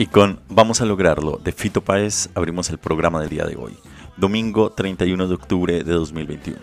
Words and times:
Y 0.00 0.06
con 0.06 0.40
Vamos 0.48 0.80
a 0.80 0.86
lograrlo 0.86 1.38
de 1.44 1.52
Fito 1.52 1.82
Páez 1.82 2.30
abrimos 2.34 2.70
el 2.70 2.78
programa 2.78 3.20
del 3.20 3.28
día 3.28 3.44
de 3.44 3.56
hoy, 3.56 3.76
domingo 4.16 4.70
31 4.70 5.28
de 5.28 5.34
octubre 5.34 5.84
de 5.84 5.92
2021. 5.92 6.58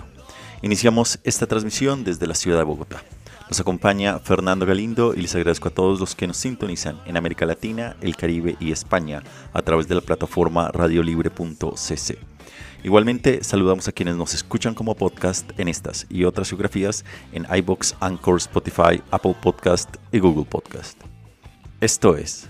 Iniciamos 0.64 1.20
esta 1.24 1.46
transmisión 1.46 2.04
desde 2.04 2.26
la 2.26 2.34
ciudad 2.34 2.58
de 2.58 2.64
Bogotá. 2.64 3.04
Nos 3.48 3.60
acompaña 3.60 4.18
Fernando 4.18 4.66
Galindo 4.66 5.14
y 5.14 5.22
les 5.22 5.36
agradezco 5.36 5.68
a 5.68 5.72
todos 5.72 6.00
los 6.00 6.16
que 6.16 6.26
nos 6.26 6.38
sintonizan 6.38 7.00
en 7.06 7.16
América 7.16 7.46
Latina, 7.46 7.96
el 8.02 8.16
Caribe 8.16 8.56
y 8.60 8.72
España 8.72 9.22
a 9.54 9.62
través 9.62 9.88
de 9.88 9.94
la 9.94 10.02
plataforma 10.02 10.72
radiolibre.cc. 10.72 12.18
Igualmente 12.84 13.44
saludamos 13.44 13.88
a 13.88 13.92
quienes 13.92 14.16
nos 14.16 14.34
escuchan 14.34 14.74
como 14.74 14.96
podcast 14.96 15.52
en 15.60 15.68
estas 15.68 16.08
y 16.10 16.24
otras 16.24 16.50
geografías 16.50 17.06
en 17.34 17.46
iBox, 17.56 17.98
Anchor, 18.00 18.38
Spotify, 18.38 19.00
Apple 19.12 19.36
Podcast 19.40 19.96
y 20.12 20.18
Google 20.18 20.46
Podcast. 20.46 21.00
Esto 21.80 22.18
es 22.18 22.50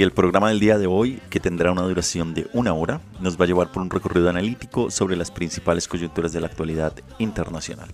Y 0.00 0.02
el 0.02 0.12
programa 0.12 0.48
del 0.48 0.60
día 0.60 0.78
de 0.78 0.86
hoy, 0.86 1.20
que 1.28 1.40
tendrá 1.40 1.70
una 1.70 1.82
duración 1.82 2.32
de 2.32 2.48
una 2.54 2.72
hora, 2.72 3.02
nos 3.20 3.38
va 3.38 3.44
a 3.44 3.48
llevar 3.48 3.70
por 3.70 3.82
un 3.82 3.90
recorrido 3.90 4.30
analítico 4.30 4.90
sobre 4.90 5.14
las 5.14 5.30
principales 5.30 5.86
coyunturas 5.86 6.32
de 6.32 6.40
la 6.40 6.46
actualidad 6.46 6.94
internacional, 7.18 7.90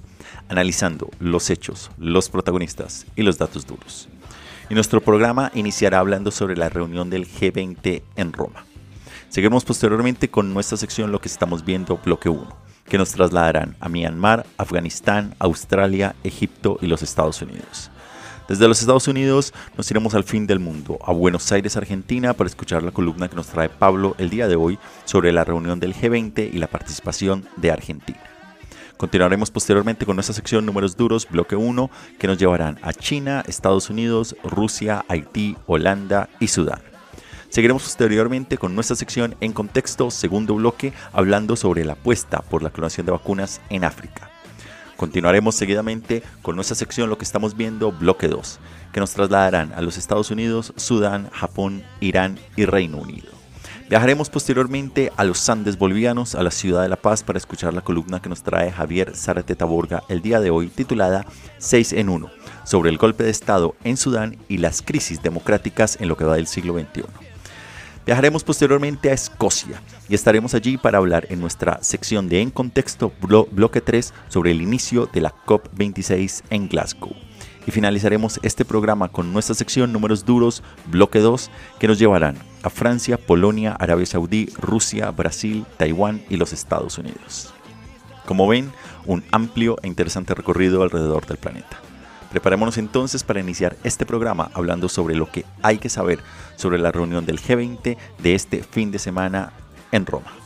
analizando 0.49 1.11
los 1.19 1.51
hechos, 1.51 1.91
los 1.99 2.29
protagonistas 2.29 3.07
y 3.17 3.23
los 3.23 3.39
datos 3.39 3.67
duros. 3.67 4.09
Y 4.71 4.75
nuestro 4.75 5.01
programa 5.01 5.51
iniciará 5.53 5.99
hablando 5.99 6.31
sobre 6.31 6.57
la 6.57 6.69
reunión 6.69 7.11
del 7.11 7.27
G20 7.27 8.03
en 8.15 8.33
Roma. 8.33 8.65
Seguiremos 9.29 9.65
posteriormente 9.65 10.31
con 10.31 10.55
nuestra 10.55 10.77
sección 10.77 11.11
Lo 11.11 11.21
que 11.21 11.27
estamos 11.27 11.65
viendo, 11.65 11.97
bloque 11.97 12.29
1, 12.29 12.57
que 12.89 12.99
nos 12.99 13.11
trasladarán 13.11 13.75
a 13.81 13.89
Myanmar, 13.89 14.47
Afganistán, 14.59 15.35
Australia, 15.41 16.15
Egipto 16.23 16.79
y 16.81 16.87
los 16.87 17.03
Estados 17.03 17.43
Unidos. 17.43 17.91
Desde 18.49 18.69
los 18.69 18.81
Estados 18.81 19.09
Unidos 19.09 19.53
nos 19.77 19.91
iremos 19.91 20.15
al 20.15 20.23
fin 20.23 20.47
del 20.47 20.61
mundo, 20.61 21.01
a 21.05 21.13
Buenos 21.13 21.51
Aires, 21.51 21.77
Argentina, 21.77 22.33
para 22.33 22.47
escuchar 22.47 22.85
la 22.85 22.93
columna 22.93 23.29
que 23.29 23.35
nos 23.35 23.49
trae 23.49 23.69
Pablo 23.69 24.15
el 24.19 24.31
día 24.31 24.47
de 24.47 24.55
hoy 24.55 24.79
sobre 25.05 25.33
la 25.33 25.43
reunión 25.43 25.81
del 25.81 25.95
G20 25.95 26.51
y 26.53 26.59
la 26.59 26.69
participación 26.69 27.45
de 27.57 27.73
Argentina. 27.73 28.21
Continuaremos 28.97 29.51
posteriormente 29.51 30.07
con 30.07 30.15
nuestra 30.15 30.33
sección 30.33 30.65
Números 30.65 30.97
Duros, 30.97 31.27
bloque 31.29 31.57
1, 31.57 31.91
que 32.21 32.29
nos 32.29 32.39
llevarán 32.39 32.79
a 32.83 32.93
China, 32.93 33.43
Estados 33.49 33.91
Unidos, 33.91 34.37
Rusia, 34.45 35.05
Haití, 35.09 35.57
Holanda 35.67 36.29
y 36.39 36.47
Sudán. 36.47 36.81
Seguiremos 37.49 37.83
posteriormente 37.83 38.59
con 38.59 38.77
nuestra 38.77 38.95
sección 38.95 39.35
En 39.41 39.53
Contexto, 39.53 40.13
segundo 40.13 40.55
bloque, 40.55 40.93
hablando 41.13 41.57
sobre 41.57 41.85
la 41.85 41.95
apuesta 41.95 42.43
por 42.43 42.63
la 42.63 42.71
clonación 42.71 43.07
de 43.07 43.13
vacunas 43.13 43.61
en 43.71 43.85
África. 43.85 44.31
Continuaremos 44.97 45.55
seguidamente 45.55 46.23
con 46.43 46.57
nuestra 46.57 46.75
sección 46.75 47.11
Lo 47.11 47.19
que 47.19 47.25
estamos 47.25 47.57
viendo, 47.57 47.93
bloque 47.93 48.29
2, 48.29 48.59
que 48.93 49.01
nos 49.01 49.13
trasladarán 49.13 49.73
a 49.75 49.83
los 49.83 49.99
Estados 49.99 50.31
Unidos, 50.31 50.73
Sudán, 50.77 51.29
Japón, 51.31 51.83
Irán 52.01 52.39
y 52.57 52.65
Reino 52.65 52.99
Unido. 52.99 53.37
Viajaremos 53.89 54.31
posteriormente 54.31 55.13
a 55.17 55.23
los 55.23 55.49
Andes 55.49 55.79
bolivianos, 55.79 56.35
a 56.35 56.43
la 56.43 56.51
ciudad 56.51 56.83
de 56.83 56.89
La 56.89 56.97
Paz, 56.97 57.23
para 57.23 57.39
escuchar 57.39 57.73
la 57.73 57.83
columna 57.83 58.21
que 58.21 58.29
nos 58.29 58.43
trae 58.43 58.73
Javier 58.73 59.15
Zárate 59.15 59.55
Taborga 59.55 60.03
el 60.09 60.23
día 60.23 60.41
de 60.41 60.51
hoy, 60.51 60.69
titulada 60.69 61.25
6 61.59 61.93
en 61.93 62.09
1, 62.09 62.31
sobre 62.65 62.91
el 62.91 62.99
golpe 62.99 63.23
de 63.23 63.31
Estado 63.31 63.77
en 63.85 63.97
Sudán 63.97 64.39
y 64.49 64.59
las 64.59 64.83
crisis 64.83 65.23
democráticas 65.23 65.99
en 66.01 66.09
lo 66.09 66.17
que 66.17 66.25
va 66.25 66.35
del 66.35 66.49
siglo 66.49 66.73
XXI. 66.73 67.05
Viajaremos 68.07 68.43
posteriormente 68.45 69.11
a 69.11 69.15
Escocia 69.15 69.81
y 70.09 70.15
estaremos 70.15 70.55
allí 70.55 70.77
para 70.77 70.99
hablar 70.99 71.27
en 71.31 71.41
nuestra 71.41 71.83
sección 71.83 72.29
de 72.29 72.41
En 72.41 72.51
Contexto 72.51 73.13
Bloque 73.21 73.81
3 73.81 74.15
sobre 74.29 74.51
el 74.53 74.63
inicio 74.63 75.07
de 75.13 75.21
la 75.21 75.35
COP26 75.47 76.43
en 76.51 76.69
Glasgow. 76.69 77.15
Y 77.67 77.73
finalizaremos 77.73 78.39
este 78.43 78.65
programa 78.65 79.09
con 79.09 79.33
nuestra 79.33 79.55
sección 79.55 79.93
Números 79.93 80.25
Duros 80.25 80.63
Bloque 80.87 81.19
2 81.19 81.51
que 81.81 81.89
nos 81.89 81.99
llevarán 81.99 82.37
a 82.63 82.71
Francia, 82.71 83.19
Polonia, 83.19 83.73
Arabia 83.73 84.07
Saudí, 84.07 84.47
Rusia, 84.59 85.11
Brasil, 85.11 85.67
Taiwán 85.77 86.23
y 86.31 86.37
los 86.37 86.53
Estados 86.53 86.99
Unidos. 86.99 87.53
Como 88.25 88.47
ven, 88.47 88.71
un 89.05 89.25
amplio 89.33 89.77
e 89.83 89.89
interesante 89.89 90.35
recorrido 90.35 90.83
alrededor 90.83 91.27
del 91.27 91.39
planeta. 91.39 91.81
Preparémonos 92.31 92.77
entonces 92.79 93.25
para 93.25 93.41
iniciar 93.41 93.77
este 93.83 94.05
programa 94.05 94.51
hablando 94.53 94.89
sobre 94.89 95.15
lo 95.15 95.31
que 95.31 95.45
hay 95.63 95.79
que 95.79 95.89
saber 95.89 96.21
sobre 96.57 96.79
la 96.79 96.93
reunión 96.93 97.25
del 97.25 97.41
G20 97.41 97.97
de 98.19 98.35
este 98.35 98.63
fin 98.63 98.91
de 98.91 98.99
semana 98.99 99.53
en 99.93 100.07
Roma. 100.07 100.46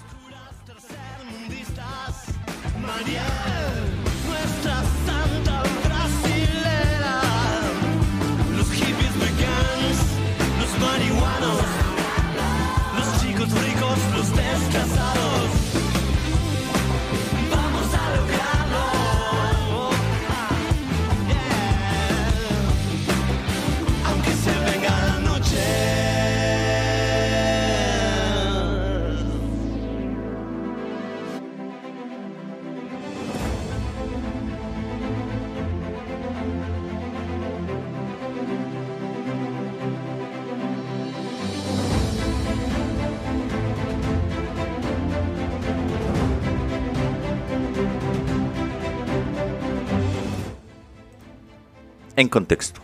En 52.20 52.28
contexto, 52.28 52.82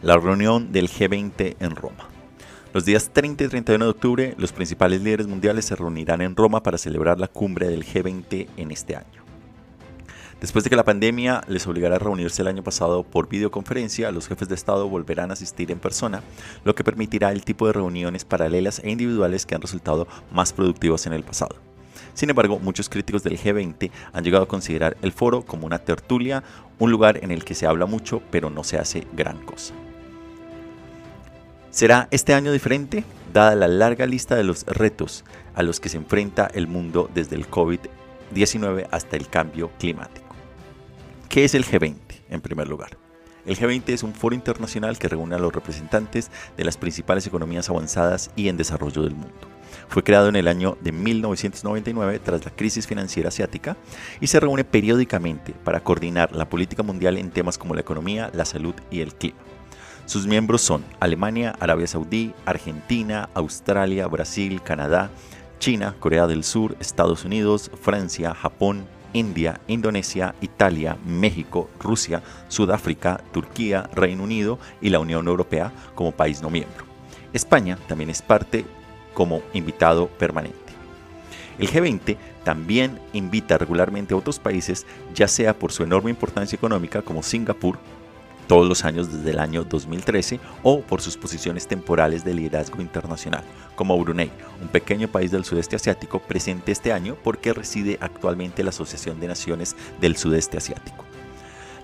la 0.00 0.16
reunión 0.16 0.70
del 0.70 0.88
G20 0.88 1.56
en 1.58 1.74
Roma. 1.74 2.08
Los 2.72 2.84
días 2.84 3.10
30 3.12 3.42
y 3.42 3.48
31 3.48 3.84
de 3.84 3.90
octubre, 3.90 4.34
los 4.38 4.52
principales 4.52 5.02
líderes 5.02 5.26
mundiales 5.26 5.64
se 5.64 5.74
reunirán 5.74 6.20
en 6.20 6.36
Roma 6.36 6.62
para 6.62 6.78
celebrar 6.78 7.18
la 7.18 7.26
cumbre 7.26 7.66
del 7.66 7.84
G20 7.84 8.46
en 8.56 8.70
este 8.70 8.94
año. 8.94 9.24
Después 10.40 10.62
de 10.62 10.70
que 10.70 10.76
la 10.76 10.84
pandemia 10.84 11.42
les 11.48 11.66
obligara 11.66 11.96
a 11.96 11.98
reunirse 11.98 12.42
el 12.42 12.46
año 12.46 12.62
pasado 12.62 13.02
por 13.02 13.28
videoconferencia, 13.28 14.12
los 14.12 14.28
jefes 14.28 14.48
de 14.48 14.54
Estado 14.54 14.88
volverán 14.88 15.30
a 15.30 15.32
asistir 15.32 15.72
en 15.72 15.80
persona, 15.80 16.22
lo 16.62 16.76
que 16.76 16.84
permitirá 16.84 17.32
el 17.32 17.44
tipo 17.44 17.66
de 17.66 17.72
reuniones 17.72 18.24
paralelas 18.24 18.80
e 18.84 18.90
individuales 18.90 19.46
que 19.46 19.56
han 19.56 19.62
resultado 19.62 20.06
más 20.30 20.52
productivas 20.52 21.08
en 21.08 21.12
el 21.12 21.24
pasado. 21.24 21.56
Sin 22.16 22.30
embargo, 22.30 22.58
muchos 22.58 22.88
críticos 22.88 23.22
del 23.22 23.38
G20 23.38 23.90
han 24.14 24.24
llegado 24.24 24.44
a 24.44 24.48
considerar 24.48 24.96
el 25.02 25.12
foro 25.12 25.42
como 25.42 25.66
una 25.66 25.80
tertulia, 25.80 26.42
un 26.78 26.90
lugar 26.90 27.22
en 27.22 27.30
el 27.30 27.44
que 27.44 27.54
se 27.54 27.66
habla 27.66 27.84
mucho 27.84 28.22
pero 28.30 28.48
no 28.48 28.64
se 28.64 28.78
hace 28.78 29.06
gran 29.12 29.44
cosa. 29.44 29.74
¿Será 31.70 32.08
este 32.10 32.32
año 32.32 32.52
diferente? 32.52 33.04
Dada 33.34 33.54
la 33.54 33.68
larga 33.68 34.06
lista 34.06 34.34
de 34.34 34.44
los 34.44 34.64
retos 34.64 35.26
a 35.54 35.62
los 35.62 35.78
que 35.78 35.90
se 35.90 35.98
enfrenta 35.98 36.50
el 36.54 36.68
mundo 36.68 37.10
desde 37.12 37.36
el 37.36 37.50
COVID-19 37.50 38.88
hasta 38.90 39.18
el 39.18 39.28
cambio 39.28 39.70
climático. 39.78 40.34
¿Qué 41.28 41.44
es 41.44 41.54
el 41.54 41.66
G20 41.66 41.98
en 42.30 42.40
primer 42.40 42.66
lugar? 42.66 43.05
El 43.46 43.56
G20 43.56 43.88
es 43.90 44.02
un 44.02 44.12
foro 44.12 44.34
internacional 44.34 44.98
que 44.98 45.08
reúne 45.08 45.36
a 45.36 45.38
los 45.38 45.54
representantes 45.54 46.30
de 46.56 46.64
las 46.64 46.76
principales 46.76 47.26
economías 47.26 47.70
avanzadas 47.70 48.30
y 48.34 48.48
en 48.48 48.56
desarrollo 48.56 49.02
del 49.02 49.14
mundo. 49.14 49.56
Fue 49.88 50.02
creado 50.02 50.28
en 50.28 50.36
el 50.36 50.48
año 50.48 50.76
de 50.80 50.90
1999 50.90 52.18
tras 52.18 52.44
la 52.44 52.50
crisis 52.50 52.88
financiera 52.88 53.28
asiática 53.28 53.76
y 54.20 54.26
se 54.26 54.40
reúne 54.40 54.64
periódicamente 54.64 55.52
para 55.64 55.80
coordinar 55.80 56.34
la 56.34 56.48
política 56.48 56.82
mundial 56.82 57.18
en 57.18 57.30
temas 57.30 57.56
como 57.56 57.74
la 57.74 57.82
economía, 57.82 58.30
la 58.34 58.44
salud 58.44 58.74
y 58.90 59.00
el 59.00 59.14
clima. 59.14 59.38
Sus 60.06 60.26
miembros 60.26 60.62
son 60.62 60.84
Alemania, 60.98 61.54
Arabia 61.60 61.86
Saudí, 61.86 62.34
Argentina, 62.46 63.28
Australia, 63.34 64.06
Brasil, 64.08 64.60
Canadá, 64.62 65.10
China, 65.58 65.94
Corea 65.98 66.26
del 66.26 66.44
Sur, 66.44 66.76
Estados 66.80 67.24
Unidos, 67.24 67.70
Francia, 67.80 68.34
Japón, 68.34 68.86
India, 69.16 69.60
Indonesia, 69.66 70.34
Italia, 70.42 70.98
México, 71.06 71.70
Rusia, 71.80 72.22
Sudáfrica, 72.48 73.22
Turquía, 73.32 73.88
Reino 73.94 74.22
Unido 74.22 74.58
y 74.82 74.90
la 74.90 74.98
Unión 74.98 75.26
Europea 75.26 75.72
como 75.94 76.12
país 76.12 76.42
no 76.42 76.50
miembro. 76.50 76.84
España 77.32 77.78
también 77.88 78.10
es 78.10 78.20
parte 78.20 78.66
como 79.14 79.40
invitado 79.54 80.08
permanente. 80.08 80.58
El 81.58 81.70
G20 81.70 82.18
también 82.44 83.00
invita 83.14 83.56
regularmente 83.56 84.12
a 84.12 84.18
otros 84.18 84.38
países, 84.38 84.86
ya 85.14 85.26
sea 85.26 85.58
por 85.58 85.72
su 85.72 85.82
enorme 85.82 86.10
importancia 86.10 86.54
económica 86.54 87.00
como 87.00 87.22
Singapur, 87.22 87.78
todos 88.46 88.68
los 88.68 88.84
años 88.84 89.12
desde 89.12 89.30
el 89.30 89.38
año 89.38 89.64
2013 89.64 90.40
o 90.62 90.80
por 90.80 91.00
sus 91.00 91.16
posiciones 91.16 91.66
temporales 91.66 92.24
de 92.24 92.34
liderazgo 92.34 92.80
internacional, 92.80 93.44
como 93.74 93.98
Brunei, 93.98 94.30
un 94.62 94.68
pequeño 94.68 95.08
país 95.08 95.30
del 95.30 95.44
sudeste 95.44 95.76
asiático 95.76 96.20
presente 96.20 96.72
este 96.72 96.92
año 96.92 97.16
porque 97.22 97.52
reside 97.52 97.98
actualmente 98.00 98.62
la 98.62 98.70
Asociación 98.70 99.20
de 99.20 99.28
Naciones 99.28 99.76
del 100.00 100.16
Sudeste 100.16 100.56
Asiático. 100.56 101.04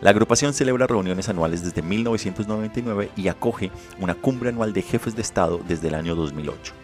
La 0.00 0.10
agrupación 0.10 0.52
celebra 0.52 0.88
reuniones 0.88 1.28
anuales 1.28 1.62
desde 1.62 1.80
1999 1.80 3.10
y 3.16 3.28
acoge 3.28 3.70
una 4.00 4.14
cumbre 4.14 4.48
anual 4.48 4.72
de 4.72 4.82
jefes 4.82 5.14
de 5.14 5.22
Estado 5.22 5.60
desde 5.68 5.88
el 5.88 5.94
año 5.94 6.16
2008. 6.16 6.74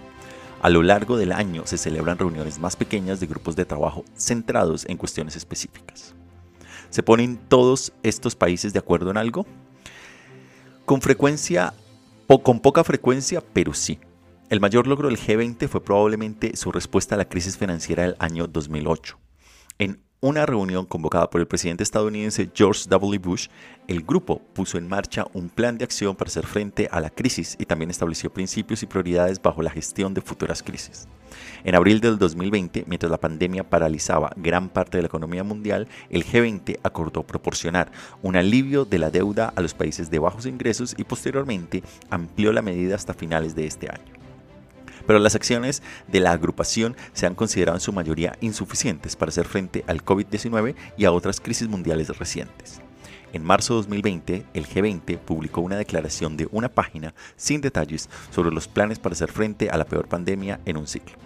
A 0.60 0.70
lo 0.70 0.82
largo 0.82 1.16
del 1.16 1.32
año 1.32 1.62
se 1.66 1.78
celebran 1.78 2.19
reuniones 2.19 2.58
más 2.58 2.76
pequeñas 2.76 3.19
de 3.19 3.26
grupos 3.26 3.56
de 3.56 3.64
trabajo 3.64 4.04
centrados 4.16 4.86
en 4.86 4.96
cuestiones 4.96 5.36
específicas. 5.36 6.14
¿Se 6.90 7.02
ponen 7.02 7.38
todos 7.48 7.92
estos 8.02 8.34
países 8.34 8.72
de 8.72 8.78
acuerdo 8.78 9.10
en 9.10 9.19
algo? 9.19 9.46
Con 10.88 11.02
frecuencia, 11.02 11.75
o 12.29 12.43
con 12.43 12.61
poca 12.61 12.82
frecuencia, 12.82 13.43
pero 13.52 13.75
sí. 13.75 14.00
El 14.49 14.58
mayor 14.58 14.87
logro 14.87 15.08
del 15.08 15.19
G20 15.19 15.69
fue 15.69 15.85
probablemente 15.85 16.56
su 16.56 16.73
respuesta 16.73 17.14
a 17.14 17.19
la 17.19 17.29
crisis 17.29 17.58
financiera 17.58 18.05
del 18.05 18.17
año 18.19 18.46
2008. 18.46 19.19
En 19.79 20.02
una 20.20 20.46
reunión 20.46 20.84
convocada 20.84 21.30
por 21.30 21.40
el 21.40 21.46
presidente 21.46 21.84
estadounidense 21.84 22.50
George 22.52 22.88
W. 22.88 23.18
Bush, 23.18 23.48
el 23.86 24.02
grupo 24.02 24.40
puso 24.52 24.76
en 24.76 24.88
marcha 24.88 25.26
un 25.32 25.48
plan 25.48 25.78
de 25.78 25.84
acción 25.84 26.16
para 26.16 26.28
hacer 26.28 26.44
frente 26.44 26.88
a 26.90 27.00
la 27.00 27.10
crisis 27.10 27.56
y 27.58 27.66
también 27.66 27.90
estableció 27.90 28.32
principios 28.32 28.82
y 28.82 28.86
prioridades 28.86 29.40
bajo 29.40 29.62
la 29.62 29.70
gestión 29.70 30.14
de 30.14 30.20
futuras 30.20 30.62
crisis. 30.62 31.06
En 31.62 31.76
abril 31.76 32.00
del 32.00 32.18
2020, 32.18 32.84
mientras 32.88 33.10
la 33.10 33.20
pandemia 33.20 33.68
paralizaba 33.68 34.32
gran 34.36 34.68
parte 34.68 34.98
de 34.98 35.02
la 35.02 35.08
economía 35.08 35.44
mundial, 35.44 35.86
el 36.10 36.24
G20 36.24 36.80
acordó 36.82 37.22
proporcionar 37.22 37.92
un 38.20 38.36
alivio 38.36 38.84
de 38.84 38.98
la 38.98 39.10
deuda 39.10 39.52
a 39.54 39.60
los 39.60 39.74
países 39.74 40.10
de 40.10 40.18
bajos 40.18 40.46
ingresos 40.46 40.94
y 40.98 41.04
posteriormente 41.04 41.84
amplió 42.10 42.52
la 42.52 42.62
medida 42.62 42.96
hasta 42.96 43.14
finales 43.14 43.54
de 43.54 43.66
este 43.66 43.88
año. 43.88 44.17
Pero 45.08 45.20
las 45.20 45.34
acciones 45.34 45.82
de 46.06 46.20
la 46.20 46.32
agrupación 46.32 46.94
se 47.14 47.25
han 47.25 47.34
considerado 47.34 47.78
en 47.78 47.81
su 47.81 47.94
mayoría 47.94 48.37
insuficientes 48.43 49.16
para 49.16 49.31
hacer 49.31 49.46
frente 49.46 49.82
al 49.87 50.05
COVID-19 50.05 50.75
y 50.99 51.06
a 51.06 51.12
otras 51.12 51.40
crisis 51.40 51.66
mundiales 51.66 52.10
recientes. 52.19 52.82
En 53.32 53.43
marzo 53.43 53.72
de 53.72 53.78
2020, 53.78 54.44
el 54.52 54.69
G20 54.69 55.16
publicó 55.16 55.62
una 55.62 55.78
declaración 55.78 56.37
de 56.37 56.46
una 56.52 56.69
página 56.69 57.14
sin 57.37 57.62
detalles 57.62 58.10
sobre 58.31 58.50
los 58.50 58.69
planes 58.69 58.99
para 58.99 59.14
hacer 59.14 59.32
frente 59.32 59.70
a 59.70 59.78
la 59.78 59.87
peor 59.87 60.08
pandemia 60.08 60.60
en 60.66 60.76
un 60.76 60.87
siglo. 60.87 61.16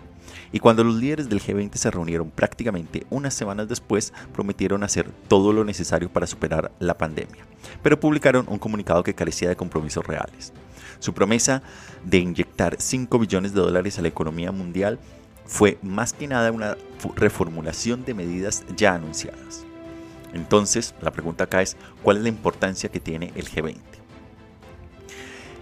Y 0.52 0.60
cuando 0.60 0.84
los 0.84 0.94
líderes 0.94 1.28
del 1.28 1.42
G20 1.42 1.74
se 1.74 1.90
reunieron 1.90 2.30
prácticamente 2.30 3.04
unas 3.10 3.34
semanas 3.34 3.68
después, 3.68 4.12
prometieron 4.32 4.84
hacer 4.84 5.10
todo 5.26 5.52
lo 5.52 5.64
necesario 5.64 6.08
para 6.08 6.28
superar 6.28 6.70
la 6.78 6.96
pandemia, 6.96 7.44
pero 7.82 7.98
publicaron 7.98 8.46
un 8.48 8.60
comunicado 8.60 9.02
que 9.02 9.14
carecía 9.14 9.48
de 9.48 9.56
compromisos 9.56 10.06
reales. 10.06 10.52
Su 11.02 11.14
promesa 11.14 11.64
de 12.04 12.18
inyectar 12.18 12.76
5 12.78 13.18
billones 13.18 13.52
de 13.52 13.60
dólares 13.60 13.98
a 13.98 14.02
la 14.02 14.08
economía 14.08 14.52
mundial 14.52 15.00
fue 15.46 15.76
más 15.82 16.12
que 16.12 16.28
nada 16.28 16.52
una 16.52 16.76
reformulación 17.16 18.04
de 18.04 18.14
medidas 18.14 18.62
ya 18.76 18.94
anunciadas. 18.94 19.64
Entonces, 20.32 20.94
la 21.02 21.10
pregunta 21.10 21.42
acá 21.42 21.60
es, 21.60 21.76
¿cuál 22.04 22.18
es 22.18 22.22
la 22.22 22.28
importancia 22.28 22.88
que 22.88 23.00
tiene 23.00 23.32
el 23.34 23.50
G20? 23.50 23.78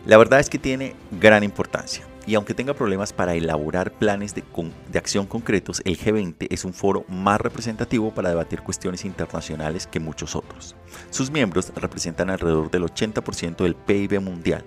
La 0.05 0.19
verdad 0.19 0.41
es 0.41 0.51
que 0.51 0.59
tiene 0.59 0.95
gran 1.11 1.43
importancia. 1.43 2.05
Y 2.27 2.35
aunque 2.35 2.53
tenga 2.53 2.75
problemas 2.75 3.15
para 3.15 3.35
elaborar 3.35 3.93
planes 3.93 4.35
de, 4.35 4.45
de, 4.93 4.99
acción 4.99 5.25
concretos, 5.25 5.81
el 5.87 5.99
G20 5.99 6.49
es 6.51 6.67
un 6.67 6.75
foro 6.75 7.07
más 7.09 7.41
representativo 7.41 8.13
para 8.13 8.29
debatir 8.29 8.61
cuestiones 8.61 9.07
internacionales 9.07 9.87
que 9.87 10.01
muchos 10.01 10.37
otros. 10.37 10.77
Sus 11.09 11.31
miembros 11.31 11.73
representan 11.75 12.29
alrededor 12.29 12.71
del 12.71 12.83
80% 12.83 13.57
del 13.65 13.75
PIB 13.75 14.21
mundial, 14.21 14.63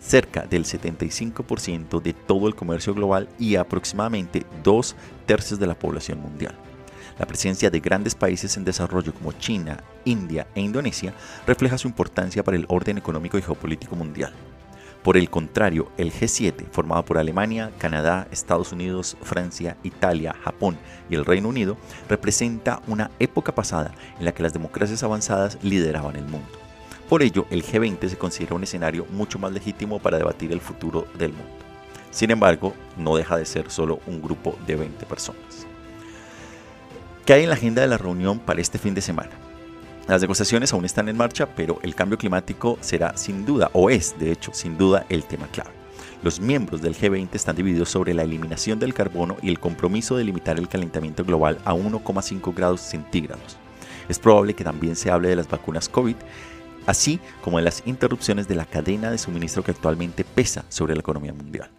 cerca 0.00 0.42
del 0.42 0.64
75% 0.64 2.00
de 2.00 2.12
todo 2.12 2.48
el 2.48 2.54
comercio 2.54 2.94
global 2.94 3.28
y 3.38 3.56
aproximadamente 3.56 4.44
dos 4.62 4.96
tercios 5.26 5.60
de 5.60 5.66
la 5.66 5.78
población 5.78 6.20
mundial. 6.20 6.54
La 7.18 7.26
presencia 7.26 7.68
de 7.70 7.80
grandes 7.80 8.14
países 8.14 8.56
en 8.56 8.64
desarrollo 8.64 9.12
como 9.12 9.32
China, 9.32 9.84
India 10.06 10.46
e 10.54 10.62
Indonesia 10.62 11.12
refleja 11.46 11.76
su 11.76 11.86
importancia 11.86 12.42
para 12.42 12.56
el 12.56 12.64
orden 12.68 12.96
económico 12.96 13.36
y 13.36 13.42
geopolítico 13.42 13.94
mundial. 13.94 14.32
Por 15.02 15.16
el 15.16 15.30
contrario, 15.30 15.90
el 15.96 16.12
G7, 16.12 16.66
formado 16.70 17.04
por 17.04 17.16
Alemania, 17.16 17.72
Canadá, 17.78 18.26
Estados 18.30 18.72
Unidos, 18.72 19.16
Francia, 19.22 19.76
Italia, 19.82 20.34
Japón 20.42 20.78
y 21.08 21.14
el 21.14 21.24
Reino 21.24 21.48
Unido, 21.48 21.78
representa 22.08 22.82
una 22.86 23.10
época 23.18 23.54
pasada 23.54 23.92
en 24.18 24.26
la 24.26 24.32
que 24.32 24.42
las 24.42 24.52
democracias 24.52 25.02
avanzadas 25.02 25.58
lideraban 25.62 26.16
el 26.16 26.24
mundo. 26.24 26.69
Por 27.10 27.24
ello, 27.24 27.44
el 27.50 27.64
G20 27.64 28.08
se 28.08 28.16
considera 28.16 28.54
un 28.54 28.62
escenario 28.62 29.04
mucho 29.10 29.40
más 29.40 29.50
legítimo 29.50 29.98
para 29.98 30.16
debatir 30.16 30.52
el 30.52 30.60
futuro 30.60 31.08
del 31.18 31.32
mundo. 31.32 31.52
Sin 32.12 32.30
embargo, 32.30 32.72
no 32.96 33.16
deja 33.16 33.36
de 33.36 33.44
ser 33.46 33.68
solo 33.68 33.98
un 34.06 34.22
grupo 34.22 34.56
de 34.64 34.76
20 34.76 35.06
personas. 35.06 35.66
¿Qué 37.26 37.32
hay 37.32 37.42
en 37.42 37.48
la 37.48 37.56
agenda 37.56 37.82
de 37.82 37.88
la 37.88 37.98
reunión 37.98 38.38
para 38.38 38.60
este 38.60 38.78
fin 38.78 38.94
de 38.94 39.00
semana? 39.00 39.32
Las 40.06 40.20
negociaciones 40.20 40.72
aún 40.72 40.84
están 40.84 41.08
en 41.08 41.16
marcha, 41.16 41.46
pero 41.46 41.80
el 41.82 41.96
cambio 41.96 42.16
climático 42.16 42.78
será 42.80 43.16
sin 43.16 43.44
duda, 43.44 43.70
o 43.72 43.90
es 43.90 44.16
de 44.16 44.30
hecho 44.30 44.52
sin 44.54 44.78
duda, 44.78 45.04
el 45.08 45.24
tema 45.24 45.48
clave. 45.48 45.70
Los 46.22 46.38
miembros 46.38 46.80
del 46.80 46.96
G20 46.96 47.30
están 47.32 47.56
divididos 47.56 47.88
sobre 47.88 48.14
la 48.14 48.22
eliminación 48.22 48.78
del 48.78 48.94
carbono 48.94 49.36
y 49.42 49.48
el 49.48 49.58
compromiso 49.58 50.16
de 50.16 50.22
limitar 50.22 50.60
el 50.60 50.68
calentamiento 50.68 51.24
global 51.24 51.58
a 51.64 51.74
1,5 51.74 52.54
grados 52.54 52.80
centígrados. 52.82 53.56
Es 54.08 54.20
probable 54.20 54.54
que 54.54 54.62
también 54.62 54.94
se 54.94 55.10
hable 55.10 55.28
de 55.28 55.36
las 55.36 55.48
vacunas 55.48 55.88
COVID, 55.88 56.16
así 56.86 57.20
como 57.42 57.58
de 57.58 57.64
las 57.64 57.82
interrupciones 57.86 58.48
de 58.48 58.54
la 58.54 58.64
cadena 58.64 59.10
de 59.10 59.18
suministro 59.18 59.62
que 59.62 59.70
actualmente 59.70 60.24
pesa 60.24 60.64
sobre 60.68 60.94
la 60.94 61.00
economía 61.00 61.32
mundial. 61.32 61.70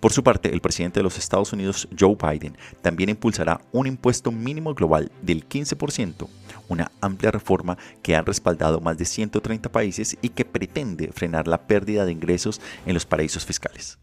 Por 0.00 0.12
su 0.12 0.22
parte, 0.22 0.52
el 0.52 0.60
presidente 0.60 1.00
de 1.00 1.04
los 1.04 1.16
Estados 1.16 1.52
Unidos, 1.52 1.88
Joe 1.98 2.16
Biden, 2.16 2.56
también 2.82 3.08
impulsará 3.08 3.60
un 3.72 3.86
impuesto 3.86 4.30
mínimo 4.30 4.74
global 4.74 5.10
del 5.22 5.48
15%, 5.48 6.28
una 6.68 6.92
amplia 7.00 7.30
reforma 7.30 7.78
que 8.02 8.14
han 8.14 8.26
respaldado 8.26 8.80
más 8.80 8.98
de 8.98 9.06
130 9.06 9.72
países 9.72 10.16
y 10.20 10.28
que 10.28 10.44
pretende 10.44 11.10
frenar 11.12 11.48
la 11.48 11.66
pérdida 11.66 12.04
de 12.04 12.12
ingresos 12.12 12.60
en 12.84 12.94
los 12.94 13.06
paraísos 13.06 13.46
fiscales. 13.46 13.98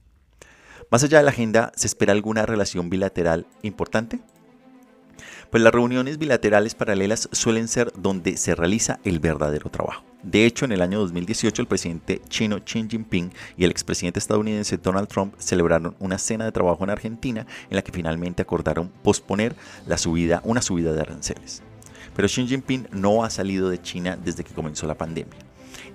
Más 0.90 1.04
allá 1.04 1.20
de 1.20 1.24
la 1.24 1.32
agenda, 1.32 1.72
¿se 1.76 1.88
espera 1.88 2.12
alguna 2.12 2.46
relación 2.46 2.90
bilateral 2.90 3.46
importante? 3.62 4.20
Pues 5.54 5.62
las 5.62 5.72
reuniones 5.72 6.18
bilaterales 6.18 6.74
paralelas 6.74 7.30
suelen 7.32 7.68
ser 7.68 7.94
donde 7.96 8.38
se 8.38 8.56
realiza 8.56 9.00
el 9.04 9.20
verdadero 9.20 9.70
trabajo. 9.70 10.04
De 10.24 10.48
hecho, 10.48 10.66
en 10.66 10.72
el 10.72 10.82
año 10.82 10.98
2018 10.98 11.62
el 11.62 11.68
presidente 11.68 12.24
chino 12.28 12.64
Xi 12.66 12.88
Jinping 12.90 13.32
y 13.56 13.64
el 13.64 13.70
expresidente 13.70 14.18
estadounidense 14.18 14.78
Donald 14.78 15.08
Trump 15.10 15.36
celebraron 15.38 15.96
una 16.00 16.18
cena 16.18 16.46
de 16.46 16.52
trabajo 16.52 16.84
en 16.84 16.90
Argentina 16.90 17.46
en 17.70 17.76
la 17.76 17.84
que 17.84 17.92
finalmente 17.92 18.42
acordaron 18.42 18.92
posponer 19.04 19.56
la 19.86 20.00
subida, 20.00 20.42
una 20.44 20.64
subida 20.64 20.92
de 20.92 21.02
aranceles. 21.02 21.62
pero 22.16 22.28
Xi 22.28 22.48
Jinping 22.48 22.88
no 22.92 23.24
ha 23.24 23.30
salido 23.30 23.70
de 23.70 23.80
China 23.80 24.18
desde 24.18 24.44
que 24.44 24.56
comenzó 24.56 24.88
la 24.88 24.98
pandemia 24.98 25.38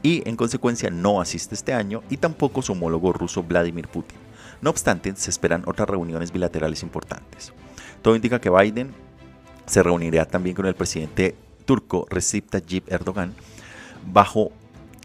y 0.05 0.23
en 0.29 0.37
consecuencia 0.37 0.89
no 0.89 1.21
asiste 1.21 1.57
este 1.57 1.75
año 1.75 2.05
y 2.11 2.19
tampoco 2.19 2.63
su 2.63 2.75
homólogo 2.75 3.13
ruso 3.13 3.43
Vladimir 3.43 3.89
Putin. 3.89 4.19
No 4.63 4.71
obstante, 4.71 5.13
se 5.17 5.31
esperan 5.31 5.65
otras 5.67 5.89
reuniones 5.89 6.31
bilaterales 6.31 6.85
importantes. 6.85 7.53
Todo 8.03 8.15
indica 8.15 8.41
que 8.41 8.51
Biden 8.51 8.95
se 9.69 9.83
reunirá 9.83 10.25
también 10.25 10.57
con 10.57 10.67
el 10.67 10.75
presidente 10.75 11.35
turco 11.65 12.07
Recep 12.11 12.49
Tayyip 12.49 12.91
Erdogan, 12.91 13.35
bajo 14.11 14.51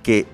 que 0.02 0.26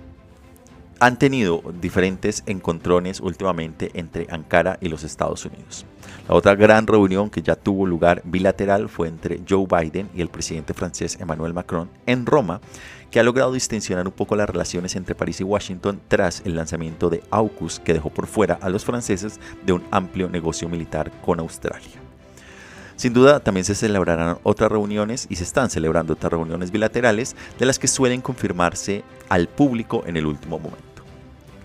han 1.00 1.17
tenido 1.17 1.63
diferentes 1.81 2.43
encontrones 2.45 3.21
últimamente 3.21 3.89
entre 3.93 4.27
Ankara 4.29 4.77
y 4.81 4.89
los 4.89 5.03
Estados 5.03 5.45
Unidos. 5.45 5.86
La 6.27 6.36
otra 6.36 6.55
gran 6.55 6.88
reunión 6.88 7.29
que 7.29 7.41
ya 7.41 7.55
tuvo 7.55 7.86
lugar 7.86 8.21
bilateral 8.25 8.89
fue 8.89 9.07
entre 9.07 9.39
Joe 9.48 9.65
Biden 9.65 10.09
y 10.13 10.21
el 10.21 10.29
presidente 10.29 10.74
francés 10.74 11.17
Emmanuel 11.19 11.53
Macron 11.53 11.89
en 12.05 12.25
Roma, 12.25 12.59
que 13.09 13.19
ha 13.19 13.24
logrado 13.24 13.53
distensionar 13.53 14.05
un 14.05 14.13
poco 14.13 14.36
las 14.36 14.50
relaciones 14.50 14.95
entre 14.95 15.15
París 15.15 15.39
y 15.39 15.43
Washington 15.43 16.00
tras 16.07 16.41
el 16.45 16.55
lanzamiento 16.55 17.09
de 17.09 17.24
AUKUS 17.31 17.79
que 17.79 17.93
dejó 17.93 18.09
por 18.09 18.27
fuera 18.27 18.59
a 18.62 18.69
los 18.69 18.86
franceses 18.86 19.39
de 19.65 19.74
un 19.74 19.83
amplio 19.91 20.29
negocio 20.29 20.67
militar 20.69 21.12
con 21.21 21.39
Australia. 21.39 22.09
Sin 23.00 23.13
duda, 23.13 23.39
también 23.39 23.63
se 23.63 23.75
celebrarán 23.75 24.39
otras 24.44 24.70
reuniones 24.70 25.25
y 25.29 25.38
se 25.38 25.46
están 25.46 25.70
celebrando 25.70 26.12
otras 26.12 26.34
reuniones 26.34 26.70
bilaterales 26.70 27.34
de 27.58 27.65
las 27.65 27.79
que 27.79 27.88
suelen 27.88 28.20
confirmarse 28.20 29.06
al 29.29 29.48
público 29.48 30.03
en 30.06 30.18
el 30.18 30.25
último 30.25 30.60
momento. 30.60 30.84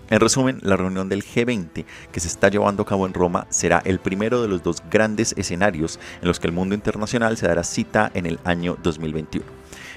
En 0.09 0.21
resumen, 0.21 0.59
la 0.61 0.77
reunión 0.77 1.09
del 1.09 1.25
G20 1.25 1.83
que 2.13 2.19
se 2.21 2.29
está 2.29 2.47
llevando 2.47 2.83
a 2.83 2.85
cabo 2.85 3.05
en 3.05 3.13
Roma 3.13 3.47
será 3.49 3.81
el 3.83 3.99
primero 3.99 4.41
de 4.41 4.47
los 4.47 4.63
dos 4.63 4.81
grandes 4.89 5.33
escenarios 5.35 5.99
en 6.21 6.29
los 6.29 6.39
que 6.39 6.47
el 6.47 6.53
mundo 6.53 6.73
internacional 6.73 7.35
se 7.35 7.47
dará 7.47 7.65
cita 7.65 8.09
en 8.13 8.27
el 8.27 8.39
año 8.45 8.77
2021. 8.81 9.45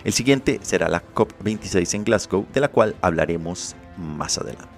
El 0.03 0.13
siguiente 0.13 0.59
será 0.63 0.89
la 0.89 1.05
COP26 1.15 1.95
en 1.95 2.03
Glasgow, 2.03 2.47
de 2.53 2.61
la 2.61 2.67
cual 2.67 2.97
hablaremos 3.01 3.77
más 3.97 4.39
adelante. 4.39 4.78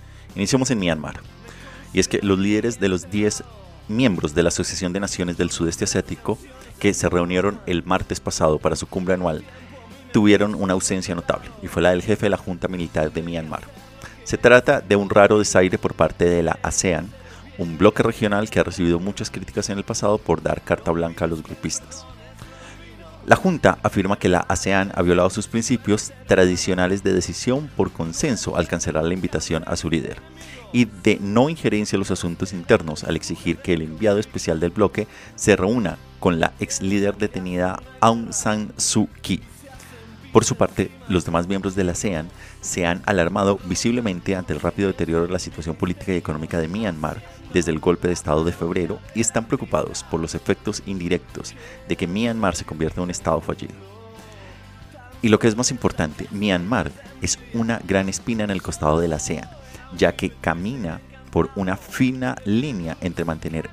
Iniciamos 0.35 0.71
en 0.71 0.79
Myanmar. 0.79 1.21
Y 1.93 1.99
es 1.99 2.07
que 2.07 2.19
los 2.21 2.39
líderes 2.39 2.79
de 2.79 2.89
los 2.89 3.09
10 3.09 3.43
miembros 3.87 4.33
de 4.33 4.43
la 4.43 4.49
Asociación 4.49 4.93
de 4.93 4.99
Naciones 4.99 5.37
del 5.37 5.51
Sudeste 5.51 5.83
Asiático, 5.83 6.37
que 6.79 6.93
se 6.93 7.09
reunieron 7.09 7.59
el 7.65 7.83
martes 7.83 8.19
pasado 8.19 8.59
para 8.59 8.75
su 8.75 8.87
cumbre 8.87 9.13
anual, 9.13 9.43
tuvieron 10.11 10.55
una 10.55 10.73
ausencia 10.73 11.15
notable, 11.15 11.49
y 11.61 11.67
fue 11.67 11.81
la 11.81 11.91
del 11.91 12.01
jefe 12.01 12.25
de 12.25 12.31
la 12.31 12.37
Junta 12.37 12.67
Militar 12.67 13.11
de 13.11 13.21
Myanmar. 13.21 13.63
Se 14.23 14.37
trata 14.37 14.81
de 14.81 14.95
un 14.95 15.09
raro 15.09 15.39
desaire 15.39 15.77
por 15.77 15.93
parte 15.93 16.25
de 16.25 16.43
la 16.43 16.59
ASEAN, 16.61 17.09
un 17.57 17.77
bloque 17.77 18.03
regional 18.03 18.49
que 18.49 18.59
ha 18.59 18.63
recibido 18.63 18.99
muchas 18.99 19.29
críticas 19.29 19.69
en 19.69 19.77
el 19.77 19.83
pasado 19.83 20.17
por 20.17 20.41
dar 20.41 20.61
carta 20.61 20.91
blanca 20.91 21.25
a 21.25 21.27
los 21.27 21.43
grupistas. 21.43 22.05
La 23.25 23.35
Junta 23.35 23.77
afirma 23.83 24.17
que 24.17 24.29
la 24.29 24.39
ASEAN 24.39 24.91
ha 24.95 25.03
violado 25.03 25.29
sus 25.29 25.47
principios 25.47 26.11
tradicionales 26.25 27.03
de 27.03 27.13
decisión 27.13 27.69
por 27.77 27.91
consenso 27.91 28.57
al 28.57 28.67
cancelar 28.67 29.03
la 29.03 29.13
invitación 29.13 29.63
a 29.67 29.75
su 29.75 29.91
líder 29.91 30.17
y 30.73 30.85
de 30.85 31.19
no 31.21 31.49
injerencia 31.49 31.95
en 31.95 31.99
los 31.99 32.09
asuntos 32.09 32.51
internos 32.51 33.03
al 33.03 33.15
exigir 33.15 33.57
que 33.57 33.73
el 33.73 33.83
enviado 33.83 34.17
especial 34.17 34.59
del 34.59 34.71
bloque 34.71 35.07
se 35.35 35.55
reúna 35.55 35.99
con 36.19 36.39
la 36.39 36.53
ex 36.59 36.81
líder 36.81 37.15
detenida 37.15 37.79
Aung 37.99 38.33
San 38.33 38.73
Suu 38.77 39.07
Kyi. 39.21 39.41
Por 40.33 40.43
su 40.43 40.55
parte, 40.55 40.89
los 41.07 41.25
demás 41.25 41.47
miembros 41.47 41.75
de 41.75 41.83
la 41.83 41.91
ASEAN 41.91 42.29
se 42.61 42.87
han 42.87 43.03
alarmado 43.05 43.59
visiblemente 43.65 44.35
ante 44.35 44.53
el 44.53 44.61
rápido 44.61 44.87
deterioro 44.87 45.27
de 45.27 45.33
la 45.33 45.39
situación 45.39 45.75
política 45.75 46.13
y 46.13 46.17
económica 46.17 46.59
de 46.59 46.69
Myanmar 46.69 47.21
desde 47.53 47.71
el 47.71 47.79
golpe 47.79 48.07
de 48.07 48.13
Estado 48.13 48.43
de 48.43 48.51
febrero 48.51 48.99
y 49.15 49.21
están 49.21 49.45
preocupados 49.45 50.03
por 50.03 50.19
los 50.19 50.35
efectos 50.35 50.83
indirectos 50.85 51.55
de 51.87 51.95
que 51.95 52.07
Myanmar 52.07 52.55
se 52.55 52.65
convierta 52.65 52.99
en 52.99 53.05
un 53.05 53.11
Estado 53.11 53.41
fallido. 53.41 53.73
Y 55.21 55.29
lo 55.29 55.39
que 55.39 55.47
es 55.47 55.55
más 55.55 55.71
importante, 55.71 56.27
Myanmar 56.31 56.91
es 57.21 57.37
una 57.53 57.79
gran 57.87 58.09
espina 58.09 58.43
en 58.43 58.49
el 58.49 58.61
costado 58.61 58.99
de 58.99 59.07
la 59.07 59.17
ASEAN, 59.17 59.47
ya 59.95 60.15
que 60.15 60.31
camina 60.31 60.99
por 61.31 61.49
una 61.55 61.77
fina 61.77 62.35
línea 62.45 62.97
entre 63.01 63.25
mantener 63.25 63.69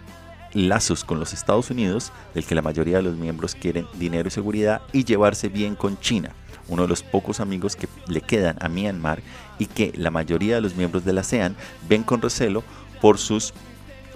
lazos 0.53 1.05
con 1.05 1.21
los 1.21 1.33
Estados 1.33 1.71
Unidos, 1.71 2.13
del 2.35 2.45
que 2.45 2.55
la 2.55 2.63
mayoría 2.63 2.97
de 2.97 3.03
los 3.03 3.17
miembros 3.17 3.55
quieren 3.55 3.87
dinero 3.95 4.29
y 4.29 4.31
seguridad, 4.31 4.83
y 4.93 5.05
llevarse 5.05 5.49
bien 5.49 5.75
con 5.75 5.99
China, 6.01 6.35
uno 6.69 6.83
de 6.83 6.89
los 6.89 7.03
pocos 7.03 7.41
amigos 7.41 7.77
que 7.77 7.89
le 8.07 8.21
quedan 8.21 8.57
a 8.61 8.69
Myanmar 8.69 9.23
y 9.59 9.67
que 9.67 9.93
la 9.97 10.11
mayoría 10.11 10.57
de 10.57 10.61
los 10.61 10.75
miembros 10.75 11.05
de 11.05 11.13
la 11.13 11.23
ASEAN 11.23 11.57
ven 11.89 12.03
con 12.03 12.21
recelo 12.21 12.63
por 13.01 13.19
sus 13.19 13.55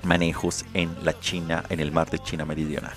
manejos 0.02 0.64
en 0.74 0.94
la 1.04 1.18
China, 1.18 1.64
en 1.68 1.80
el 1.80 1.92
mar 1.92 2.10
de 2.10 2.18
China 2.18 2.44
Meridional. 2.44 2.94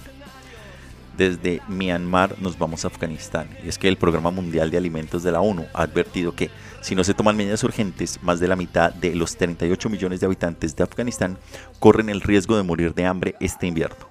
Desde 1.18 1.62
Myanmar 1.70 2.36
nos 2.42 2.58
vamos 2.58 2.84
a 2.84 2.90
Afganistán 2.90 3.48
y 3.64 3.70
es 3.70 3.78
que 3.78 3.88
el 3.88 3.96
Programa 3.96 4.32
Mundial 4.32 4.70
de 4.70 4.78
Alimentos 4.78 5.24
de 5.24 5.32
la 5.32 5.40
ONU 5.40 5.66
ha 5.74 5.84
advertido 5.84 6.36
que 6.36 6.50
si 6.82 6.94
no 6.94 7.06
se 7.06 7.14
toman 7.14 7.38
medidas 7.38 7.64
urgentes, 7.64 8.22
más 8.22 8.42
de 8.42 8.50
la 8.50 8.58
mitad 8.58 8.94
de 8.94 9.16
los 9.16 9.38
38 9.38 9.90
millones 9.90 10.20
de 10.20 10.26
habitantes 10.26 10.76
de 10.76 10.84
Afganistán 10.84 11.38
corren 11.80 12.10
el 12.10 12.22
riesgo 12.22 12.58
de 12.58 12.64
morir 12.64 12.94
de 12.94 13.06
hambre 13.06 13.36
este 13.40 13.66
invierno. 13.66 14.10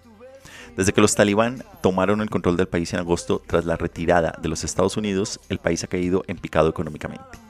Desde 0.77 0.93
que 0.93 1.01
los 1.01 1.15
talibán 1.15 1.63
tomaron 1.83 2.21
el 2.21 2.31
control 2.31 2.57
del 2.57 2.69
país 2.69 2.93
en 2.95 3.01
agosto 3.01 3.41
tras 3.47 3.65
la 3.65 3.77
retirada 3.77 4.37
de 4.41 4.49
los 4.49 4.65
Estados 4.65 4.97
Unidos, 4.97 5.41
el 5.49 5.59
país 5.59 5.85
ha 5.85 5.89
caído 5.89 6.25
en 6.27 6.39
picado 6.39 6.69
económicamente. 6.69 7.44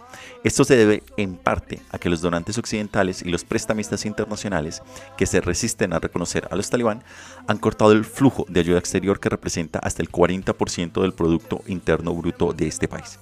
Esto 0.44 0.62
se 0.64 0.76
debe 0.76 1.02
en 1.16 1.36
parte 1.36 1.80
a 1.90 1.98
que 1.98 2.10
los 2.10 2.20
donantes 2.20 2.58
occidentales 2.58 3.22
y 3.22 3.30
los 3.30 3.44
prestamistas 3.44 4.04
internacionales 4.04 4.82
que 5.16 5.24
se 5.24 5.40
resisten 5.40 5.94
a 5.94 6.00
reconocer 6.00 6.46
a 6.50 6.56
los 6.56 6.68
talibán 6.68 7.02
han 7.46 7.56
cortado 7.56 7.92
el 7.92 8.04
flujo 8.04 8.44
de 8.50 8.60
ayuda 8.60 8.78
exterior 8.78 9.20
que 9.20 9.30
representa 9.30 9.78
hasta 9.78 10.02
el 10.02 10.12
40% 10.12 11.00
del 11.00 11.14
Producto 11.14 11.62
Interno 11.66 12.12
Bruto 12.12 12.52
de 12.52 12.66
este 12.66 12.88
país. 12.88 13.18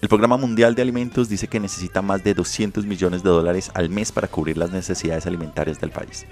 El 0.00 0.08
Programa 0.08 0.38
Mundial 0.38 0.74
de 0.74 0.80
Alimentos 0.80 1.28
dice 1.28 1.48
que 1.48 1.60
necesita 1.60 2.00
más 2.00 2.24
de 2.24 2.32
200 2.32 2.86
millones 2.86 3.22
de 3.22 3.28
dólares 3.28 3.70
al 3.74 3.90
mes 3.90 4.10
para 4.10 4.26
cubrir 4.26 4.56
las 4.56 4.70
necesidades 4.70 5.26
alimentarias 5.26 5.80
del 5.82 5.90
país. 5.90 6.24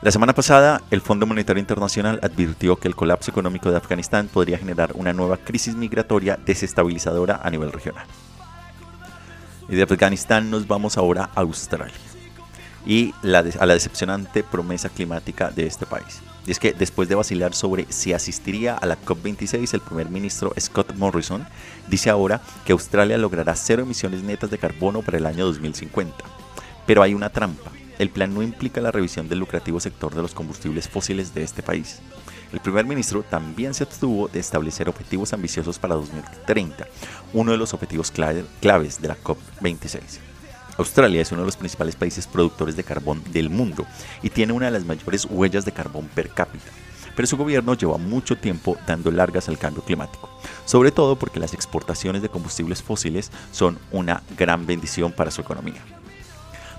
La 0.00 0.10
semana 0.10 0.32
pasada, 0.32 0.80
el 0.90 1.02
Fondo 1.02 1.26
Monetario 1.26 1.60
Internacional 1.60 2.20
advirtió 2.22 2.76
que 2.76 2.88
el 2.88 2.96
colapso 2.96 3.30
económico 3.30 3.70
de 3.70 3.76
Afganistán 3.76 4.28
podría 4.28 4.56
generar 4.56 4.92
una 4.94 5.12
nueva 5.12 5.36
crisis 5.36 5.74
migratoria 5.74 6.38
desestabilizadora 6.42 7.38
a 7.42 7.50
nivel 7.50 7.70
regional. 7.70 8.06
Y 9.68 9.76
de 9.76 9.82
Afganistán 9.82 10.50
nos 10.50 10.66
vamos 10.66 10.96
ahora 10.96 11.30
a 11.34 11.40
Australia 11.40 11.94
y 12.86 13.12
a 13.22 13.66
la 13.66 13.74
decepcionante 13.74 14.42
promesa 14.42 14.88
climática 14.88 15.50
de 15.50 15.66
este 15.66 15.84
país. 15.84 16.22
Y 16.46 16.50
es 16.50 16.58
que 16.58 16.72
después 16.72 17.08
de 17.10 17.14
vacilar 17.14 17.54
sobre 17.54 17.84
si 17.90 18.14
asistiría 18.14 18.74
a 18.74 18.86
la 18.86 18.98
COP26, 18.98 19.74
el 19.74 19.80
primer 19.82 20.08
ministro 20.08 20.54
Scott 20.58 20.94
Morrison 20.94 21.46
dice 21.88 22.08
ahora 22.08 22.40
que 22.64 22.72
Australia 22.72 23.18
logrará 23.18 23.54
cero 23.54 23.82
emisiones 23.82 24.22
netas 24.22 24.50
de 24.50 24.56
carbono 24.56 25.02
para 25.02 25.18
el 25.18 25.26
año 25.26 25.44
2050. 25.44 26.16
Pero 26.86 27.02
hay 27.02 27.12
una 27.12 27.28
trampa. 27.28 27.70
El 27.98 28.08
plan 28.08 28.32
no 28.32 28.42
implica 28.42 28.80
la 28.80 28.92
revisión 28.92 29.28
del 29.28 29.40
lucrativo 29.40 29.80
sector 29.80 30.14
de 30.14 30.22
los 30.22 30.32
combustibles 30.32 30.88
fósiles 30.88 31.34
de 31.34 31.42
este 31.42 31.62
país. 31.62 32.00
El 32.52 32.60
primer 32.60 32.86
ministro 32.86 33.22
también 33.22 33.74
se 33.74 33.84
abstuvo 33.84 34.28
de 34.28 34.40
establecer 34.40 34.88
objetivos 34.88 35.32
ambiciosos 35.34 35.78
para 35.78 35.94
2030, 35.96 36.86
uno 37.34 37.52
de 37.52 37.58
los 37.58 37.74
objetivos 37.74 38.10
claves 38.10 39.02
de 39.02 39.08
la 39.08 39.16
COP26. 39.16 40.00
Australia 40.78 41.20
es 41.20 41.32
uno 41.32 41.42
de 41.42 41.46
los 41.46 41.56
principales 41.56 41.96
países 41.96 42.26
productores 42.26 42.76
de 42.76 42.84
carbón 42.84 43.22
del 43.32 43.50
mundo 43.50 43.84
y 44.22 44.30
tiene 44.30 44.52
una 44.52 44.66
de 44.66 44.72
las 44.72 44.84
mayores 44.84 45.26
huellas 45.28 45.64
de 45.64 45.72
carbón 45.72 46.08
per 46.14 46.30
cápita. 46.30 46.70
Pero 47.14 47.26
su 47.26 47.36
gobierno 47.36 47.74
lleva 47.74 47.98
mucho 47.98 48.38
tiempo 48.38 48.76
dando 48.86 49.10
largas 49.10 49.48
al 49.48 49.58
cambio 49.58 49.82
climático, 49.82 50.30
sobre 50.64 50.92
todo 50.92 51.16
porque 51.16 51.40
las 51.40 51.52
exportaciones 51.52 52.22
de 52.22 52.28
combustibles 52.28 52.82
fósiles 52.82 53.32
son 53.50 53.76
una 53.90 54.22
gran 54.38 54.66
bendición 54.66 55.10
para 55.10 55.32
su 55.32 55.40
economía. 55.40 55.82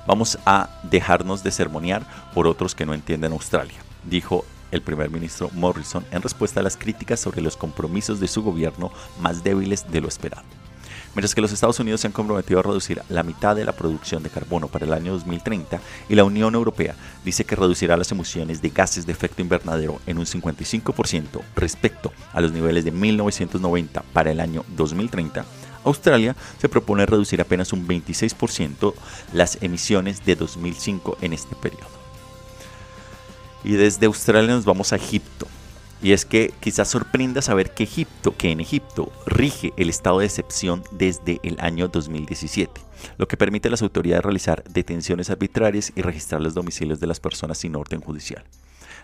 Vamos 0.08 0.40
a 0.46 0.70
dejarnos 0.84 1.44
de 1.44 1.52
sermonear 1.52 2.08
por 2.34 2.48
otros 2.48 2.74
que 2.74 2.86
no 2.86 2.94
entienden 2.94 3.34
Australia, 3.34 3.78
dijo 4.06 4.46
el 4.72 4.82
primer 4.82 5.10
ministro 5.10 5.50
Morrison 5.54 6.06
en 6.12 6.22
respuesta 6.22 6.60
a 6.60 6.64
las 6.64 6.78
críticas 6.78 7.20
sobre 7.20 7.42
los 7.42 7.58
compromisos 7.58 8.20
de 8.20 8.28
su 8.28 8.44
gobierno 8.44 8.92
más 9.20 9.44
débiles 9.44 9.92
de 9.92 10.02
lo 10.02 10.08
esperado. 10.08 10.44
Mientras 11.16 11.34
que 11.34 11.42
los 11.42 11.52
Estados 11.52 11.80
Unidos 11.80 12.02
se 12.02 12.08
han 12.08 12.14
comprometido 12.14 12.60
a 12.60 12.64
reducir 12.64 13.02
la 13.10 13.24
mitad 13.24 13.56
de 13.56 13.66
la 13.66 13.72
producción 13.72 14.22
de 14.22 14.30
carbono 14.30 14.68
para 14.68 14.86
el 14.86 14.94
año 14.94 15.14
2030 15.14 15.80
y 16.08 16.16
la 16.16 16.24
Unión 16.24 16.54
Europea 16.54 16.96
dice 17.26 17.46
que 17.46 17.56
reducirá 17.56 17.98
las 17.98 18.12
emisiones 18.12 18.62
de 18.62 18.70
gases 18.70 19.08
de 19.08 19.12
efecto 19.12 19.42
invernadero 19.42 20.00
en 20.06 20.20
un 20.20 20.26
55% 20.26 21.42
respecto 21.56 22.14
a 22.32 22.42
los 22.42 22.52
niveles 22.52 22.86
de 22.86 22.92
1990 22.92 24.04
para 24.14 24.32
el 24.32 24.40
año 24.40 24.64
2030, 24.78 25.46
Australia 25.84 26.36
se 26.60 26.70
propone 26.70 27.06
reducir 27.06 27.42
apenas 27.42 27.74
un 27.74 27.88
26% 27.88 28.94
las 29.34 29.62
emisiones 29.62 30.24
de 30.26 30.36
2005 30.36 31.18
en 31.22 31.34
este 31.34 31.56
periodo. 31.56 31.99
Y 33.64 33.74
desde 33.74 34.06
Australia 34.06 34.54
nos 34.54 34.66
vamos 34.66 34.94
a 34.94 34.96
Egipto. 34.96 35.48
Y 36.02 36.14
es 36.14 36.26
que 36.26 36.54
quizás 36.62 36.88
sorprenda 36.88 37.42
saber 37.42 37.74
que 37.74 37.84
Egipto, 37.84 38.36
que 38.38 38.52
en 38.52 38.62
Egipto 38.62 39.12
rige 39.26 39.74
el 39.76 39.90
estado 39.90 40.20
de 40.20 40.26
excepción 40.26 40.84
desde 40.92 41.40
el 41.44 41.58
año 41.60 41.90
2017, 41.90 42.82
lo 43.18 43.28
que 43.28 43.36
permite 43.36 43.68
a 43.68 43.72
las 43.72 43.82
autoridades 43.82 44.24
realizar 44.24 44.64
detenciones 44.64 45.30
arbitrarias 45.30 45.92
y 45.96 46.02
registrar 46.02 46.40
los 46.40 46.54
domicilios 46.54 47.02
de 47.02 47.08
las 47.08 47.20
personas 47.20 47.58
sin 47.58 47.76
orden 47.76 48.00
judicial. 48.00 48.46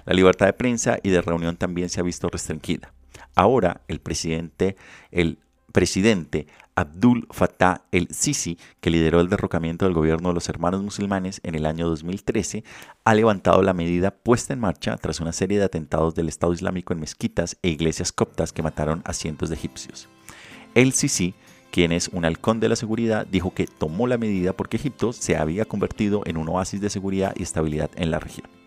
La 0.05 0.13
libertad 0.13 0.45
de 0.45 0.53
prensa 0.53 0.99
y 1.03 1.09
de 1.09 1.21
reunión 1.21 1.57
también 1.57 1.89
se 1.89 1.99
ha 1.99 2.03
visto 2.03 2.29
restringida. 2.29 2.93
Ahora 3.35 3.81
el 3.89 3.99
presidente, 3.99 4.77
el 5.11 5.37
presidente 5.73 6.47
Abdul 6.75 7.27
Fattah 7.31 7.85
el-Sisi, 7.91 8.57
que 8.81 8.89
lideró 8.89 9.21
el 9.21 9.29
derrocamiento 9.29 9.85
del 9.85 9.93
gobierno 9.93 10.29
de 10.29 10.35
los 10.35 10.49
hermanos 10.49 10.83
musulmanes 10.83 11.39
en 11.43 11.55
el 11.55 11.65
año 11.65 11.87
2013, 11.87 12.63
ha 13.05 13.13
levantado 13.13 13.61
la 13.61 13.73
medida 13.73 14.11
puesta 14.11 14.53
en 14.53 14.59
marcha 14.59 14.97
tras 14.97 15.21
una 15.21 15.31
serie 15.31 15.57
de 15.57 15.63
atentados 15.63 16.15
del 16.15 16.27
Estado 16.27 16.53
Islámico 16.53 16.93
en 16.93 16.99
mezquitas 16.99 17.57
e 17.61 17.69
iglesias 17.69 18.11
coptas 18.11 18.51
que 18.51 18.63
mataron 18.63 19.01
a 19.05 19.13
cientos 19.13 19.49
de 19.49 19.55
egipcios. 19.55 20.09
El-Sisi, 20.73 21.33
quien 21.71 21.93
es 21.93 22.09
un 22.09 22.25
halcón 22.25 22.59
de 22.59 22.69
la 22.69 22.75
seguridad, 22.75 23.25
dijo 23.25 23.53
que 23.53 23.67
tomó 23.67 24.07
la 24.07 24.17
medida 24.17 24.53
porque 24.53 24.77
Egipto 24.77 25.13
se 25.13 25.37
había 25.37 25.65
convertido 25.65 26.23
en 26.25 26.37
un 26.37 26.49
oasis 26.49 26.81
de 26.81 26.89
seguridad 26.89 27.33
y 27.37 27.43
estabilidad 27.43 27.89
en 27.95 28.11
la 28.11 28.19
región. 28.19 28.64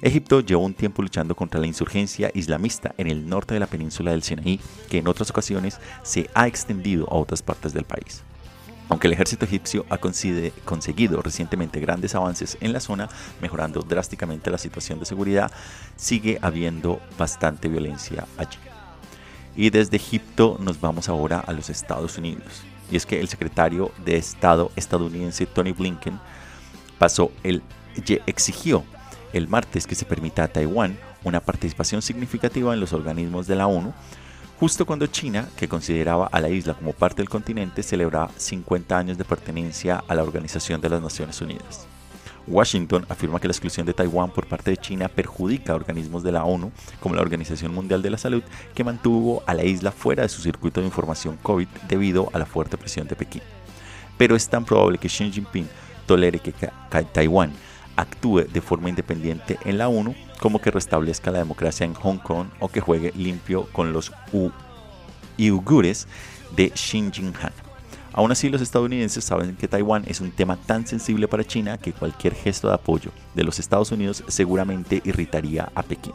Egipto 0.00 0.40
llevó 0.40 0.64
un 0.64 0.74
tiempo 0.74 1.02
luchando 1.02 1.34
contra 1.34 1.60
la 1.60 1.66
insurgencia 1.66 2.30
islamista 2.34 2.94
en 2.98 3.08
el 3.08 3.28
norte 3.28 3.54
de 3.54 3.60
la 3.60 3.66
península 3.66 4.12
del 4.12 4.22
Sinaí, 4.22 4.60
que 4.88 4.98
en 4.98 5.08
otras 5.08 5.30
ocasiones 5.30 5.80
se 6.02 6.30
ha 6.34 6.46
extendido 6.46 7.08
a 7.10 7.16
otras 7.16 7.42
partes 7.42 7.72
del 7.72 7.84
país. 7.84 8.22
Aunque 8.88 9.08
el 9.08 9.12
ejército 9.12 9.44
egipcio 9.44 9.84
ha 9.90 9.98
conseguido 9.98 11.20
recientemente 11.20 11.80
grandes 11.80 12.14
avances 12.14 12.56
en 12.60 12.72
la 12.72 12.80
zona, 12.80 13.08
mejorando 13.42 13.82
drásticamente 13.82 14.50
la 14.50 14.56
situación 14.56 14.98
de 14.98 15.04
seguridad, 15.04 15.50
sigue 15.96 16.38
habiendo 16.40 17.00
bastante 17.18 17.68
violencia 17.68 18.26
allí. 18.38 18.56
Y 19.56 19.70
desde 19.70 19.96
Egipto 19.96 20.56
nos 20.60 20.80
vamos 20.80 21.08
ahora 21.08 21.40
a 21.40 21.52
los 21.52 21.68
Estados 21.68 22.16
Unidos. 22.16 22.62
Y 22.90 22.96
es 22.96 23.04
que 23.04 23.20
el 23.20 23.28
secretario 23.28 23.90
de 24.04 24.16
Estado 24.16 24.70
estadounidense 24.76 25.44
Tony 25.44 25.72
Blinken 25.72 26.18
pasó 26.98 27.30
el 27.42 27.62
exigió 28.26 28.84
el 29.32 29.48
martes 29.48 29.86
que 29.86 29.94
se 29.94 30.04
permita 30.04 30.44
a 30.44 30.48
Taiwán 30.48 30.98
una 31.24 31.40
participación 31.40 32.02
significativa 32.02 32.72
en 32.74 32.80
los 32.80 32.92
organismos 32.92 33.46
de 33.46 33.56
la 33.56 33.66
ONU, 33.66 33.92
justo 34.58 34.86
cuando 34.86 35.06
China, 35.06 35.48
que 35.56 35.68
consideraba 35.68 36.26
a 36.26 36.40
la 36.40 36.48
isla 36.48 36.74
como 36.74 36.92
parte 36.92 37.22
del 37.22 37.28
continente, 37.28 37.82
celebra 37.82 38.28
50 38.36 38.96
años 38.96 39.18
de 39.18 39.24
pertenencia 39.24 40.02
a 40.06 40.14
la 40.14 40.22
Organización 40.22 40.80
de 40.80 40.88
las 40.88 41.02
Naciones 41.02 41.40
Unidas. 41.40 41.86
Washington 42.46 43.04
afirma 43.10 43.38
que 43.38 43.46
la 43.46 43.52
exclusión 43.52 43.84
de 43.86 43.92
Taiwán 43.92 44.30
por 44.30 44.46
parte 44.46 44.70
de 44.70 44.78
China 44.78 45.08
perjudica 45.08 45.72
a 45.72 45.76
organismos 45.76 46.22
de 46.22 46.32
la 46.32 46.44
ONU, 46.44 46.72
como 46.98 47.14
la 47.14 47.20
Organización 47.20 47.74
Mundial 47.74 48.00
de 48.00 48.10
la 48.10 48.18
Salud, 48.18 48.42
que 48.74 48.84
mantuvo 48.84 49.42
a 49.46 49.54
la 49.54 49.64
isla 49.64 49.92
fuera 49.92 50.22
de 50.22 50.28
su 50.30 50.40
circuito 50.40 50.80
de 50.80 50.86
información 50.86 51.38
COVID 51.42 51.68
debido 51.86 52.30
a 52.32 52.38
la 52.38 52.46
fuerte 52.46 52.78
presión 52.78 53.06
de 53.06 53.16
Pekín. 53.16 53.42
Pero 54.16 54.34
es 54.34 54.48
tan 54.48 54.64
probable 54.64 54.98
que 54.98 55.08
Xi 55.08 55.30
Jinping 55.30 55.68
tolere 56.06 56.38
que 56.38 56.54
Taiwán 57.12 57.52
actúe 57.98 58.44
de 58.44 58.60
forma 58.60 58.88
independiente 58.88 59.58
en 59.64 59.76
la 59.76 59.88
ONU, 59.88 60.14
como 60.40 60.60
que 60.60 60.70
restablezca 60.70 61.30
la 61.30 61.40
democracia 61.40 61.84
en 61.84 61.94
Hong 61.94 62.18
Kong 62.18 62.46
o 62.60 62.68
que 62.68 62.80
juegue 62.80 63.12
limpio 63.16 63.68
con 63.72 63.92
los 63.92 64.12
uigures 65.36 66.06
de 66.56 66.70
Xinjiang. 66.74 67.34
Aún 68.12 68.32
así, 68.32 68.48
los 68.48 68.62
estadounidenses 68.62 69.24
saben 69.24 69.56
que 69.56 69.68
Taiwán 69.68 70.04
es 70.06 70.20
un 70.20 70.30
tema 70.30 70.56
tan 70.56 70.86
sensible 70.86 71.28
para 71.28 71.44
China 71.44 71.78
que 71.78 71.92
cualquier 71.92 72.34
gesto 72.34 72.68
de 72.68 72.74
apoyo 72.74 73.10
de 73.34 73.44
los 73.44 73.58
Estados 73.58 73.92
Unidos 73.92 74.24
seguramente 74.28 75.02
irritaría 75.04 75.70
a 75.74 75.82
Pekín. 75.82 76.14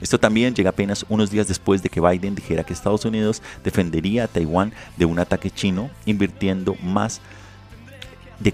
Esto 0.00 0.20
también 0.20 0.54
llega 0.54 0.70
apenas 0.70 1.04
unos 1.08 1.30
días 1.30 1.48
después 1.48 1.82
de 1.82 1.88
que 1.88 2.00
Biden 2.00 2.36
dijera 2.36 2.62
que 2.62 2.72
Estados 2.72 3.04
Unidos 3.04 3.42
defendería 3.64 4.24
a 4.24 4.28
Taiwán 4.28 4.72
de 4.96 5.04
un 5.04 5.18
ataque 5.18 5.50
chino, 5.50 5.90
invirtiendo 6.06 6.76
más 6.82 7.16
de 7.18 7.37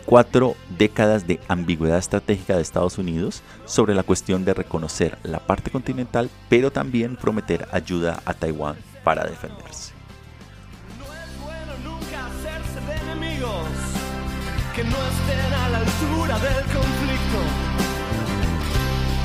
cuatro 0.05 0.57
décadas 0.79 1.27
de 1.27 1.41
ambigüedad 1.49 1.99
estratégica 1.99 2.57
de 2.57 2.63
Estados 2.63 2.99
Unidos 2.99 3.43
sobre 3.67 3.95
la 3.95 4.03
cuestión 4.03 4.45
de 4.45 4.55
reconocer 4.55 5.19
la 5.23 5.41
parte 5.41 5.71
continental, 5.71 6.31
pero 6.49 6.71
también 6.71 7.17
prometer 7.17 7.69
ayuda 7.73 8.23
a 8.25 8.35
Taiwán 8.35 8.77
para 9.05 9.25
defenderse. 9.25 9.93
No 10.99 11.05
es 11.05 11.41
bueno 11.43 11.73
nunca 11.85 12.27
hacerse 12.27 12.81
de 12.87 13.13
enemigos 13.13 13.69
que 14.75 14.85
no 14.85 14.97
estén 14.97 15.53
a 15.53 15.69
la 15.69 15.79
altura 15.79 16.39
del 16.39 16.65
conflicto, 16.65 17.41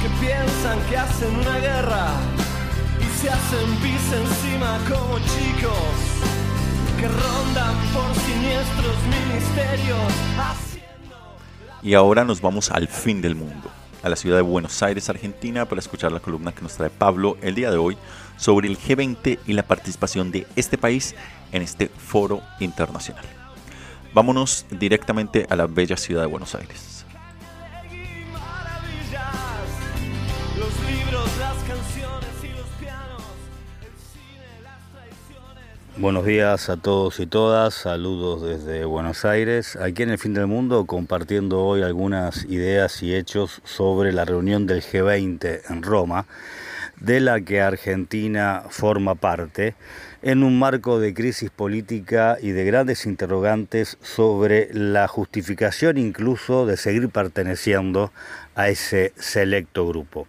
que 0.02 0.26
piensan 0.26 0.80
que 0.90 0.98
hacen 0.98 1.36
una 1.36 1.60
guerra 1.60 2.08
y 3.00 3.22
se 3.22 3.30
hacen 3.30 3.76
pis 3.82 4.14
encima 4.14 4.78
como 4.90 5.20
chicos 5.20 6.19
que 7.00 7.08
rondan 7.08 7.76
por 7.94 8.14
siniestros 8.16 8.98
ministerios. 9.06 10.00
Y 11.82 11.94
ahora 11.94 12.26
nos 12.26 12.42
vamos 12.42 12.72
al 12.72 12.90
fin 12.90 13.22
del 13.22 13.36
mundo, 13.36 13.72
a 14.04 14.10
la 14.10 14.18
ciudad 14.18 14.36
de 14.36 14.42
Buenos 14.42 14.84
Aires, 14.84 15.10
Argentina, 15.10 15.64
para 15.66 15.80
escuchar 15.80 16.12
la 16.12 16.20
columna 16.20 16.52
que 16.52 16.62
nos 16.62 16.76
trae 16.76 16.90
Pablo 16.90 17.38
el 17.42 17.56
día 17.56 17.72
de 17.72 17.78
hoy 17.78 17.98
sobre 18.36 18.68
el 18.68 18.78
G20 18.78 19.40
y 19.48 19.54
la 19.54 19.64
participación 19.64 20.32
de 20.32 20.46
este 20.58 20.78
país 20.78 21.16
en 21.54 21.62
este 21.62 21.88
foro 21.88 22.42
internacional. 22.60 23.24
Vámonos 24.14 24.66
directamente 24.70 25.48
a 25.50 25.56
la 25.56 25.68
bella 25.68 25.96
ciudad 25.96 26.22
de 26.22 26.28
Buenos 26.28 26.54
Aires. 26.54 26.99
Buenos 36.00 36.26
días 36.26 36.70
a 36.70 36.78
todos 36.78 37.20
y 37.20 37.28
todas, 37.28 37.74
saludos 37.74 38.42
desde 38.42 38.86
Buenos 38.86 39.26
Aires, 39.26 39.76
aquí 39.76 40.04
en 40.04 40.12
el 40.12 40.18
fin 40.18 40.34
del 40.34 40.48
mundo 40.48 40.86
compartiendo 40.86 41.66
hoy 41.66 41.82
algunas 41.82 42.46
ideas 42.46 43.04
y 43.04 43.14
hechos 43.14 43.60
sobre 43.66 44.14
la 44.14 44.24
reunión 44.24 44.66
del 44.66 44.82
G20 44.82 45.60
en 45.70 45.84
Roma, 45.84 46.26
de 47.02 47.20
la 47.20 47.42
que 47.42 47.60
Argentina 47.60 48.64
forma 48.70 49.16
parte, 49.16 49.76
en 50.22 50.44
un 50.44 50.58
marco 50.58 51.02
de 51.02 51.14
crisis 51.14 51.50
política 51.50 52.38
y 52.42 52.52
de 52.52 52.64
grandes 52.64 53.06
interrogantes 53.06 53.98
sobre 54.02 54.70
la 54.72 55.06
justificación 55.10 55.98
incluso 55.98 56.66
de 56.66 56.78
seguir 56.78 57.10
perteneciendo 57.10 58.14
a 58.60 58.68
ese 58.68 59.14
selecto 59.16 59.88
grupo. 59.88 60.28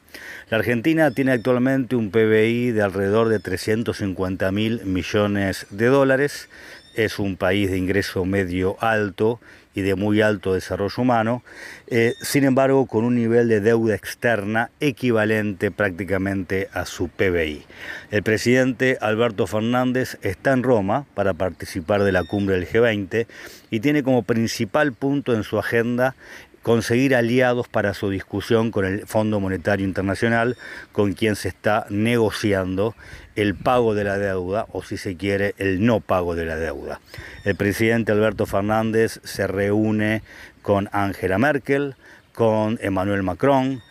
La 0.51 0.59
Argentina 0.59 1.11
tiene 1.11 1.33
actualmente 1.33 1.97
un 1.97 2.13
PBI 2.13 2.71
de 2.71 2.81
alrededor 2.81 3.29
de 3.29 3.41
350 3.41 4.53
mil 4.53 4.85
millones 4.85 5.67
de 5.71 5.87
dólares, 5.87 6.49
es 6.95 7.19
un 7.19 7.37
país 7.37 7.73
de 7.73 7.79
ingreso 7.79 8.25
medio 8.25 8.77
alto 8.81 9.41
y 9.75 9.81
de 9.83 9.97
muy 9.97 10.21
alto 10.21 10.55
desarrollo 10.55 11.03
humano, 11.03 11.43
eh, 11.89 12.15
sin 12.23 12.45
embargo 12.45 12.87
con 12.87 13.05
un 13.05 13.17
nivel 13.17 13.49
de 13.49 13.61
deuda 13.61 13.97
externa 13.97 14.71
equivalente 14.79 15.73
prácticamente 15.73 16.69
a 16.73 16.87
su 16.87 17.09
PBI. 17.09 17.65
El 18.13 18.23
presidente 18.23 18.97
Alberto 19.01 19.49
Fernández 19.49 20.19
está 20.23 20.53
en 20.53 20.63
Roma 20.63 21.05
para 21.15 21.35
participar 21.35 22.05
de 22.05 22.13
la 22.13 22.23
cumbre 22.23 22.57
del 22.57 22.69
G20 22.69 23.27
y 23.71 23.81
tiene 23.81 24.05
como 24.05 24.23
principal 24.23 24.93
punto 24.93 25.35
en 25.35 25.43
su 25.43 25.59
agenda 25.59 26.15
conseguir 26.63 27.15
aliados 27.15 27.69
para 27.69 27.95
su 27.95 28.11
discusión 28.11 28.71
con 28.71 28.85
el 28.85 29.07
Fondo 29.07 29.41
Monetario 29.41 29.87
Internacional, 29.87 30.57
con 30.93 31.15
quien 31.15 31.37
se 31.37 31.49
está 31.49 31.87
negociando 31.89 32.95
el 33.37 33.55
pago 33.55 33.95
de 33.95 34.05
la 34.05 34.19
deuda 34.19 34.67
o 34.73 34.83
si 34.83 34.97
se 34.97 35.17
quiere 35.17 35.55
el 35.59 35.85
no 35.85 36.01
pago 36.01 36.35
de 36.35 36.45
la 36.45 36.57
deuda. 36.57 37.01
El 37.45 37.57
presidente 37.57 38.13
Alberto 38.13 38.47
Fernández 38.47 39.21
se 39.25 39.47
reúne 39.47 40.23
con 40.63 40.89
Angela 40.93 41.39
Merkel, 41.39 41.95
con 42.35 42.79
Emmanuel 42.83 43.23
Macron, 43.23 43.83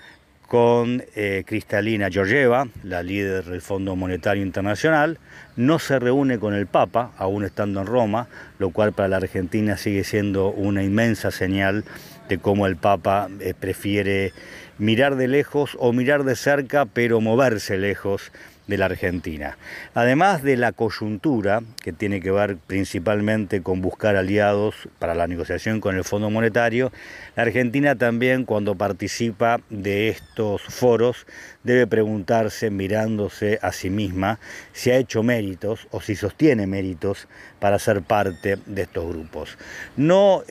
con 0.47 1.03
eh, 1.15 1.43
Cristalina 1.45 2.09
Georgieva, 2.09 2.67
la 2.83 3.03
líder 3.03 3.45
del 3.45 3.61
Fondo 3.61 3.95
Monetario 3.95 4.41
Internacional, 4.41 5.19
no 5.55 5.77
se 5.77 5.99
reúne 5.99 6.39
con 6.39 6.55
el 6.55 6.65
Papa, 6.65 7.11
aún 7.17 7.45
estando 7.45 7.81
en 7.81 7.85
Roma, 7.85 8.27
lo 8.57 8.71
cual 8.71 8.91
para 8.91 9.09
la 9.09 9.17
Argentina 9.17 9.77
sigue 9.77 10.03
siendo 10.03 10.49
una 10.49 10.81
inmensa 10.81 11.29
señal 11.29 11.83
de 12.29 12.37
cómo 12.37 12.67
el 12.67 12.77
Papa 12.77 13.27
eh, 13.41 13.53
prefiere 13.59 14.31
mirar 14.77 15.17
de 15.17 15.27
lejos 15.27 15.75
o 15.79 15.91
mirar 15.91 16.23
de 16.23 16.35
cerca, 16.35 16.85
pero 16.85 17.19
moverse 17.19 17.77
lejos 17.77 18.31
de 18.69 18.77
la 18.77 18.85
Argentina. 18.85 19.57
Además 19.95 20.43
de 20.43 20.55
la 20.55 20.71
coyuntura, 20.71 21.61
que 21.81 21.91
tiene 21.91 22.21
que 22.21 22.31
ver 22.31 22.55
principalmente 22.55 23.61
con 23.61 23.81
buscar 23.81 24.15
aliados 24.15 24.87
para 24.99 25.15
la 25.15 25.27
negociación 25.27 25.81
con 25.81 25.97
el 25.97 26.03
Fondo 26.03 26.29
Monetario, 26.29 26.91
la 27.35 27.43
Argentina 27.43 27.95
también 27.95 28.45
cuando 28.45 28.75
participa 28.75 29.59
de 29.71 30.09
estos 30.09 30.61
foros 30.61 31.25
debe 31.63 31.87
preguntarse, 31.87 32.69
mirándose 32.69 33.57
a 33.63 33.71
sí 33.71 33.89
misma, 33.89 34.39
si 34.71 34.91
ha 34.91 34.97
hecho 34.97 35.23
méritos 35.23 35.87
o 35.89 35.99
si 35.99 36.15
sostiene 36.15 36.67
méritos 36.67 37.27
para 37.59 37.79
ser 37.79 38.03
parte 38.03 38.59
de 38.67 38.83
estos 38.83 39.07
grupos. 39.09 39.57
No 39.97 40.43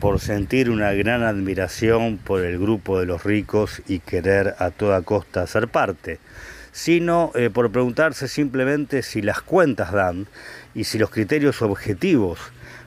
por 0.00 0.20
sentir 0.20 0.70
una 0.70 0.92
gran 0.92 1.22
admiración 1.22 2.18
por 2.18 2.44
el 2.44 2.58
grupo 2.58 2.98
de 2.98 3.06
los 3.06 3.24
ricos 3.24 3.82
y 3.86 4.00
querer 4.00 4.54
a 4.58 4.70
toda 4.70 5.02
costa 5.02 5.46
ser 5.46 5.68
parte, 5.68 6.18
sino 6.72 7.30
eh, 7.34 7.50
por 7.50 7.70
preguntarse 7.70 8.28
simplemente 8.28 9.02
si 9.02 9.22
las 9.22 9.40
cuentas 9.40 9.92
dan 9.92 10.26
y 10.74 10.84
si 10.84 10.98
los 10.98 11.10
criterios 11.10 11.62
objetivos 11.62 12.38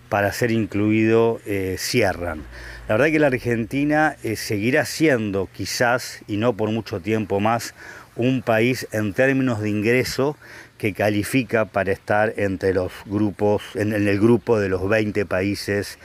para 0.09 0.31
ser 0.31 0.51
incluido 0.51 1.39
eh, 1.45 1.75
cierran. 1.77 2.43
La 2.87 2.95
verdad 2.95 3.07
es 3.07 3.13
que 3.13 3.19
la 3.19 3.27
Argentina 3.27 4.15
eh, 4.23 4.35
seguirá 4.35 4.85
siendo 4.85 5.49
quizás, 5.53 6.21
y 6.27 6.37
no 6.37 6.53
por 6.53 6.71
mucho 6.71 7.01
tiempo 7.01 7.39
más, 7.39 7.73
un 8.15 8.41
país 8.41 8.87
en 8.91 9.13
términos 9.13 9.61
de 9.61 9.69
ingreso 9.69 10.37
que 10.77 10.93
califica 10.93 11.65
para 11.65 11.91
estar 11.91 12.33
entre 12.37 12.73
los 12.73 12.91
grupos, 13.05 13.63
en, 13.75 13.93
el 13.93 14.19
grupo 14.19 14.59
de 14.59 14.69
los 14.69 14.87
20 14.87 15.25
países 15.25 15.97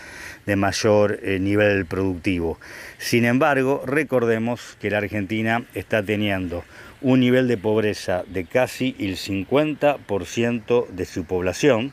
de 0.47 0.57
mayor 0.57 1.21
nivel 1.41 1.87
productivo. 1.87 2.59
Sin 2.99 3.25
embargo, 3.25 3.83
recordemos 3.87 4.77
que 4.81 4.91
la 4.91 4.99
Argentina 4.99 5.65
está 5.75 6.03
teniendo 6.03 6.65
un 7.03 7.21
nivel 7.21 7.49
de 7.49 7.59
pobreza 7.59 8.23
de 8.27 8.45
casi 8.45 8.95
el 8.99 9.17
50% 9.17 10.89
de 10.89 11.05
su 11.05 11.25
población, 11.25 11.93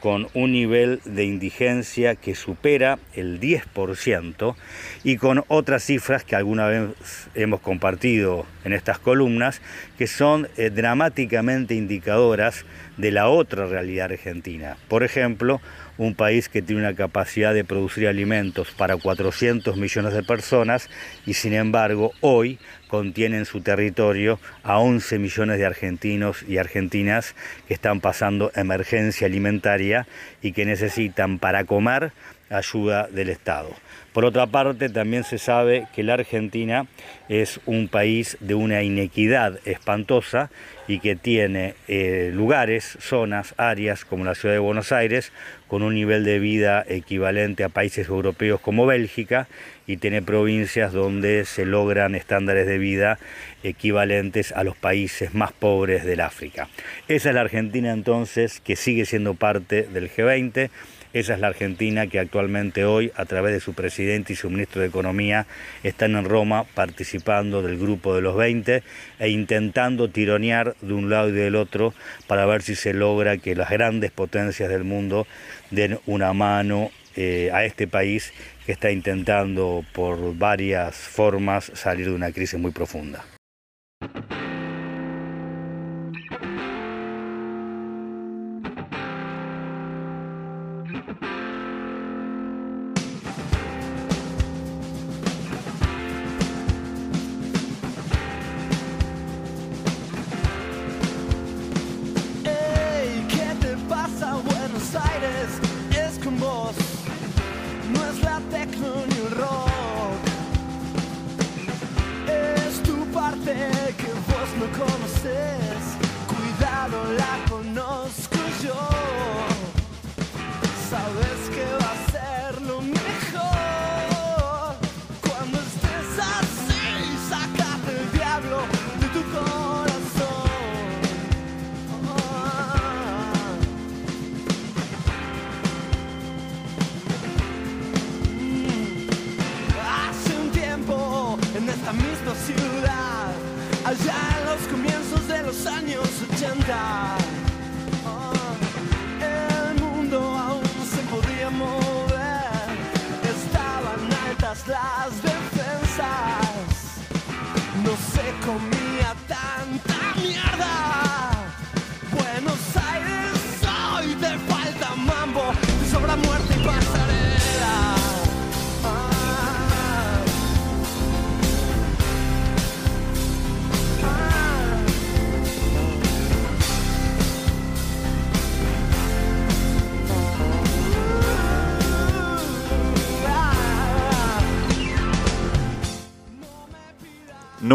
con 0.00 0.28
un 0.34 0.52
nivel 0.52 1.00
de 1.04 1.24
indigencia 1.24 2.14
que 2.14 2.34
supera 2.34 2.98
el 3.14 3.40
10% 3.40 4.54
y 5.02 5.16
con 5.16 5.44
otras 5.48 5.82
cifras 5.82 6.22
que 6.22 6.36
alguna 6.36 6.68
vez 6.68 6.90
hemos 7.34 7.60
compartido 7.60 8.46
en 8.64 8.72
estas 8.72 8.98
columnas, 8.98 9.60
que 9.96 10.06
son 10.06 10.48
eh, 10.56 10.70
dramáticamente 10.70 11.74
indicadoras 11.74 12.64
de 12.96 13.10
la 13.10 13.28
otra 13.28 13.66
realidad 13.66 14.12
argentina. 14.12 14.76
Por 14.86 15.02
ejemplo, 15.02 15.60
un 15.98 16.14
país 16.14 16.48
que 16.48 16.62
tiene 16.62 16.80
una 16.80 16.94
capacidad 16.94 17.52
de 17.52 17.64
producir 17.64 18.08
alimentos 18.08 18.70
para 18.70 18.96
400 18.96 19.76
millones 19.76 20.14
de 20.14 20.22
personas 20.22 20.88
y 21.26 21.34
sin 21.34 21.52
embargo 21.52 22.12
hoy 22.20 22.58
contiene 22.86 23.36
en 23.36 23.44
su 23.44 23.60
territorio 23.60 24.40
a 24.62 24.78
11 24.78 25.18
millones 25.18 25.58
de 25.58 25.66
argentinos 25.66 26.42
y 26.48 26.56
argentinas 26.56 27.34
que 27.66 27.74
están 27.74 28.00
pasando 28.00 28.50
emergencia 28.54 29.26
alimentaria 29.26 30.06
y 30.40 30.52
que 30.52 30.64
necesitan 30.64 31.38
para 31.38 31.64
comer 31.64 32.12
ayuda 32.50 33.08
del 33.08 33.28
Estado. 33.28 33.70
Por 34.12 34.24
otra 34.24 34.46
parte, 34.46 34.88
también 34.88 35.22
se 35.22 35.38
sabe 35.38 35.86
que 35.94 36.02
la 36.02 36.14
Argentina 36.14 36.86
es 37.28 37.60
un 37.66 37.88
país 37.88 38.36
de 38.40 38.54
una 38.54 38.82
inequidad 38.82 39.60
espantosa 39.64 40.50
y 40.88 41.00
que 41.00 41.14
tiene 41.14 41.74
eh, 41.86 42.30
lugares, 42.34 42.96
zonas, 43.00 43.54
áreas 43.58 44.04
como 44.04 44.24
la 44.24 44.34
ciudad 44.34 44.54
de 44.54 44.60
Buenos 44.60 44.92
Aires, 44.92 45.30
con 45.68 45.82
un 45.82 45.94
nivel 45.94 46.24
de 46.24 46.38
vida 46.38 46.84
equivalente 46.88 47.62
a 47.62 47.68
países 47.68 48.08
europeos 48.08 48.60
como 48.60 48.86
Bélgica, 48.86 49.46
y 49.86 49.96
tiene 49.96 50.20
provincias 50.20 50.92
donde 50.92 51.44
se 51.46 51.64
logran 51.64 52.14
estándares 52.14 52.66
de 52.66 52.78
vida 52.78 53.18
equivalentes 53.62 54.52
a 54.52 54.62
los 54.62 54.76
países 54.76 55.34
más 55.34 55.52
pobres 55.52 56.04
del 56.04 56.20
África. 56.20 56.68
Esa 57.08 57.30
es 57.30 57.34
la 57.34 57.40
Argentina 57.40 57.92
entonces 57.92 58.60
que 58.60 58.76
sigue 58.76 59.06
siendo 59.06 59.34
parte 59.34 59.84
del 59.84 60.10
G20 60.10 60.68
esa 61.12 61.34
es 61.34 61.40
la 61.40 61.48
Argentina 61.48 62.06
que 62.06 62.18
actualmente 62.18 62.84
hoy, 62.84 63.12
a 63.16 63.24
través 63.24 63.52
de 63.52 63.60
su 63.60 63.74
presidente 63.74 64.32
y 64.32 64.36
su 64.36 64.50
ministro 64.50 64.82
de 64.82 64.88
Economía, 64.88 65.46
están 65.82 66.16
en 66.16 66.24
Roma 66.24 66.64
participando 66.74 67.62
del 67.62 67.78
grupo 67.78 68.14
de 68.14 68.22
los 68.22 68.36
20 68.36 68.82
e 69.18 69.28
intentando 69.28 70.08
tironear 70.08 70.76
de 70.80 70.92
un 70.92 71.10
lado 71.10 71.30
y 71.30 71.32
del 71.32 71.56
otro 71.56 71.94
para 72.26 72.46
ver 72.46 72.62
si 72.62 72.74
se 72.74 72.92
logra 72.92 73.38
que 73.38 73.54
las 73.54 73.70
grandes 73.70 74.10
potencias 74.10 74.68
del 74.68 74.84
mundo 74.84 75.26
den 75.70 75.98
una 76.06 76.32
mano 76.32 76.90
eh, 77.16 77.50
a 77.52 77.64
este 77.64 77.88
país 77.88 78.32
que 78.66 78.72
está 78.72 78.90
intentando 78.90 79.84
por 79.92 80.36
varias 80.36 80.94
formas 80.94 81.72
salir 81.74 82.06
de 82.06 82.12
una 82.12 82.32
crisis 82.32 82.60
muy 82.60 82.70
profunda. 82.70 83.24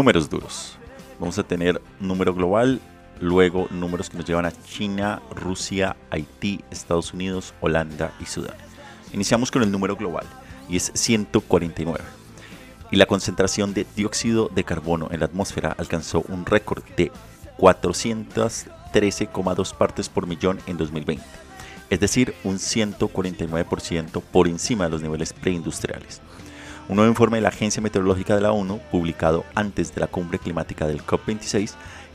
Números 0.04 0.28
duros. 0.28 0.76
Vamos 1.18 1.38
a 1.38 1.44
tener 1.44 1.80
número 1.98 2.34
global, 2.34 2.78
luego 3.22 3.68
números 3.70 4.10
que 4.10 4.18
nos 4.18 4.26
llevan 4.26 4.44
a 4.44 4.52
China, 4.52 5.22
Rusia, 5.34 5.96
Haití, 6.10 6.62
Estados 6.70 7.14
Unidos, 7.14 7.54
Holanda 7.62 8.12
y 8.20 8.26
Sudán. 8.26 8.58
Iniciamos 9.14 9.50
con 9.50 9.62
el 9.62 9.72
número 9.72 9.96
global 9.96 10.26
y 10.68 10.76
es 10.76 10.92
149. 10.94 12.04
Y 12.90 12.96
la 12.96 13.06
concentración 13.06 13.72
de 13.72 13.86
dióxido 13.96 14.50
de 14.54 14.62
carbono 14.62 15.08
en 15.10 15.20
la 15.20 15.26
atmósfera 15.26 15.74
alcanzó 15.78 16.22
un 16.28 16.44
récord 16.44 16.84
de 16.98 17.10
413,2 17.56 19.74
partes 19.74 20.10
por 20.10 20.26
millón 20.26 20.58
en 20.66 20.76
2020, 20.76 21.24
es 21.88 21.98
decir, 21.98 22.34
un 22.44 22.56
149% 22.56 24.20
por 24.20 24.48
encima 24.48 24.84
de 24.84 24.90
los 24.90 25.00
niveles 25.00 25.32
preindustriales. 25.32 26.20
Un 26.86 26.96
nuevo 26.96 27.10
informe 27.10 27.38
de 27.38 27.42
la 27.42 27.48
Agencia 27.48 27.80
Meteorológica 27.80 28.34
de 28.34 28.42
la 28.42 28.52
ONU, 28.52 28.78
publicado 28.90 29.46
antes 29.54 29.94
de 29.94 30.02
la 30.02 30.06
cumbre 30.06 30.38
climática 30.38 30.86
del 30.86 31.02
COP26, 31.02 31.72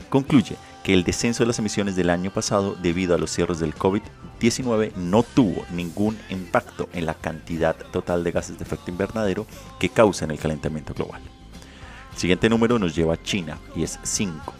concluye 0.08 0.56
que 0.84 0.94
el 0.94 1.02
descenso 1.02 1.42
de 1.42 1.48
las 1.48 1.58
emisiones 1.58 1.96
del 1.96 2.08
año 2.08 2.30
pasado 2.30 2.76
debido 2.80 3.16
a 3.16 3.18
los 3.18 3.32
cierres 3.32 3.58
del 3.58 3.74
COVID-19 3.74 4.94
no 4.94 5.24
tuvo 5.24 5.64
ningún 5.72 6.16
impacto 6.30 6.88
en 6.92 7.04
la 7.04 7.14
cantidad 7.14 7.74
total 7.90 8.22
de 8.22 8.30
gases 8.30 8.58
de 8.58 8.64
efecto 8.64 8.92
invernadero 8.92 9.44
que 9.80 9.88
causan 9.88 10.30
el 10.30 10.38
calentamiento 10.38 10.94
global. 10.94 11.20
El 12.12 12.18
siguiente 12.18 12.48
número 12.48 12.78
nos 12.78 12.94
lleva 12.94 13.14
a 13.14 13.22
China 13.22 13.58
y 13.74 13.82
es 13.82 13.98
5. 14.04 14.54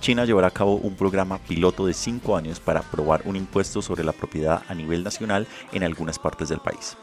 China 0.00 0.24
llevará 0.24 0.48
a 0.48 0.52
cabo 0.52 0.74
un 0.74 0.96
programa 0.96 1.38
piloto 1.38 1.86
de 1.86 1.94
5 1.94 2.36
años 2.36 2.58
para 2.58 2.80
aprobar 2.80 3.22
un 3.26 3.36
impuesto 3.36 3.80
sobre 3.80 4.02
la 4.02 4.12
propiedad 4.12 4.64
a 4.68 4.74
nivel 4.74 5.04
nacional 5.04 5.46
en 5.72 5.84
algunas 5.84 6.18
partes 6.18 6.48
del 6.48 6.58
país. 6.58 6.96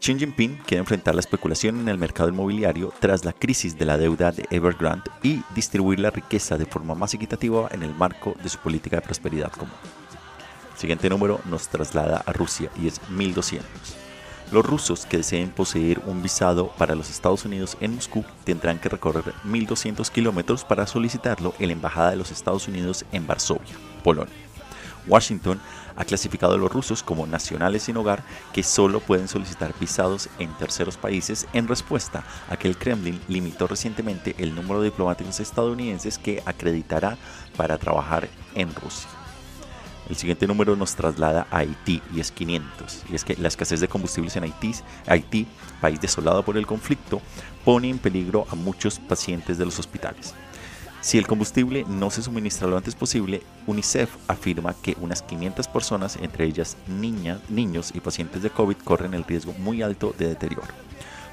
Xi 0.00 0.16
Jinping 0.16 0.58
quiere 0.64 0.80
enfrentar 0.80 1.14
la 1.14 1.20
especulación 1.20 1.80
en 1.80 1.88
el 1.88 1.98
mercado 1.98 2.28
inmobiliario 2.28 2.92
tras 3.00 3.24
la 3.24 3.32
crisis 3.32 3.76
de 3.76 3.84
la 3.84 3.98
deuda 3.98 4.30
de 4.30 4.46
Evergrande 4.50 5.10
y 5.24 5.42
distribuir 5.54 5.98
la 5.98 6.10
riqueza 6.10 6.56
de 6.56 6.66
forma 6.66 6.94
más 6.94 7.14
equitativa 7.14 7.68
en 7.72 7.82
el 7.82 7.94
marco 7.94 8.36
de 8.40 8.48
su 8.48 8.58
política 8.58 8.96
de 8.96 9.02
prosperidad 9.02 9.50
común. 9.50 9.74
El 10.72 10.78
siguiente 10.78 11.10
número 11.10 11.40
nos 11.46 11.68
traslada 11.68 12.22
a 12.24 12.32
Rusia 12.32 12.70
y 12.80 12.86
es 12.86 13.00
1200. 13.10 13.68
Los 14.52 14.64
rusos 14.64 15.04
que 15.04 15.18
deseen 15.18 15.50
poseer 15.50 16.00
un 16.06 16.22
visado 16.22 16.68
para 16.78 16.94
los 16.94 17.10
Estados 17.10 17.44
Unidos 17.44 17.76
en 17.80 17.96
Moscú 17.96 18.24
tendrán 18.44 18.78
que 18.78 18.88
recorrer 18.88 19.34
1.200 19.44 20.08
kilómetros 20.10 20.64
para 20.64 20.86
solicitarlo 20.86 21.54
en 21.58 21.66
la 21.66 21.72
Embajada 21.72 22.10
de 22.12 22.16
los 22.16 22.30
Estados 22.30 22.68
Unidos 22.68 23.04
en 23.10 23.26
Varsovia, 23.26 23.74
Polonia. 24.04 24.32
Washington 25.08 25.60
ha 25.98 26.04
clasificado 26.04 26.54
a 26.54 26.56
los 26.56 26.72
rusos 26.72 27.02
como 27.02 27.26
nacionales 27.26 27.82
sin 27.82 27.96
hogar 27.96 28.22
que 28.52 28.62
solo 28.62 29.00
pueden 29.00 29.26
solicitar 29.26 29.74
visados 29.78 30.28
en 30.38 30.56
terceros 30.56 30.96
países 30.96 31.46
en 31.52 31.66
respuesta 31.66 32.24
a 32.48 32.56
que 32.56 32.68
el 32.68 32.78
Kremlin 32.78 33.20
limitó 33.26 33.66
recientemente 33.66 34.36
el 34.38 34.54
número 34.54 34.80
de 34.80 34.90
diplomáticos 34.90 35.40
estadounidenses 35.40 36.18
que 36.18 36.40
acreditará 36.46 37.18
para 37.56 37.78
trabajar 37.78 38.28
en 38.54 38.72
Rusia. 38.74 39.10
El 40.08 40.16
siguiente 40.16 40.46
número 40.46 40.76
nos 40.76 40.94
traslada 40.94 41.46
a 41.50 41.58
Haití 41.58 42.00
y 42.14 42.20
es 42.20 42.30
500. 42.30 43.02
Y 43.10 43.14
es 43.14 43.24
que 43.24 43.36
la 43.36 43.48
escasez 43.48 43.80
de 43.80 43.88
combustibles 43.88 44.36
en 44.36 44.44
Haití, 44.44 44.72
Haití, 45.06 45.46
país 45.82 46.00
desolado 46.00 46.44
por 46.44 46.56
el 46.56 46.66
conflicto, 46.66 47.20
pone 47.64 47.90
en 47.90 47.98
peligro 47.98 48.46
a 48.50 48.54
muchos 48.54 48.98
pacientes 49.00 49.58
de 49.58 49.66
los 49.66 49.78
hospitales. 49.78 50.34
Si 51.00 51.16
el 51.16 51.28
combustible 51.28 51.84
no 51.88 52.10
se 52.10 52.22
suministra 52.22 52.66
lo 52.66 52.76
antes 52.76 52.96
posible, 52.96 53.42
UNICEF 53.66 54.10
afirma 54.26 54.74
que 54.74 54.96
unas 55.00 55.22
500 55.22 55.68
personas, 55.68 56.16
entre 56.16 56.44
ellas 56.44 56.76
niñas, 56.88 57.38
niños 57.48 57.92
y 57.94 58.00
pacientes 58.00 58.42
de 58.42 58.50
COVID, 58.50 58.76
corren 58.78 59.14
el 59.14 59.24
riesgo 59.24 59.54
muy 59.58 59.80
alto 59.80 60.12
de 60.18 60.28
deterioro. 60.28 60.66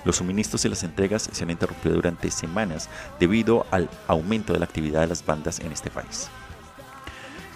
Los 0.05 0.17
suministros 0.17 0.63
y 0.65 0.69
las 0.69 0.83
entregas 0.83 1.27
se 1.31 1.43
han 1.43 1.49
interrumpido 1.49 1.95
durante 1.95 2.29
semanas 2.29 2.89
debido 3.19 3.65
al 3.71 3.89
aumento 4.07 4.53
de 4.53 4.59
la 4.59 4.65
actividad 4.65 5.01
de 5.01 5.07
las 5.07 5.25
bandas 5.25 5.59
en 5.59 5.71
este 5.71 5.89
país. 5.89 6.29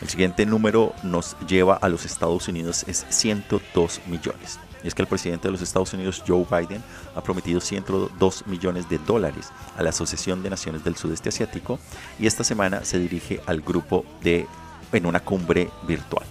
El 0.02 0.10
siguiente 0.10 0.48
número 0.48 0.96
nos 1.04 1.38
lleva 1.48 1.76
a 1.76 1.90
los 1.90 2.06
Estados 2.06 2.48
Unidos, 2.48 2.86
es 2.88 3.06
102 3.10 4.02
millones. 4.08 4.60
Y 4.84 4.88
es 4.88 4.96
que 4.96 5.02
el 5.02 5.08
presidente 5.08 5.48
de 5.48 5.52
los 5.52 5.62
Estados 5.62 5.94
Unidos, 5.94 6.24
Joe 6.26 6.46
Biden, 6.50 6.84
ha 7.16 7.22
prometido 7.22 7.60
102 7.60 8.48
millones 8.48 8.90
de 8.90 8.98
dólares 9.00 9.50
a 9.78 9.84
la 9.84 9.90
Asociación 9.90 10.42
de 10.44 10.50
Naciones 10.50 10.84
del 10.84 10.96
Sudeste 10.96 11.30
Asiático 11.30 11.80
y 12.18 12.28
esta 12.28 12.44
semana 12.44 12.84
se 12.86 13.00
dirige 13.00 13.42
al 13.46 13.62
grupo 13.62 14.06
de, 14.22 14.48
en 14.94 15.06
una 15.06 15.20
cumbre 15.20 15.70
virtual. 15.88 16.26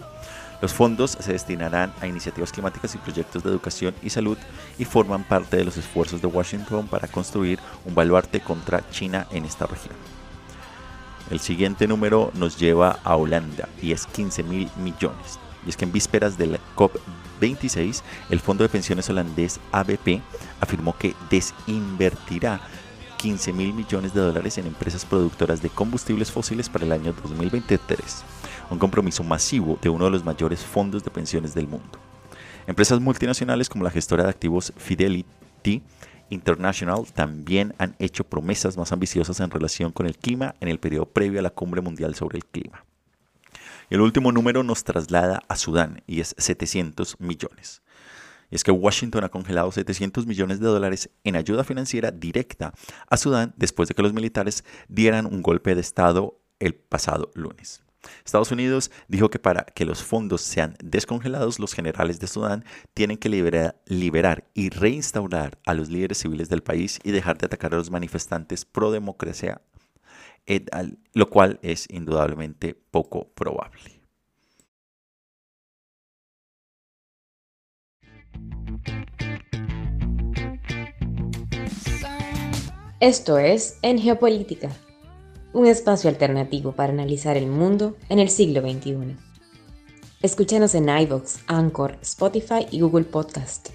Los 0.61 0.75
fondos 0.75 1.13
se 1.21 1.33
destinarán 1.33 1.93
a 2.01 2.09
iniciativas 2.09 2.51
climáticas 2.51 2.95
y 2.95 2.99
proyectos 2.99 3.45
de 3.45 3.51
educación 3.51 3.95
y 4.03 4.11
salud 4.11 4.37
y 4.77 4.85
forman 4.85 5.23
parte 5.23 5.57
de 5.57 5.65
los 5.65 5.77
esfuerzos 5.77 6.21
de 6.21 6.27
Washington 6.27 6.89
para 6.89 7.07
construir 7.07 7.61
un 7.85 7.95
baluarte 7.95 8.41
contra 8.41 8.89
China 8.91 9.29
en 9.31 9.45
esta 9.45 9.67
región. 9.67 9.95
El 11.31 11.41
siguiente 11.41 11.87
número 11.87 12.33
nos 12.35 12.59
lleva 12.59 12.99
a 13.05 13.15
Holanda 13.15 13.69
y 13.81 13.93
es 13.93 14.07
15 14.07 14.43
mil 14.43 14.71
millones. 14.79 15.39
Y 15.65 15.69
es 15.69 15.77
que 15.77 15.85
en 15.85 15.93
vísperas 15.93 16.39
del 16.39 16.59
COP26, 17.39 18.03
el 18.31 18.41
fondo 18.41 18.65
de 18.65 18.69
pensiones 18.69 19.09
holandés 19.09 19.61
ABP 19.73 20.21
afirmó 20.61 20.97
que 20.97 21.15
desinvertirá 21.31 22.61
15 23.19 23.53
mil 23.53 23.75
millones 23.75 24.15
de 24.15 24.21
dólares 24.21 24.59
en 24.59 24.67
empresas 24.67 25.05
productoras 25.05 25.61
de 25.61 25.71
combustibles 25.71 26.31
fósiles 26.31 26.69
para 26.69 26.85
el 26.85 26.93
año 26.93 27.13
2023, 27.13 28.23
un 28.71 28.79
compromiso 28.79 29.25
masivo 29.25 29.79
de 29.83 29.89
uno 29.89 30.05
de 30.05 30.13
los 30.13 30.25
mayores 30.25 30.65
fondos 30.65 31.03
de 31.03 31.11
pensiones 31.11 31.55
del 31.55 31.67
mundo. 31.67 31.99
Empresas 32.67 33.01
multinacionales 33.01 33.69
como 33.69 33.85
la 33.85 33.91
gestora 33.91 34.25
de 34.25 34.31
activos 34.31 34.73
Fidelity 34.77 35.83
International 36.31 37.07
también 37.15 37.75
han 37.79 37.97
hecho 37.99 38.25
promesas 38.25 38.77
más 38.77 38.93
ambiciosas 38.93 39.41
en 39.41 39.51
relación 39.51 39.93
con 39.93 40.07
el 40.07 40.17
clima 40.17 40.55
en 40.61 40.69
el 40.69 40.79
periodo 40.79 41.07
previo 41.07 41.41
a 41.41 41.43
la 41.43 41.51
cumbre 41.51 41.81
mundial 41.81 42.15
sobre 42.15 42.39
el 42.39 42.45
clima. 42.45 42.85
El 43.91 44.03
último 44.03 44.33
número 44.33 44.63
nos 44.63 44.85
traslada 44.85 45.43
a 45.49 45.57
Sudán 45.57 46.03
y 46.07 46.21
es 46.21 46.35
700 46.37 47.21
millones. 47.21 47.81
Y 48.51 48.57
es 48.57 48.63
que 48.63 48.71
Washington 48.71 49.25
ha 49.25 49.31
congelado 49.31 49.73
700 49.73 50.27
millones 50.27 50.61
de 50.61 50.67
dólares 50.67 51.09
en 51.25 51.37
ayuda 51.37 51.65
financiera 51.65 52.11
directa 52.11 52.75
a 53.09 53.17
Sudán 53.17 53.55
después 53.57 53.89
de 53.89 53.95
que 53.95 54.03
los 54.03 54.13
militares 54.13 54.63
dieran 54.89 55.25
un 55.25 55.41
golpe 55.41 55.75
de 55.75 55.81
Estado 55.81 56.39
el 56.59 56.75
pasado 56.75 57.31
lunes. 57.35 57.83
Estados 58.25 58.53
Unidos 58.53 58.91
dijo 59.09 59.31
que 59.31 59.39
para 59.39 59.65
que 59.65 59.85
los 59.85 60.03
fondos 60.03 60.43
sean 60.43 60.77
descongelados, 60.83 61.59
los 61.59 61.75
generales 61.75 62.21
de 62.21 62.27
Sudán 62.27 62.65
tienen 62.95 63.17
que 63.17 63.29
liberar, 63.29 64.45
y 64.55 64.71
reinstaurar 64.71 65.59
a 65.67 65.75
los 65.75 65.89
líderes 65.89 66.19
civiles 66.19 66.49
del 66.49 66.63
país 66.63 67.01
y 67.03 67.11
dejar 67.11 67.39
de 67.39 67.47
atacar 67.47 67.75
a 67.75 67.79
los 67.79 67.91
manifestantes 67.91 68.65
pro 68.65 68.93
democracia 68.93 69.63
lo 71.13 71.29
cual 71.29 71.59
es 71.63 71.87
indudablemente 71.91 72.75
poco 72.75 73.29
probable. 73.35 73.99
Esto 83.01 83.39
es 83.39 83.79
En 83.83 83.99
Geopolítica, 83.99 84.71
un 85.53 85.67
espacio 85.67 86.11
alternativo 86.11 86.73
para 86.73 86.93
analizar 86.93 87.37
el 87.37 87.47
mundo 87.47 87.97
en 88.09 88.19
el 88.19 88.29
siglo 88.29 88.61
XXI. 88.61 89.17
Escúchanos 90.21 90.75
en 90.75 90.89
iVoox, 90.89 91.45
Anchor, 91.47 91.97
Spotify 92.03 92.67
y 92.73 92.81
Google 92.81 93.05
Podcast. 93.05 93.69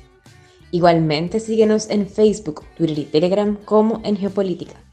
Igualmente 0.71 1.39
síguenos 1.39 1.89
en 1.89 2.09
Facebook, 2.09 2.65
Twitter 2.75 2.99
y 2.99 3.05
Telegram 3.05 3.55
como 3.63 4.01
En 4.03 4.17
Geopolítica 4.17 4.83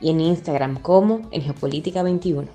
y 0.00 0.10
en 0.10 0.20
Instagram 0.20 0.80
como 0.80 1.22
en 1.30 1.42
Geopolítica 1.42 2.02
21. 2.02 2.48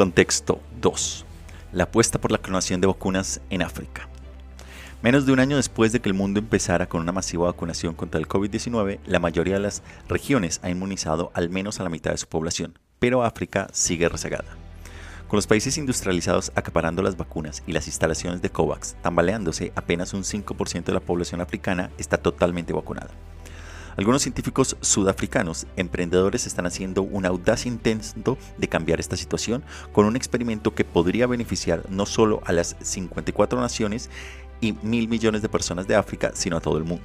Contexto 0.00 0.62
2. 0.80 1.26
La 1.74 1.84
apuesta 1.84 2.18
por 2.18 2.32
la 2.32 2.38
clonación 2.38 2.80
de 2.80 2.86
vacunas 2.86 3.42
en 3.50 3.60
África. 3.60 4.08
Menos 5.02 5.26
de 5.26 5.32
un 5.32 5.40
año 5.40 5.58
después 5.58 5.92
de 5.92 6.00
que 6.00 6.08
el 6.08 6.14
mundo 6.14 6.40
empezara 6.40 6.88
con 6.88 7.02
una 7.02 7.12
masiva 7.12 7.44
vacunación 7.44 7.94
contra 7.94 8.18
el 8.18 8.26
COVID-19, 8.26 9.00
la 9.04 9.18
mayoría 9.18 9.56
de 9.56 9.60
las 9.60 9.82
regiones 10.08 10.58
ha 10.62 10.70
inmunizado 10.70 11.30
al 11.34 11.50
menos 11.50 11.80
a 11.80 11.82
la 11.82 11.90
mitad 11.90 12.12
de 12.12 12.16
su 12.16 12.28
población, 12.28 12.78
pero 12.98 13.24
África 13.24 13.68
sigue 13.74 14.08
rezagada. 14.08 14.56
Con 15.28 15.36
los 15.36 15.46
países 15.46 15.76
industrializados 15.76 16.50
acaparando 16.54 17.02
las 17.02 17.18
vacunas 17.18 17.62
y 17.66 17.72
las 17.72 17.86
instalaciones 17.86 18.40
de 18.40 18.48
COVAX 18.48 18.96
tambaleándose, 19.02 19.70
apenas 19.76 20.14
un 20.14 20.22
5% 20.22 20.84
de 20.84 20.94
la 20.94 21.00
población 21.00 21.42
africana 21.42 21.90
está 21.98 22.16
totalmente 22.16 22.72
vacunada. 22.72 23.10
Algunos 23.96 24.22
científicos 24.22 24.76
sudafricanos 24.80 25.66
emprendedores 25.76 26.46
están 26.46 26.66
haciendo 26.66 27.02
un 27.02 27.26
audaz 27.26 27.66
intento 27.66 28.38
de 28.56 28.68
cambiar 28.68 29.00
esta 29.00 29.16
situación 29.16 29.64
con 29.92 30.06
un 30.06 30.16
experimento 30.16 30.74
que 30.74 30.84
podría 30.84 31.26
beneficiar 31.26 31.82
no 31.88 32.06
solo 32.06 32.40
a 32.44 32.52
las 32.52 32.76
54 32.80 33.60
naciones 33.60 34.10
y 34.60 34.72
mil 34.82 35.08
millones 35.08 35.42
de 35.42 35.48
personas 35.48 35.86
de 35.86 35.96
África, 35.96 36.32
sino 36.34 36.56
a 36.56 36.60
todo 36.60 36.78
el 36.78 36.84
mundo. 36.84 37.04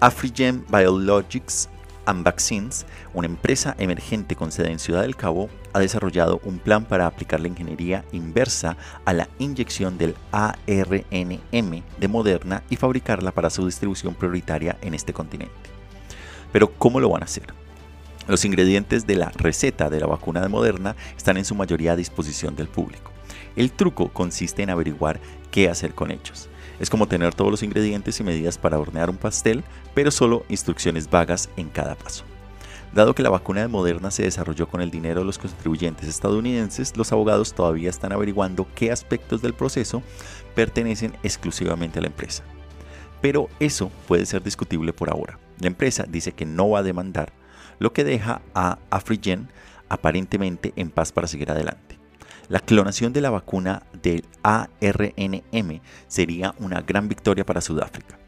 Afrigen 0.00 0.64
Biologics 0.68 1.68
and 2.06 2.24
Vaccines, 2.24 2.86
una 3.14 3.26
empresa 3.26 3.74
emergente 3.78 4.36
con 4.36 4.52
sede 4.52 4.70
en 4.70 4.78
Ciudad 4.78 5.02
del 5.02 5.16
Cabo, 5.16 5.48
ha 5.72 5.80
desarrollado 5.80 6.40
un 6.44 6.58
plan 6.58 6.84
para 6.84 7.06
aplicar 7.06 7.40
la 7.40 7.48
ingeniería 7.48 8.04
inversa 8.12 8.76
a 9.04 9.12
la 9.12 9.28
inyección 9.38 9.98
del 9.98 10.14
ARNM 10.32 11.82
de 11.98 12.08
Moderna 12.08 12.62
y 12.70 12.76
fabricarla 12.76 13.32
para 13.32 13.50
su 13.50 13.66
distribución 13.66 14.14
prioritaria 14.14 14.76
en 14.80 14.94
este 14.94 15.12
continente. 15.12 15.52
Pero 16.52 16.72
¿cómo 16.74 17.00
lo 17.00 17.08
van 17.08 17.22
a 17.22 17.26
hacer? 17.26 17.54
Los 18.28 18.44
ingredientes 18.44 19.06
de 19.06 19.16
la 19.16 19.30
receta 19.30 19.90
de 19.90 19.98
la 19.98 20.06
vacuna 20.06 20.40
de 20.40 20.48
Moderna 20.48 20.94
están 21.16 21.36
en 21.36 21.44
su 21.44 21.54
mayoría 21.54 21.92
a 21.92 21.96
disposición 21.96 22.54
del 22.54 22.68
público. 22.68 23.10
El 23.56 23.72
truco 23.72 24.08
consiste 24.08 24.62
en 24.62 24.70
averiguar 24.70 25.20
qué 25.50 25.68
hacer 25.68 25.94
con 25.94 26.10
ellos. 26.10 26.48
Es 26.80 26.90
como 26.90 27.06
tener 27.06 27.34
todos 27.34 27.50
los 27.50 27.62
ingredientes 27.62 28.18
y 28.20 28.24
medidas 28.24 28.58
para 28.58 28.78
hornear 28.78 29.10
un 29.10 29.16
pastel, 29.16 29.62
pero 29.94 30.10
solo 30.10 30.44
instrucciones 30.48 31.08
vagas 31.10 31.48
en 31.56 31.68
cada 31.68 31.94
paso. 31.94 32.24
Dado 32.92 33.14
que 33.14 33.22
la 33.22 33.30
vacuna 33.30 33.62
de 33.62 33.68
Moderna 33.68 34.10
se 34.10 34.24
desarrolló 34.24 34.68
con 34.68 34.82
el 34.82 34.90
dinero 34.90 35.20
de 35.20 35.26
los 35.26 35.38
contribuyentes 35.38 36.08
estadounidenses, 36.08 36.94
los 36.96 37.10
abogados 37.10 37.54
todavía 37.54 37.88
están 37.88 38.12
averiguando 38.12 38.66
qué 38.74 38.92
aspectos 38.92 39.40
del 39.40 39.54
proceso 39.54 40.02
pertenecen 40.54 41.16
exclusivamente 41.22 41.98
a 41.98 42.02
la 42.02 42.08
empresa. 42.08 42.42
Pero 43.22 43.48
eso 43.60 43.90
puede 44.06 44.26
ser 44.26 44.42
discutible 44.42 44.92
por 44.92 45.08
ahora. 45.08 45.38
La 45.58 45.68
empresa 45.68 46.04
dice 46.06 46.32
que 46.32 46.44
no 46.44 46.68
va 46.68 46.80
a 46.80 46.82
demandar, 46.82 47.32
lo 47.78 47.94
que 47.94 48.04
deja 48.04 48.42
a 48.54 48.78
Afrigen 48.90 49.48
aparentemente 49.88 50.74
en 50.76 50.90
paz 50.90 51.12
para 51.12 51.28
seguir 51.28 51.50
adelante. 51.50 51.91
La 52.48 52.60
clonación 52.60 53.12
de 53.12 53.20
la 53.20 53.30
vacuna 53.30 53.84
del 54.02 54.24
ARNM 54.42 55.80
sería 56.08 56.54
una 56.58 56.82
gran 56.82 57.08
victoria 57.08 57.46
para 57.46 57.60
Sudáfrica. 57.60 58.18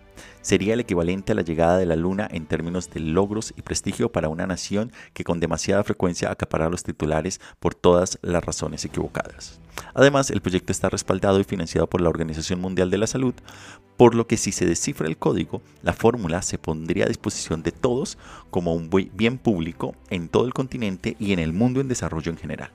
Sería 0.40 0.74
el 0.74 0.80
equivalente 0.80 1.32
a 1.32 1.34
la 1.34 1.42
llegada 1.42 1.78
de 1.78 1.86
la 1.86 1.96
Luna 1.96 2.28
en 2.30 2.44
términos 2.44 2.90
de 2.90 3.00
logros 3.00 3.54
y 3.56 3.62
prestigio 3.62 4.12
para 4.12 4.28
una 4.28 4.46
nación 4.46 4.92
que 5.14 5.24
con 5.24 5.40
demasiada 5.40 5.82
frecuencia 5.84 6.30
acapara 6.30 6.68
los 6.68 6.82
titulares 6.82 7.40
por 7.60 7.74
todas 7.74 8.18
las 8.20 8.44
razones 8.44 8.84
equivocadas. 8.84 9.58
Además, 9.94 10.30
el 10.30 10.42
proyecto 10.42 10.70
está 10.70 10.90
respaldado 10.90 11.40
y 11.40 11.44
financiado 11.44 11.88
por 11.88 12.02
la 12.02 12.10
Organización 12.10 12.60
Mundial 12.60 12.90
de 12.90 12.98
la 12.98 13.06
Salud, 13.06 13.34
por 13.96 14.14
lo 14.14 14.26
que 14.26 14.36
si 14.36 14.52
se 14.52 14.66
descifra 14.66 15.08
el 15.08 15.16
código, 15.16 15.62
la 15.82 15.94
fórmula 15.94 16.42
se 16.42 16.58
pondría 16.58 17.06
a 17.06 17.08
disposición 17.08 17.62
de 17.62 17.72
todos 17.72 18.18
como 18.50 18.74
un 18.74 18.90
bien 19.14 19.38
público 19.38 19.94
en 20.10 20.28
todo 20.28 20.44
el 20.46 20.52
continente 20.52 21.16
y 21.18 21.32
en 21.32 21.38
el 21.38 21.54
mundo 21.54 21.80
en 21.80 21.88
desarrollo 21.88 22.30
en 22.30 22.36
general. 22.36 22.70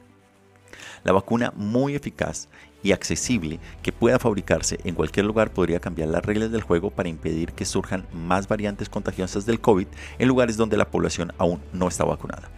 La 1.03 1.11
vacuna 1.11 1.53
muy 1.55 1.95
eficaz 1.95 2.47
y 2.83 2.91
accesible 2.91 3.59
que 3.81 3.91
pueda 3.91 4.19
fabricarse 4.19 4.79
en 4.83 4.95
cualquier 4.95 5.25
lugar 5.25 5.51
podría 5.51 5.79
cambiar 5.79 6.09
las 6.09 6.23
reglas 6.23 6.51
del 6.51 6.61
juego 6.61 6.91
para 6.91 7.09
impedir 7.09 7.51
que 7.51 7.65
surjan 7.65 8.07
más 8.13 8.47
variantes 8.47 8.89
contagiosas 8.89 9.45
del 9.45 9.59
COVID 9.59 9.87
en 10.17 10.27
lugares 10.27 10.57
donde 10.57 10.77
la 10.77 10.89
población 10.89 11.33
aún 11.37 11.61
no 11.73 11.87
está 11.87 12.03
vacunada. 12.05 12.49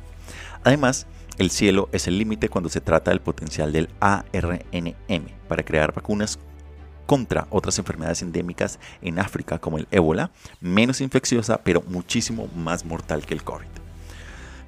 Además, 0.63 1.07
el 1.37 1.49
cielo 1.49 1.89
es 1.91 2.07
el 2.07 2.17
límite 2.17 2.49
cuando 2.49 2.69
se 2.69 2.81
trata 2.81 3.11
del 3.11 3.21
potencial 3.21 3.71
del 3.71 3.89
ARNM 3.99 4.93
para 5.47 5.63
crear 5.63 5.93
vacunas 5.93 6.37
contra 7.07 7.47
otras 7.49 7.77
enfermedades 7.79 8.21
endémicas 8.21 8.79
en 9.01 9.19
África 9.19 9.59
como 9.59 9.77
el 9.77 9.87
ébola, 9.91 10.31
menos 10.59 11.01
infecciosa 11.01 11.61
pero 11.63 11.83
muchísimo 11.87 12.47
más 12.55 12.85
mortal 12.85 13.25
que 13.25 13.33
el 13.33 13.43
COVID. 13.43 13.67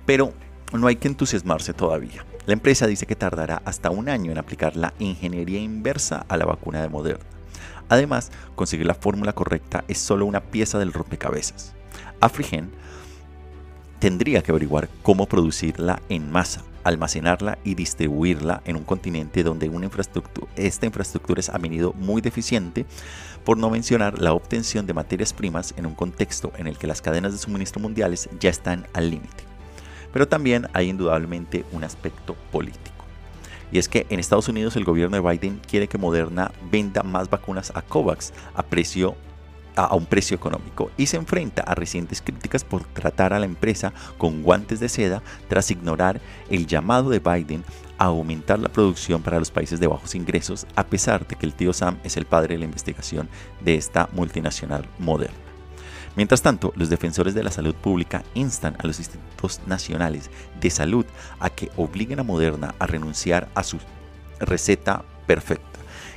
Pero 0.06 0.34
no 0.74 0.88
hay 0.88 0.96
que 0.96 1.08
entusiasmarse 1.08 1.74
todavía. 1.74 2.26
La 2.46 2.54
empresa 2.54 2.88
dice 2.88 3.06
que 3.06 3.16
tardará 3.16 3.62
hasta 3.64 3.90
un 3.90 4.10
año 4.10 4.32
en 4.32 4.38
aplicar 4.38 4.76
la 4.76 4.94
ingeniería 5.00 5.60
inversa 5.60 6.26
a 6.28 6.36
la 6.36 6.46
vacuna 6.46 6.82
de 6.82 6.90
Moderna. 6.90 7.24
Además, 7.88 8.32
conseguir 8.56 8.86
la 8.86 8.96
fórmula 8.96 9.34
correcta 9.34 9.86
es 9.88 9.98
solo 9.98 10.26
una 10.26 10.42
pieza 10.42 10.80
del 10.80 10.94
rompecabezas. 10.94 11.74
Afrigen 12.20 12.72
tendría 14.00 14.42
que 14.42 14.52
averiguar 14.52 14.90
cómo 15.04 15.26
producirla 15.26 16.02
en 16.10 16.30
masa, 16.30 16.64
almacenarla 16.84 17.60
y 17.64 17.76
distribuirla 17.76 18.62
en 18.66 18.76
un 18.76 18.84
continente 18.84 19.44
donde 19.44 19.72
esta 20.58 20.86
infraestructura 20.86 21.40
es 21.40 21.50
a 21.50 21.58
menudo 21.60 21.94
muy 21.94 22.22
deficiente, 22.22 22.86
por 23.46 23.58
no 23.58 23.70
mencionar 23.70 24.20
la 24.20 24.34
obtención 24.34 24.86
de 24.86 24.94
materias 24.94 25.32
primas 25.32 25.74
en 25.78 25.86
un 25.86 25.96
contexto 25.96 26.52
en 26.58 26.68
el 26.68 26.78
que 26.78 26.88
las 26.88 27.02
cadenas 27.02 27.32
de 27.32 27.38
suministro 27.38 27.82
mundiales 27.82 28.30
ya 28.40 28.50
están 28.50 28.88
al 28.94 29.10
límite. 29.10 29.53
Pero 30.14 30.28
también 30.28 30.68
hay 30.74 30.90
indudablemente 30.90 31.66
un 31.74 31.84
aspecto 31.84 32.36
político. 32.52 32.94
Y 33.72 33.80
es 33.80 33.90
que 33.90 34.06
en 34.10 34.20
Estados 34.20 34.48
Unidos 34.48 34.76
el 34.76 34.86
gobierno 34.86 35.18
de 35.18 35.28
Biden 35.28 35.60
quiere 35.68 35.88
que 35.88 35.98
Moderna 35.98 36.52
venda 36.72 37.02
más 37.02 37.30
vacunas 37.30 37.74
a 37.76 37.82
COVAX 37.82 38.32
a 38.54 38.64
precio 38.64 39.16
a 39.76 39.96
un 39.96 40.06
precio 40.06 40.36
económico 40.36 40.92
y 40.98 41.08
se 41.08 41.18
enfrenta 41.18 41.64
a 41.64 41.76
recientes 41.76 42.22
críticas 42.22 42.64
por 42.64 42.84
tratar 42.84 43.34
a 43.34 43.40
la 43.40 43.46
empresa 43.46 43.94
con 44.20 44.44
guantes 44.44 44.80
de 44.80 44.90
seda 44.90 45.24
tras 45.48 45.72
ignorar 45.72 46.22
el 46.50 46.68
llamado 46.68 47.10
de 47.10 47.20
Biden 47.20 47.64
a 47.98 48.06
aumentar 48.06 48.60
la 48.60 48.70
producción 48.70 49.22
para 49.22 49.40
los 49.40 49.52
países 49.52 49.80
de 49.80 49.88
bajos 49.88 50.16
ingresos 50.16 50.68
a 50.76 50.86
pesar 50.86 51.28
de 51.28 51.36
que 51.36 51.46
el 51.46 51.54
tío 51.54 51.74
Sam 51.74 51.98
es 52.04 52.18
el 52.18 52.26
padre 52.26 52.56
de 52.56 52.60
la 52.60 52.66
investigación 52.66 53.30
de 53.62 53.76
esta 53.76 54.10
multinacional 54.14 54.88
moderna. 55.00 55.43
Mientras 56.16 56.44
tanto, 56.44 56.74
los 56.76 56.90
defensores 56.90 57.34
de 57.34 57.44
la 57.44 57.52
salud 57.52 57.74
pública 57.74 58.24
instan 58.36 58.76
a 58.78 58.86
los 58.86 59.00
institutos 59.00 59.62
nacionales 59.66 60.30
de 60.62 60.70
salud 60.70 61.06
a 61.40 61.50
que 61.50 61.72
obliguen 61.76 62.20
a 62.20 62.24
Moderna 62.24 62.76
a 62.78 62.86
renunciar 62.86 63.50
a 63.56 63.64
su 63.64 63.80
receta 64.40 65.04
perfecta 65.26 65.74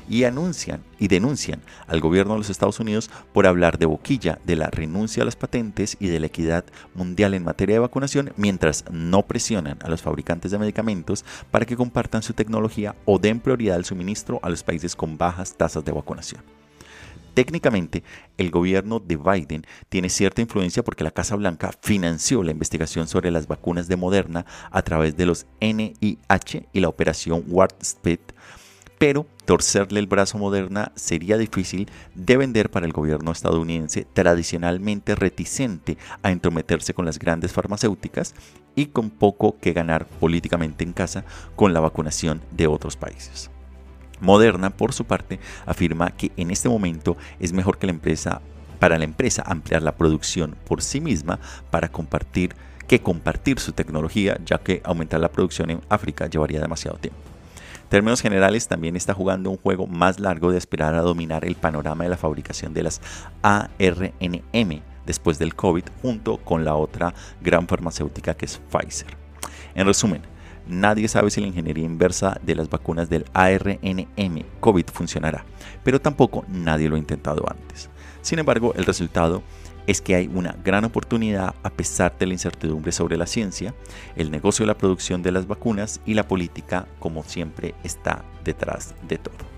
y 0.08 0.24
anuncian 0.24 0.82
y 0.98 1.08
denuncian 1.08 1.62
al 1.86 2.00
gobierno 2.00 2.34
de 2.34 2.38
los 2.38 2.50
Estados 2.50 2.78
Unidos 2.78 3.10
por 3.32 3.46
hablar 3.46 3.78
de 3.78 3.86
boquilla 3.86 4.38
de 4.44 4.56
la 4.56 4.68
renuncia 4.68 5.22
a 5.22 5.26
las 5.26 5.36
patentes 5.36 5.96
y 5.98 6.08
de 6.08 6.20
la 6.20 6.26
equidad 6.26 6.64
mundial 6.94 7.34
en 7.34 7.44
materia 7.44 7.76
de 7.76 7.80
vacunación 7.80 8.32
mientras 8.36 8.84
no 8.90 9.22
presionan 9.22 9.78
a 9.82 9.88
los 9.88 10.02
fabricantes 10.02 10.50
de 10.50 10.58
medicamentos 10.58 11.24
para 11.50 11.66
que 11.66 11.76
compartan 11.76 12.22
su 12.22 12.34
tecnología 12.34 12.94
o 13.04 13.18
den 13.18 13.40
prioridad 13.40 13.76
al 13.76 13.84
suministro 13.84 14.40
a 14.42 14.50
los 14.50 14.62
países 14.62 14.94
con 14.94 15.18
bajas 15.18 15.56
tasas 15.56 15.84
de 15.84 15.92
vacunación. 15.92 16.55
Técnicamente, 17.36 18.02
el 18.38 18.50
gobierno 18.50 18.98
de 18.98 19.16
Biden 19.16 19.66
tiene 19.90 20.08
cierta 20.08 20.40
influencia 20.40 20.82
porque 20.82 21.04
la 21.04 21.10
Casa 21.10 21.36
Blanca 21.36 21.70
financió 21.82 22.42
la 22.42 22.50
investigación 22.50 23.08
sobre 23.08 23.30
las 23.30 23.46
vacunas 23.46 23.88
de 23.88 23.96
Moderna 23.96 24.46
a 24.70 24.80
través 24.80 25.18
de 25.18 25.26
los 25.26 25.44
NIH 25.60 26.66
y 26.72 26.80
la 26.80 26.88
operación 26.88 27.44
Warp 27.46 27.82
Speed, 27.82 28.20
pero 28.96 29.26
torcerle 29.44 30.00
el 30.00 30.06
brazo 30.06 30.38
a 30.38 30.40
Moderna 30.40 30.92
sería 30.94 31.36
difícil 31.36 31.90
de 32.14 32.38
vender 32.38 32.70
para 32.70 32.86
el 32.86 32.94
gobierno 32.94 33.32
estadounidense 33.32 34.06
tradicionalmente 34.10 35.14
reticente 35.14 35.98
a 36.22 36.30
entrometerse 36.30 36.94
con 36.94 37.04
las 37.04 37.18
grandes 37.18 37.52
farmacéuticas 37.52 38.34
y 38.74 38.86
con 38.86 39.10
poco 39.10 39.58
que 39.60 39.74
ganar 39.74 40.06
políticamente 40.06 40.84
en 40.84 40.94
casa 40.94 41.26
con 41.54 41.74
la 41.74 41.80
vacunación 41.80 42.40
de 42.52 42.66
otros 42.66 42.96
países. 42.96 43.50
Moderna, 44.20 44.70
por 44.70 44.92
su 44.92 45.04
parte, 45.04 45.38
afirma 45.66 46.10
que 46.10 46.32
en 46.36 46.50
este 46.50 46.68
momento 46.68 47.16
es 47.40 47.52
mejor 47.52 47.78
que 47.78 47.86
la 47.86 47.92
empresa, 47.92 48.40
para 48.78 48.98
la 48.98 49.04
empresa 49.04 49.42
ampliar 49.46 49.82
la 49.82 49.96
producción 49.96 50.56
por 50.66 50.82
sí 50.82 51.00
misma 51.00 51.38
para 51.70 51.88
compartir 51.88 52.54
que 52.86 53.00
compartir 53.00 53.58
su 53.58 53.72
tecnología, 53.72 54.38
ya 54.44 54.58
que 54.58 54.80
aumentar 54.84 55.20
la 55.20 55.30
producción 55.30 55.70
en 55.70 55.80
África 55.88 56.26
llevaría 56.26 56.60
demasiado 56.60 56.98
tiempo. 56.98 57.18
En 57.82 57.90
términos 57.90 58.20
generales, 58.20 58.66
también 58.68 58.96
está 58.96 59.14
jugando 59.14 59.50
un 59.50 59.58
juego 59.58 59.86
más 59.86 60.18
largo 60.18 60.50
de 60.50 60.58
esperar 60.58 60.94
a 60.94 61.02
dominar 61.02 61.44
el 61.44 61.54
panorama 61.54 62.04
de 62.04 62.10
la 62.10 62.16
fabricación 62.16 62.74
de 62.74 62.82
las 62.82 63.00
ARNM 63.42 64.82
después 65.06 65.38
del 65.38 65.54
COVID, 65.54 65.84
junto 66.02 66.38
con 66.38 66.64
la 66.64 66.74
otra 66.74 67.14
gran 67.40 67.68
farmacéutica 67.68 68.34
que 68.34 68.46
es 68.46 68.60
Pfizer. 68.70 69.16
En 69.74 69.86
resumen, 69.86 70.22
Nadie 70.66 71.06
sabe 71.08 71.30
si 71.30 71.40
la 71.40 71.46
ingeniería 71.46 71.84
inversa 71.84 72.40
de 72.42 72.54
las 72.54 72.68
vacunas 72.68 73.08
del 73.08 73.24
ARNM 73.32 74.42
COVID 74.60 74.86
funcionará, 74.92 75.44
pero 75.84 76.00
tampoco 76.00 76.44
nadie 76.48 76.88
lo 76.88 76.96
ha 76.96 76.98
intentado 76.98 77.44
antes. 77.48 77.88
Sin 78.22 78.40
embargo, 78.40 78.74
el 78.74 78.84
resultado 78.84 79.42
es 79.86 80.00
que 80.00 80.16
hay 80.16 80.28
una 80.32 80.56
gran 80.64 80.84
oportunidad 80.84 81.54
a 81.62 81.70
pesar 81.70 82.18
de 82.18 82.26
la 82.26 82.32
incertidumbre 82.32 82.90
sobre 82.90 83.16
la 83.16 83.26
ciencia, 83.26 83.74
el 84.16 84.30
negocio 84.30 84.64
de 84.64 84.68
la 84.68 84.78
producción 84.78 85.22
de 85.22 85.32
las 85.32 85.46
vacunas 85.46 86.00
y 86.04 86.14
la 86.14 86.26
política, 86.26 86.86
como 86.98 87.22
siempre, 87.22 87.74
está 87.84 88.24
detrás 88.44 88.94
de 89.06 89.18
todo. 89.18 89.55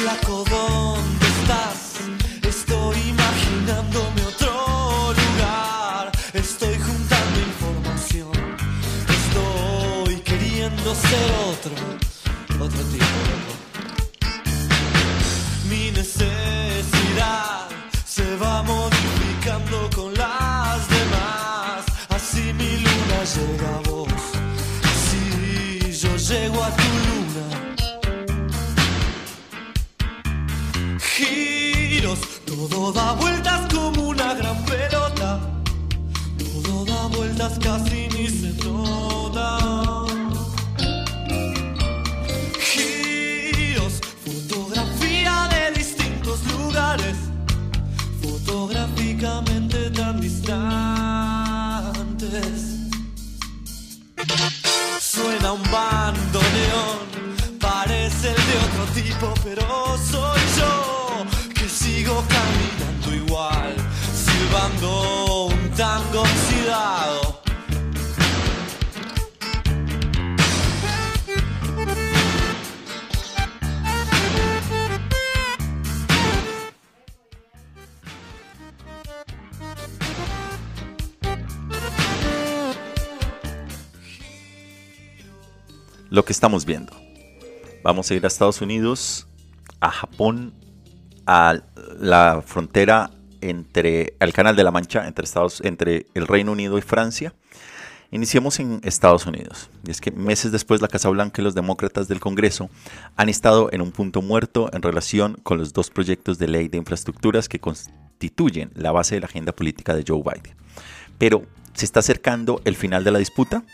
flaco 0.00 0.44
don. 0.44 0.89
Giros, 31.20 32.18
todo 32.46 32.92
da 32.92 33.12
vueltas 33.12 33.60
como 33.74 34.08
una 34.08 34.32
gran 34.32 34.64
pelota. 34.64 35.38
Todo 36.38 36.86
da 36.86 37.08
vueltas 37.08 37.58
casi 37.58 38.08
ni 38.08 38.26
se 38.26 38.52
nota. 38.64 39.59
Lo 86.20 86.26
que 86.26 86.34
estamos 86.34 86.66
viendo. 86.66 86.92
Vamos 87.82 88.10
a 88.10 88.14
ir 88.14 88.22
a 88.24 88.28
Estados 88.28 88.60
Unidos, 88.60 89.26
a 89.80 89.90
Japón, 89.90 90.52
a 91.24 91.62
la 91.98 92.42
frontera 92.44 93.10
entre 93.40 94.12
el 94.20 94.34
Canal 94.34 94.54
de 94.54 94.62
la 94.62 94.70
Mancha 94.70 95.08
entre 95.08 95.24
Estados 95.24 95.62
entre 95.64 96.04
el 96.12 96.26
Reino 96.26 96.52
Unido 96.52 96.76
y 96.76 96.82
Francia. 96.82 97.32
Iniciemos 98.10 98.60
en 98.60 98.82
Estados 98.84 99.24
Unidos. 99.24 99.70
Y 99.86 99.92
es 99.92 100.02
que 100.02 100.10
meses 100.10 100.52
después 100.52 100.82
la 100.82 100.88
Casa 100.88 101.08
Blanca 101.08 101.40
y 101.40 101.44
los 101.44 101.54
demócratas 101.54 102.06
del 102.06 102.20
Congreso 102.20 102.68
han 103.16 103.30
estado 103.30 103.70
en 103.72 103.80
un 103.80 103.90
punto 103.90 104.20
muerto 104.20 104.68
en 104.74 104.82
relación 104.82 105.38
con 105.42 105.56
los 105.56 105.72
dos 105.72 105.88
proyectos 105.88 106.36
de 106.36 106.48
ley 106.48 106.68
de 106.68 106.76
infraestructuras 106.76 107.48
que 107.48 107.60
constituyen 107.60 108.72
la 108.74 108.92
base 108.92 109.14
de 109.14 109.22
la 109.22 109.26
agenda 109.26 109.52
política 109.52 109.94
de 109.94 110.04
Joe 110.06 110.20
Biden. 110.22 110.54
Pero, 111.16 111.46
¿se 111.72 111.86
está 111.86 112.00
acercando 112.00 112.60
el 112.66 112.76
final 112.76 113.04
de 113.04 113.10
la 113.10 113.20
disputa? 113.20 113.64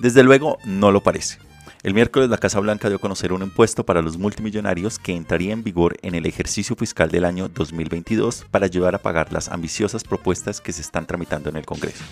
Desde 0.00 0.24
luego, 0.24 0.58
no 0.64 0.90
lo 0.90 1.04
parece. 1.04 1.45
El 1.86 1.94
miércoles 1.94 2.28
la 2.28 2.36
Casa 2.36 2.58
Blanca 2.58 2.88
dio 2.88 2.96
a 2.96 3.00
conocer 3.00 3.32
un 3.32 3.44
impuesto 3.44 3.86
para 3.86 4.02
los 4.02 4.18
multimillonarios 4.18 4.98
que 4.98 5.14
entraría 5.14 5.52
en 5.52 5.62
vigor 5.62 5.96
en 6.02 6.16
el 6.16 6.26
ejercicio 6.26 6.74
fiscal 6.74 7.12
del 7.12 7.24
año 7.24 7.48
2022 7.48 8.44
para 8.50 8.66
ayudar 8.66 8.96
a 8.96 8.98
pagar 8.98 9.32
las 9.32 9.48
ambiciosas 9.48 10.02
propuestas 10.02 10.60
que 10.60 10.72
se 10.72 10.80
están 10.80 11.06
tramitando 11.06 11.48
en 11.48 11.54
el 11.54 11.64
Congreso. 11.64 12.02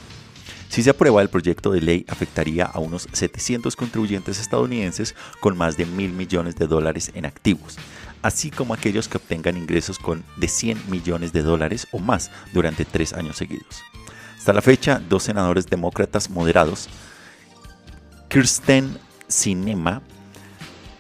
Si 0.69 0.85
se 0.85 0.91
aprueba, 0.91 1.21
el 1.23 1.29
proyecto 1.29 1.73
de 1.73 1.81
ley 1.81 2.07
afectaría 2.09 2.67
a 2.67 2.79
unos 2.79 3.09
700 3.11 3.75
contribuyentes 3.75 4.39
estadounidenses 4.39 5.17
con 5.41 5.57
más 5.57 5.77
de 5.77 5.87
mil 5.87 6.13
millones 6.13 6.55
de 6.55 6.69
dólares 6.69 7.11
en 7.13 7.27
activos, 7.27 7.77
así 8.23 8.53
como 8.53 8.75
aquellos 8.75 9.09
que 9.09 9.17
obtengan 9.17 9.57
ingresos 9.57 9.99
con 9.99 10.23
de 10.37 10.47
100 10.47 10.89
millones 10.89 11.33
de 11.33 11.43
dólares 11.43 11.89
o 11.91 11.99
más 11.99 12.31
durante 12.53 12.85
tres 12.85 13.13
años 13.13 13.39
seguidos. 13.39 13.83
Hasta 14.39 14.53
la 14.53 14.63
fecha, 14.63 15.03
dos 15.09 15.25
senadores 15.25 15.67
demócratas 15.67 16.31
moderados, 16.31 16.89
Kirsten 18.29 18.99
Sinema 19.35 20.03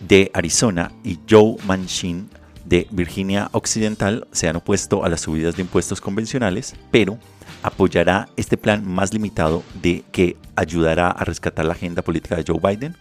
de 0.00 0.30
Arizona 0.34 0.92
y 1.04 1.18
Joe 1.28 1.56
Manchin 1.66 2.28
de 2.64 2.88
Virginia 2.90 3.48
Occidental 3.52 4.26
se 4.32 4.48
han 4.48 4.56
opuesto 4.56 5.04
a 5.04 5.08
las 5.08 5.20
subidas 5.20 5.56
de 5.56 5.62
impuestos 5.62 6.00
convencionales, 6.00 6.74
pero 6.90 7.18
apoyará 7.62 8.28
este 8.36 8.56
plan 8.56 8.86
más 8.86 9.12
limitado 9.12 9.62
de 9.80 10.02
que 10.10 10.36
ayudará 10.56 11.10
a 11.10 11.24
rescatar 11.24 11.64
la 11.64 11.74
agenda 11.74 12.02
política 12.02 12.36
de 12.36 12.44
Joe 12.46 12.60
Biden. 12.60 12.96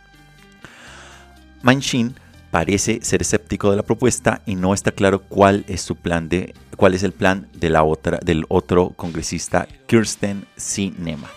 Manchin 1.61 2.15
parece 2.51 2.99
ser 3.01 3.21
escéptico 3.21 3.71
de 3.71 3.77
la 3.77 3.83
propuesta 3.83 4.41
y 4.45 4.55
no 4.55 4.73
está 4.73 4.91
claro 4.91 5.21
cuál 5.21 5.65
es 5.67 5.81
su 5.81 5.95
plan 5.95 6.29
de 6.29 6.53
cuál 6.77 6.93
es 6.93 7.03
el 7.03 7.13
plan 7.13 7.47
de 7.53 7.69
la 7.69 7.83
otra 7.83 8.19
del 8.23 8.45
otro 8.49 8.89
congresista 8.89 9.67
Kirsten 9.87 10.45
Sinema. 10.55 11.29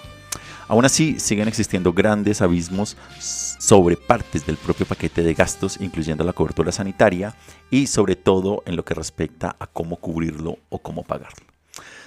Aún 0.68 0.84
así, 0.84 1.20
siguen 1.20 1.46
existiendo 1.46 1.92
grandes 1.92 2.42
abismos 2.42 2.96
sobre 3.20 3.96
partes 3.96 4.44
del 4.46 4.56
propio 4.56 4.84
paquete 4.84 5.22
de 5.22 5.34
gastos, 5.34 5.80
incluyendo 5.80 6.24
la 6.24 6.32
cobertura 6.32 6.72
sanitaria 6.72 7.34
y 7.70 7.86
sobre 7.86 8.16
todo 8.16 8.62
en 8.66 8.74
lo 8.74 8.84
que 8.84 8.94
respecta 8.94 9.54
a 9.58 9.66
cómo 9.66 9.96
cubrirlo 9.96 10.58
o 10.68 10.78
cómo 10.80 11.04
pagarlo. 11.04 11.46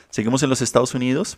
Seguimos 0.09 0.43
en 0.43 0.49
los 0.49 0.61
Estados 0.61 0.93
Unidos. 0.93 1.37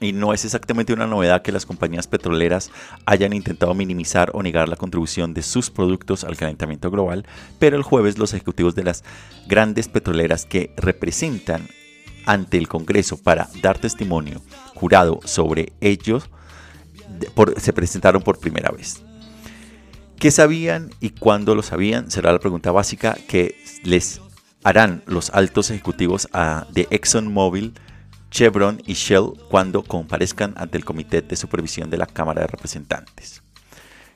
Y 0.00 0.12
no 0.12 0.34
es 0.34 0.44
exactamente 0.44 0.92
una 0.92 1.06
novedad 1.06 1.42
que 1.42 1.52
las 1.52 1.64
compañías 1.64 2.06
petroleras 2.08 2.70
hayan 3.06 3.32
intentado 3.32 3.72
minimizar 3.72 4.30
o 4.34 4.42
negar 4.42 4.68
la 4.68 4.76
contribución 4.76 5.32
de 5.32 5.42
sus 5.42 5.70
productos 5.70 6.24
al 6.24 6.36
calentamiento 6.36 6.90
global, 6.90 7.24
pero 7.58 7.76
el 7.76 7.82
jueves 7.84 8.18
los 8.18 8.34
ejecutivos 8.34 8.74
de 8.74 8.84
las 8.84 9.04
grandes 9.46 9.88
petroleras 9.88 10.44
que 10.44 10.74
representan 10.76 11.68
ante 12.26 12.58
el 12.58 12.68
Congreso 12.68 13.16
para 13.16 13.48
dar 13.62 13.78
testimonio 13.78 14.42
jurado 14.74 15.20
sobre 15.24 15.72
ellos 15.80 16.28
se 17.56 17.72
presentaron 17.72 18.22
por 18.22 18.38
primera 18.38 18.70
vez. 18.70 19.02
¿Qué 20.18 20.30
sabían 20.30 20.90
y 21.00 21.10
cuándo 21.10 21.54
lo 21.54 21.62
sabían? 21.62 22.10
Será 22.10 22.32
la 22.32 22.38
pregunta 22.38 22.70
básica 22.70 23.16
que 23.28 23.56
les 23.82 24.20
harán 24.62 25.02
los 25.06 25.30
altos 25.30 25.70
ejecutivos 25.70 26.28
a, 26.32 26.66
de 26.72 26.86
ExxonMobil, 26.90 27.74
Chevron 28.30 28.80
y 28.86 28.94
Shell 28.94 29.32
cuando 29.50 29.82
comparezcan 29.82 30.54
ante 30.56 30.78
el 30.78 30.84
Comité 30.84 31.22
de 31.22 31.36
Supervisión 31.36 31.90
de 31.90 31.98
la 31.98 32.06
Cámara 32.06 32.42
de 32.42 32.46
Representantes. 32.46 33.42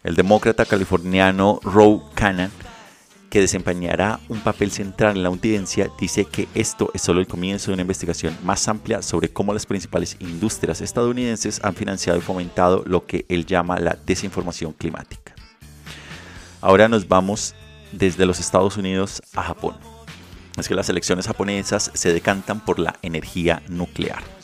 El 0.04 0.14
demócrata 0.14 0.64
californiano 0.64 1.58
Roe 1.62 2.00
Cannon, 2.14 2.52
que 3.36 3.42
desempeñará 3.42 4.18
un 4.30 4.40
papel 4.40 4.70
central 4.70 5.14
en 5.14 5.22
la 5.22 5.28
audiencia, 5.28 5.90
dice 6.00 6.24
que 6.24 6.48
esto 6.54 6.90
es 6.94 7.02
solo 7.02 7.20
el 7.20 7.26
comienzo 7.26 7.66
de 7.66 7.74
una 7.74 7.82
investigación 7.82 8.34
más 8.42 8.66
amplia 8.66 9.02
sobre 9.02 9.28
cómo 9.28 9.52
las 9.52 9.66
principales 9.66 10.16
industrias 10.20 10.80
estadounidenses 10.80 11.60
han 11.62 11.74
financiado 11.74 12.18
y 12.18 12.22
fomentado 12.22 12.82
lo 12.86 13.04
que 13.04 13.26
él 13.28 13.44
llama 13.44 13.78
la 13.78 13.98
desinformación 14.06 14.72
climática. 14.72 15.34
Ahora 16.62 16.88
nos 16.88 17.08
vamos 17.08 17.54
desde 17.92 18.24
los 18.24 18.40
Estados 18.40 18.78
Unidos 18.78 19.20
a 19.34 19.42
Japón 19.42 19.76
es 20.56 20.66
que 20.66 20.74
las 20.74 20.88
elecciones 20.88 21.26
japonesas 21.26 21.90
se 21.92 22.14
decantan 22.14 22.64
por 22.64 22.78
la 22.78 22.96
energía 23.02 23.62
nuclear. 23.68 24.35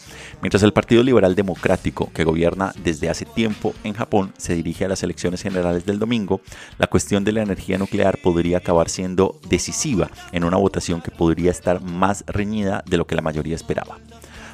Mientras 0.43 0.65
el 0.65 0.73
Partido 0.73 1.05
Liberal 1.05 1.37
Democrático, 1.37 2.11
que 2.13 2.25
gobierna 2.25 2.75
desde 2.83 3.09
hace 3.09 3.25
tiempo 3.25 3.75
en 3.85 3.93
Japón, 3.93 4.33
se 4.39 4.57
dirige 4.57 4.85
a 4.85 4.89
las 4.89 5.05
elecciones 5.05 5.41
generales 5.41 5.87
del 5.87 6.01
domingo, 6.01 6.41
la 6.79 6.89
cuestión 6.89 7.23
de 7.23 7.31
la 7.31 7.43
energía 7.43 7.79
nuclear 7.79 8.19
podría 8.19 8.59
acabar 8.59 8.89
siendo 8.89 9.39
decisiva 9.49 10.11
en 10.33 10.43
una 10.43 10.57
votación 10.57 11.01
que 11.01 11.13
podría 11.13 11.53
estar 11.53 11.81
más 11.81 12.25
reñida 12.27 12.83
de 12.89 12.97
lo 12.97 13.07
que 13.07 13.15
la 13.15 13.23
mayoría 13.23 13.55
esperaba. 13.55 14.01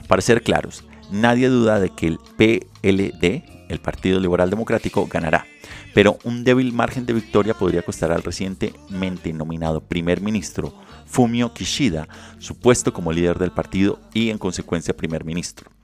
Para 0.08 0.20
ser 0.20 0.42
claros, 0.42 0.84
nadie 1.10 1.48
duda 1.48 1.80
de 1.80 1.88
que 1.88 2.06
el 2.06 2.18
PLD, 2.36 3.44
el 3.70 3.80
Partido 3.80 4.20
Liberal 4.20 4.50
Democrático, 4.50 5.08
ganará, 5.10 5.46
pero 5.94 6.18
un 6.22 6.44
débil 6.44 6.70
margen 6.74 7.06
de 7.06 7.14
victoria 7.14 7.54
podría 7.54 7.80
costar 7.80 8.12
al 8.12 8.22
recientemente 8.22 9.32
nominado 9.32 9.80
primer 9.80 10.20
ministro 10.20 10.74
Fumio 11.06 11.54
Kishida 11.54 12.08
su 12.38 12.58
puesto 12.58 12.92
como 12.92 13.10
líder 13.10 13.38
del 13.38 13.52
partido 13.52 13.98
y 14.12 14.28
en 14.28 14.36
consecuencia 14.36 14.94
primer 14.94 15.24
ministro. 15.24 15.77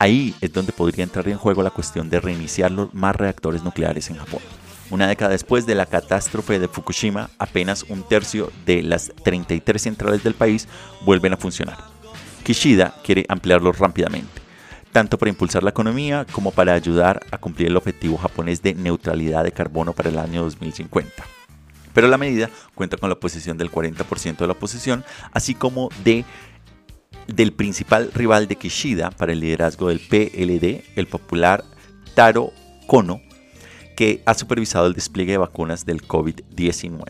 Ahí 0.00 0.34
es 0.40 0.50
donde 0.54 0.72
podría 0.72 1.04
entrar 1.04 1.28
en 1.28 1.36
juego 1.36 1.62
la 1.62 1.68
cuestión 1.68 2.08
de 2.08 2.20
reiniciar 2.20 2.70
los 2.70 2.94
más 2.94 3.14
reactores 3.14 3.62
nucleares 3.62 4.08
en 4.08 4.16
Japón. 4.16 4.40
Una 4.88 5.06
década 5.06 5.32
después 5.32 5.66
de 5.66 5.74
la 5.74 5.84
catástrofe 5.84 6.58
de 6.58 6.68
Fukushima, 6.68 7.28
apenas 7.38 7.82
un 7.82 8.02
tercio 8.02 8.50
de 8.64 8.82
las 8.82 9.12
33 9.22 9.82
centrales 9.82 10.24
del 10.24 10.32
país 10.32 10.68
vuelven 11.04 11.34
a 11.34 11.36
funcionar. 11.36 11.76
Kishida 12.44 12.94
quiere 13.04 13.26
ampliarlos 13.28 13.78
rápidamente, 13.78 14.40
tanto 14.90 15.18
para 15.18 15.28
impulsar 15.28 15.62
la 15.62 15.70
economía 15.70 16.24
como 16.32 16.50
para 16.50 16.72
ayudar 16.72 17.20
a 17.30 17.36
cumplir 17.36 17.68
el 17.68 17.76
objetivo 17.76 18.16
japonés 18.16 18.62
de 18.62 18.72
neutralidad 18.72 19.44
de 19.44 19.52
carbono 19.52 19.92
para 19.92 20.08
el 20.08 20.18
año 20.18 20.44
2050. 20.44 21.12
Pero 21.92 22.08
la 22.08 22.16
medida 22.16 22.48
cuenta 22.74 22.96
con 22.96 23.10
la 23.10 23.16
oposición 23.16 23.58
del 23.58 23.70
40% 23.70 24.38
de 24.38 24.46
la 24.46 24.54
oposición, 24.54 25.04
así 25.32 25.54
como 25.54 25.90
de 26.04 26.24
del 27.34 27.52
principal 27.52 28.10
rival 28.12 28.48
de 28.48 28.56
Kishida 28.56 29.10
para 29.10 29.32
el 29.32 29.40
liderazgo 29.40 29.88
del 29.88 30.00
PLD, 30.00 30.82
el 30.96 31.06
popular 31.06 31.64
Taro 32.14 32.52
Kono, 32.86 33.20
que 33.96 34.22
ha 34.26 34.34
supervisado 34.34 34.86
el 34.86 34.94
despliegue 34.94 35.32
de 35.32 35.38
vacunas 35.38 35.84
del 35.84 36.06
COVID-19. 36.06 37.04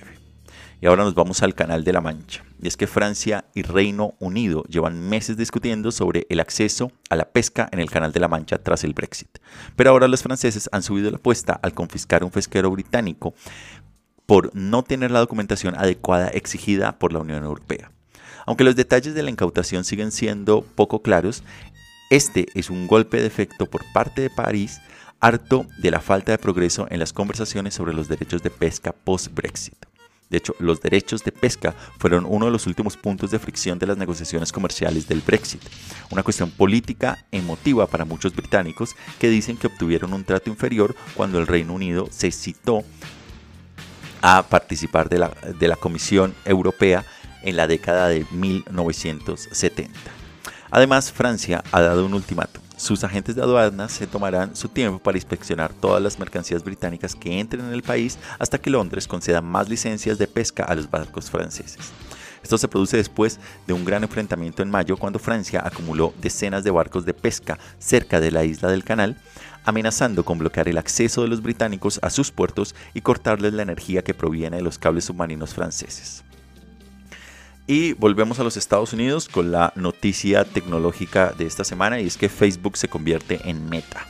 Y 0.82 0.86
ahora 0.86 1.04
nos 1.04 1.14
vamos 1.14 1.42
al 1.42 1.54
Canal 1.54 1.84
de 1.84 1.92
la 1.92 2.00
Mancha. 2.00 2.42
Y 2.62 2.66
es 2.66 2.76
que 2.76 2.86
Francia 2.86 3.44
y 3.54 3.62
Reino 3.62 4.14
Unido 4.18 4.64
llevan 4.64 4.98
meses 4.98 5.36
discutiendo 5.36 5.92
sobre 5.92 6.26
el 6.30 6.40
acceso 6.40 6.90
a 7.10 7.16
la 7.16 7.26
pesca 7.26 7.68
en 7.70 7.80
el 7.80 7.90
Canal 7.90 8.12
de 8.12 8.20
la 8.20 8.28
Mancha 8.28 8.58
tras 8.58 8.84
el 8.84 8.94
Brexit. 8.94 9.38
Pero 9.76 9.90
ahora 9.90 10.08
los 10.08 10.22
franceses 10.22 10.68
han 10.72 10.82
subido 10.82 11.10
la 11.10 11.18
apuesta 11.18 11.58
al 11.62 11.74
confiscar 11.74 12.24
un 12.24 12.30
pesquero 12.30 12.70
británico 12.70 13.34
por 14.24 14.54
no 14.54 14.82
tener 14.82 15.10
la 15.10 15.20
documentación 15.20 15.74
adecuada 15.76 16.28
exigida 16.28 16.98
por 16.98 17.12
la 17.12 17.18
Unión 17.18 17.44
Europea. 17.44 17.92
Aunque 18.46 18.64
los 18.64 18.76
detalles 18.76 19.14
de 19.14 19.22
la 19.22 19.30
incautación 19.30 19.84
siguen 19.84 20.12
siendo 20.12 20.62
poco 20.62 21.02
claros, 21.02 21.42
este 22.10 22.46
es 22.54 22.70
un 22.70 22.86
golpe 22.86 23.20
de 23.20 23.26
efecto 23.26 23.66
por 23.66 23.84
parte 23.92 24.22
de 24.22 24.30
París, 24.30 24.80
harto 25.20 25.66
de 25.78 25.90
la 25.90 26.00
falta 26.00 26.32
de 26.32 26.38
progreso 26.38 26.86
en 26.90 26.98
las 26.98 27.12
conversaciones 27.12 27.74
sobre 27.74 27.94
los 27.94 28.08
derechos 28.08 28.42
de 28.42 28.50
pesca 28.50 28.92
post-Brexit. 28.92 29.86
De 30.30 30.38
hecho, 30.38 30.54
los 30.60 30.80
derechos 30.80 31.24
de 31.24 31.32
pesca 31.32 31.74
fueron 31.98 32.24
uno 32.24 32.46
de 32.46 32.52
los 32.52 32.66
últimos 32.68 32.96
puntos 32.96 33.32
de 33.32 33.40
fricción 33.40 33.80
de 33.80 33.86
las 33.86 33.98
negociaciones 33.98 34.52
comerciales 34.52 35.08
del 35.08 35.20
Brexit, 35.20 35.60
una 36.10 36.22
cuestión 36.22 36.50
política 36.52 37.26
emotiva 37.32 37.88
para 37.88 38.04
muchos 38.04 38.34
británicos 38.34 38.94
que 39.18 39.28
dicen 39.28 39.56
que 39.56 39.66
obtuvieron 39.66 40.12
un 40.12 40.24
trato 40.24 40.48
inferior 40.48 40.94
cuando 41.14 41.40
el 41.40 41.48
Reino 41.48 41.74
Unido 41.74 42.08
se 42.10 42.30
citó 42.30 42.84
a 44.22 44.44
participar 44.44 45.08
de 45.08 45.18
la, 45.18 45.30
de 45.58 45.68
la 45.68 45.76
Comisión 45.76 46.34
Europea 46.44 47.04
en 47.42 47.56
la 47.56 47.66
década 47.66 48.08
de 48.08 48.26
1970. 48.30 49.98
Además, 50.70 51.12
Francia 51.12 51.64
ha 51.72 51.80
dado 51.80 52.06
un 52.06 52.14
ultimato. 52.14 52.60
Sus 52.76 53.04
agentes 53.04 53.34
de 53.34 53.42
aduanas 53.42 53.92
se 53.92 54.06
tomarán 54.06 54.56
su 54.56 54.68
tiempo 54.68 54.98
para 55.00 55.18
inspeccionar 55.18 55.72
todas 55.74 56.02
las 56.02 56.18
mercancías 56.18 56.64
británicas 56.64 57.14
que 57.14 57.38
entren 57.38 57.66
en 57.66 57.74
el 57.74 57.82
país 57.82 58.18
hasta 58.38 58.58
que 58.58 58.70
Londres 58.70 59.06
conceda 59.06 59.42
más 59.42 59.68
licencias 59.68 60.16
de 60.16 60.26
pesca 60.26 60.64
a 60.64 60.74
los 60.74 60.90
barcos 60.90 61.30
franceses. 61.30 61.92
Esto 62.42 62.56
se 62.56 62.68
produce 62.68 62.96
después 62.96 63.38
de 63.66 63.74
un 63.74 63.84
gran 63.84 64.02
enfrentamiento 64.02 64.62
en 64.62 64.70
mayo 64.70 64.96
cuando 64.96 65.18
Francia 65.18 65.62
acumuló 65.62 66.14
decenas 66.22 66.64
de 66.64 66.70
barcos 66.70 67.04
de 67.04 67.12
pesca 67.12 67.58
cerca 67.78 68.18
de 68.18 68.30
la 68.30 68.44
isla 68.44 68.70
del 68.70 68.82
canal, 68.84 69.18
amenazando 69.64 70.24
con 70.24 70.38
bloquear 70.38 70.68
el 70.68 70.78
acceso 70.78 71.20
de 71.20 71.28
los 71.28 71.42
británicos 71.42 72.00
a 72.02 72.08
sus 72.08 72.30
puertos 72.30 72.74
y 72.94 73.02
cortarles 73.02 73.52
la 73.52 73.62
energía 73.62 74.02
que 74.02 74.14
proviene 74.14 74.56
de 74.56 74.62
los 74.62 74.78
cables 74.78 75.04
submarinos 75.04 75.52
franceses. 75.52 76.24
Y 77.66 77.92
volvemos 77.92 78.40
a 78.40 78.44
los 78.44 78.56
Estados 78.56 78.92
Unidos 78.92 79.28
con 79.28 79.52
la 79.52 79.72
noticia 79.76 80.44
tecnológica 80.44 81.32
de 81.36 81.46
esta 81.46 81.64
semana 81.64 82.00
y 82.00 82.06
es 82.06 82.16
que 82.16 82.28
Facebook 82.28 82.76
se 82.76 82.88
convierte 82.88 83.40
en 83.44 83.68
meta. 83.68 84.06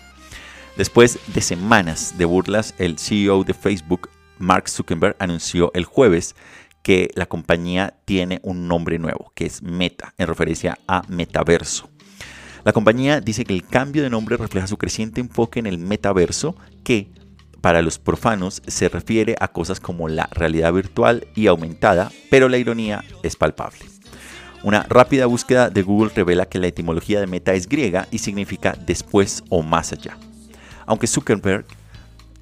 Después 0.76 1.18
de 1.34 1.40
semanas 1.40 2.16
de 2.16 2.24
burlas, 2.24 2.74
el 2.78 2.98
CEO 2.98 3.44
de 3.44 3.52
Facebook, 3.52 4.08
Mark 4.38 4.68
Zuckerberg, 4.68 5.16
anunció 5.18 5.70
el 5.74 5.84
jueves 5.84 6.34
que 6.82 7.10
la 7.14 7.26
compañía 7.26 7.98
tiene 8.04 8.40
un 8.42 8.66
nombre 8.66 8.98
nuevo, 8.98 9.32
que 9.34 9.46
es 9.46 9.62
Meta, 9.62 10.14
en 10.16 10.26
referencia 10.26 10.78
a 10.86 11.02
metaverso. 11.08 11.90
La 12.64 12.72
compañía 12.72 13.20
dice 13.20 13.44
que 13.44 13.54
el 13.54 13.66
cambio 13.66 14.02
de 14.02 14.10
nombre 14.10 14.36
refleja 14.36 14.66
su 14.66 14.78
creciente 14.78 15.20
enfoque 15.20 15.60
en 15.60 15.66
el 15.66 15.78
metaverso, 15.78 16.56
que 16.84 17.10
para 17.60 17.82
los 17.82 17.98
profanos 17.98 18.62
se 18.66 18.88
refiere 18.88 19.36
a 19.40 19.48
cosas 19.48 19.80
como 19.80 20.08
la 20.08 20.28
realidad 20.32 20.72
virtual 20.72 21.26
y 21.34 21.46
aumentada, 21.46 22.10
pero 22.30 22.48
la 22.48 22.58
ironía 22.58 23.04
es 23.22 23.36
palpable. 23.36 23.80
Una 24.62 24.82
rápida 24.82 25.26
búsqueda 25.26 25.70
de 25.70 25.82
Google 25.82 26.12
revela 26.14 26.46
que 26.46 26.58
la 26.58 26.66
etimología 26.66 27.20
de 27.20 27.26
meta 27.26 27.54
es 27.54 27.66
griega 27.68 28.08
y 28.10 28.18
significa 28.18 28.76
después 28.86 29.42
o 29.48 29.62
más 29.62 29.92
allá. 29.92 30.18
Aunque 30.86 31.06
Zuckerberg 31.06 31.64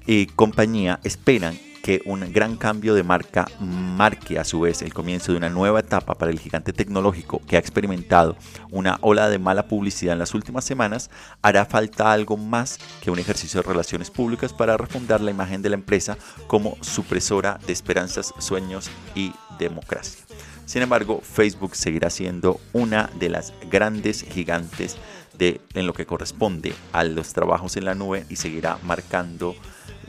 y 0.05 0.25
compañía 0.25 0.99
esperan 1.03 1.57
que 1.81 2.01
un 2.05 2.31
gran 2.31 2.55
cambio 2.57 2.93
de 2.93 3.03
marca 3.03 3.47
marque 3.59 4.39
a 4.39 4.43
su 4.43 4.61
vez 4.61 4.81
el 4.81 4.93
comienzo 4.93 5.31
de 5.31 5.37
una 5.37 5.49
nueva 5.49 5.79
etapa 5.79 6.15
para 6.15 6.31
el 6.31 6.39
gigante 6.39 6.73
tecnológico 6.73 7.41
que 7.47 7.55
ha 7.55 7.59
experimentado 7.59 8.35
una 8.71 8.97
ola 9.01 9.29
de 9.29 9.39
mala 9.39 9.67
publicidad 9.67 10.13
en 10.13 10.19
las 10.19 10.33
últimas 10.33 10.65
semanas, 10.65 11.09
hará 11.41 11.65
falta 11.65 12.11
algo 12.11 12.37
más 12.37 12.79
que 13.01 13.11
un 13.11 13.19
ejercicio 13.19 13.61
de 13.61 13.67
relaciones 13.67 14.11
públicas 14.11 14.53
para 14.53 14.77
refundar 14.77 15.21
la 15.21 15.31
imagen 15.31 15.61
de 15.61 15.69
la 15.69 15.75
empresa 15.75 16.17
como 16.47 16.77
supresora 16.81 17.59
de 17.65 17.73
esperanzas, 17.73 18.33
sueños 18.39 18.89
y 19.15 19.33
democracia. 19.57 20.23
Sin 20.65 20.83
embargo, 20.83 21.21
Facebook 21.21 21.75
seguirá 21.75 22.11
siendo 22.11 22.59
una 22.73 23.09
de 23.19 23.29
las 23.29 23.53
grandes 23.71 24.21
gigantes 24.21 24.97
de, 25.35 25.61
en 25.73 25.87
lo 25.87 25.93
que 25.93 26.05
corresponde 26.05 26.75
a 26.93 27.03
los 27.03 27.33
trabajos 27.33 27.75
en 27.77 27.85
la 27.85 27.95
nube 27.95 28.25
y 28.29 28.35
seguirá 28.35 28.77
marcando 28.83 29.55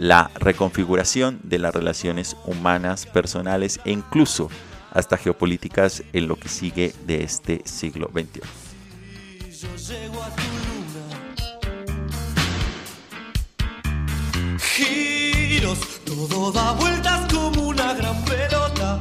la 0.00 0.30
reconfiguración 0.34 1.40
de 1.42 1.58
las 1.58 1.74
relaciones 1.74 2.34
humanas, 2.46 3.04
personales 3.04 3.80
e 3.84 3.92
incluso 3.92 4.48
hasta 4.92 5.18
geopolíticas 5.18 6.02
en 6.14 6.26
lo 6.26 6.36
que 6.36 6.48
sigue 6.48 6.94
de 7.06 7.22
este 7.22 7.60
siglo 7.66 8.10
XXI. 8.10 8.40
todo 16.06 16.50
da 16.50 16.72
vueltas 16.72 17.32
como 17.32 17.68
una 17.68 17.92
gran 17.92 18.24
pelota, 18.24 18.98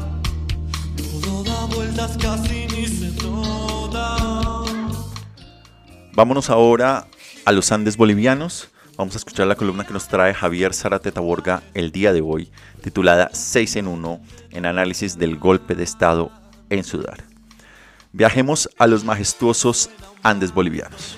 todo 0.98 1.44
da 1.46 1.66
vueltas 1.74 2.18
casi 2.18 2.68
ni 2.68 2.86
se 2.88 3.10
nota. 3.24 4.18
Vámonos 6.12 6.50
ahora 6.50 7.08
a 7.46 7.52
los 7.54 7.72
Andes 7.72 7.96
bolivianos 7.96 8.70
Vamos 9.00 9.16
a 9.16 9.20
escuchar 9.20 9.48
la 9.48 9.56
columna 9.56 9.86
que 9.86 9.94
nos 9.94 10.10
trae 10.10 10.34
Javier 10.34 10.74
Zarate 10.74 11.14
Taborga 11.14 11.64
el 11.74 11.94
día 11.94 12.12
de 12.12 12.20
hoy, 12.20 12.52
titulada 12.82 13.30
6 13.32 13.78
en 13.78 13.88
1 13.88 14.22
en 14.52 14.66
análisis 14.66 15.18
del 15.18 15.38
golpe 15.38 15.74
de 15.74 15.86
Estado 15.86 16.30
en 16.70 16.84
Sudán. 16.84 17.16
Viajemos 18.12 18.70
a 18.78 18.88
los 18.88 19.06
majestuosos 19.06 19.90
Andes 20.22 20.54
bolivianos. 20.54 21.18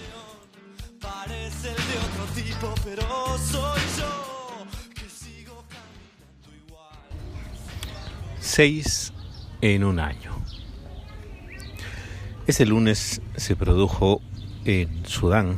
Seis 8.39 9.11
en 9.61 9.83
un 9.83 9.99
año. 9.99 10.35
Ese 12.45 12.67
lunes 12.67 13.23
se 13.37 13.55
produjo 13.55 14.21
en 14.65 15.03
Sudán 15.07 15.57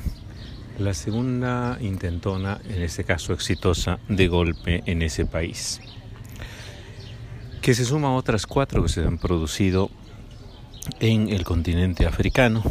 la 0.79 0.93
segunda 0.93 1.77
intentona, 1.81 2.59
en 2.67 2.81
este 2.81 3.03
caso 3.03 3.33
exitosa, 3.33 3.99
de 4.07 4.27
golpe 4.27 4.83
en 4.85 5.01
ese 5.01 5.25
país, 5.25 5.81
que 7.61 7.73
se 7.73 7.85
suma 7.85 8.09
a 8.09 8.15
otras 8.15 8.45
cuatro 8.45 8.83
que 8.83 8.89
se 8.89 9.03
han 9.03 9.17
producido 9.17 9.89
en 10.99 11.29
el 11.29 11.43
continente 11.43 12.05
africano, 12.05 12.63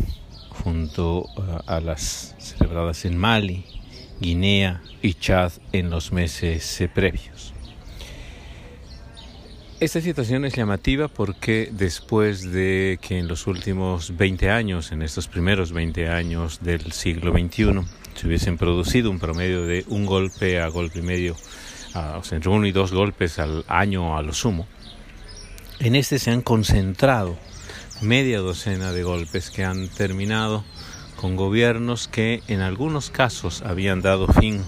junto 0.64 1.26
a 1.66 1.80
las 1.80 2.34
celebradas 2.38 3.04
en 3.04 3.16
Mali, 3.16 3.64
Guinea 4.20 4.82
y 5.00 5.14
Chad 5.14 5.52
en 5.72 5.90
los 5.90 6.12
meses 6.12 6.80
eh, 6.80 6.88
previos. 6.88 7.51
Esta 9.82 10.00
situación 10.00 10.44
es 10.44 10.54
llamativa 10.54 11.08
porque 11.08 11.68
después 11.72 12.52
de 12.52 13.00
que 13.02 13.18
en 13.18 13.26
los 13.26 13.48
últimos 13.48 14.16
20 14.16 14.48
años, 14.48 14.92
en 14.92 15.02
estos 15.02 15.26
primeros 15.26 15.72
20 15.72 16.08
años 16.08 16.60
del 16.62 16.92
siglo 16.92 17.32
XXI, 17.32 17.80
se 18.14 18.28
hubiesen 18.28 18.58
producido 18.58 19.10
un 19.10 19.18
promedio 19.18 19.62
de 19.62 19.84
un 19.88 20.06
golpe 20.06 20.60
a 20.60 20.68
golpe 20.68 21.00
y 21.00 21.02
medio, 21.02 21.34
o 21.34 22.22
sea, 22.22 22.36
entre 22.36 22.48
uno 22.50 22.64
y 22.64 22.70
dos 22.70 22.92
golpes 22.92 23.40
al 23.40 23.64
año 23.66 24.16
a 24.16 24.22
lo 24.22 24.32
sumo, 24.32 24.68
en 25.80 25.96
este 25.96 26.20
se 26.20 26.30
han 26.30 26.42
concentrado 26.42 27.36
media 28.02 28.38
docena 28.38 28.92
de 28.92 29.02
golpes 29.02 29.50
que 29.50 29.64
han 29.64 29.88
terminado 29.88 30.64
con 31.16 31.34
gobiernos 31.34 32.06
que 32.06 32.40
en 32.46 32.60
algunos 32.60 33.10
casos 33.10 33.62
habían 33.62 34.00
dado 34.00 34.28
fin 34.28 34.62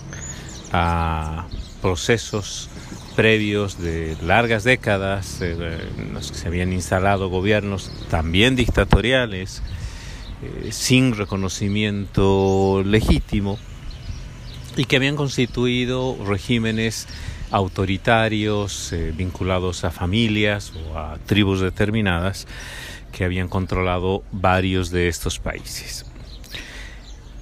a 0.72 1.46
procesos 1.80 2.68
previos 3.14 3.80
de 3.80 4.16
largas 4.22 4.64
décadas 4.64 5.40
eh, 5.40 5.78
en 5.98 6.14
los 6.14 6.32
que 6.32 6.38
se 6.38 6.48
habían 6.48 6.72
instalado 6.72 7.28
gobiernos 7.28 7.90
también 8.10 8.56
dictatoriales, 8.56 9.62
eh, 10.42 10.72
sin 10.72 11.14
reconocimiento 11.14 12.82
legítimo, 12.84 13.58
y 14.76 14.84
que 14.84 14.96
habían 14.96 15.16
constituido 15.16 16.16
regímenes 16.26 17.06
autoritarios 17.50 18.92
eh, 18.92 19.12
vinculados 19.16 19.84
a 19.84 19.90
familias 19.90 20.72
o 20.74 20.98
a 20.98 21.18
tribus 21.24 21.60
determinadas 21.60 22.48
que 23.12 23.24
habían 23.24 23.48
controlado 23.48 24.24
varios 24.32 24.90
de 24.90 25.08
estos 25.08 25.38
países. 25.38 26.06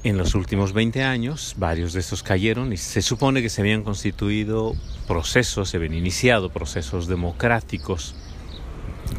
en 0.05 0.19
los 0.19 0.35
últimos 0.35 0.73
20 0.73 1.05
años, 1.05 1.55
varios 1.57 1.93
de 1.93 2.01
estos 2.01 2.25
cayeron 2.25 2.73
y 2.73 2.77
se 2.77 3.03
supone 3.03 3.41
que 3.41 3.49
se 3.49 3.61
habían 3.61 3.85
constituido 3.85 4.75
procesos, 5.13 5.69
se 5.69 5.77
habían 5.77 5.93
iniciado 5.93 6.49
procesos 6.49 7.07
democráticos 7.07 8.15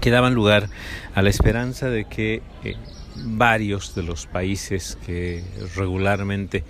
que 0.02 0.10
daban 0.10 0.34
lugar 0.34 0.68
a 1.14 1.22
la 1.22 1.30
esperanza 1.30 1.88
de 1.92 2.06
que 2.06 2.42
eh, 2.64 2.76
varios 3.16 3.94
de 3.94 4.02
los 4.02 4.26
países 4.26 4.98
que 5.06 5.44
regularmente 5.76 6.64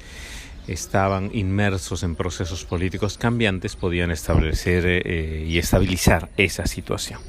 estaban 0.67 1.31
inmersos 1.33 2.03
en 2.03 2.15
procesos 2.15 2.65
políticos 2.65 3.17
cambiantes 3.17 3.77
podían 3.77 4.11
establecer 4.11 4.83
eh, 4.85 5.45
y 5.47 5.57
estabilizar 5.57 6.27
esa 6.35 6.65
situación. 6.65 7.21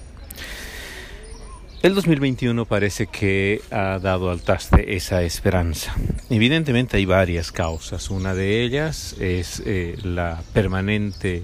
El 1.84 1.94
2021 1.94 2.64
parece 2.64 3.08
que 3.08 3.60
ha 3.70 3.98
dado 3.98 4.30
al 4.30 4.40
traste 4.40 4.96
esa 4.96 5.22
esperanza. 5.22 5.94
Evidentemente 6.30 6.96
hay 6.96 7.04
varias 7.04 7.52
causas. 7.52 8.08
Una 8.08 8.34
de 8.34 8.62
ellas 8.62 9.14
es 9.20 9.62
eh, 9.66 9.98
la 10.02 10.42
permanente 10.54 11.42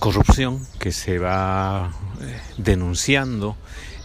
corrupción 0.00 0.66
que 0.78 0.92
se 0.92 1.18
va 1.18 1.92
eh, 2.20 2.40
denunciando 2.56 3.56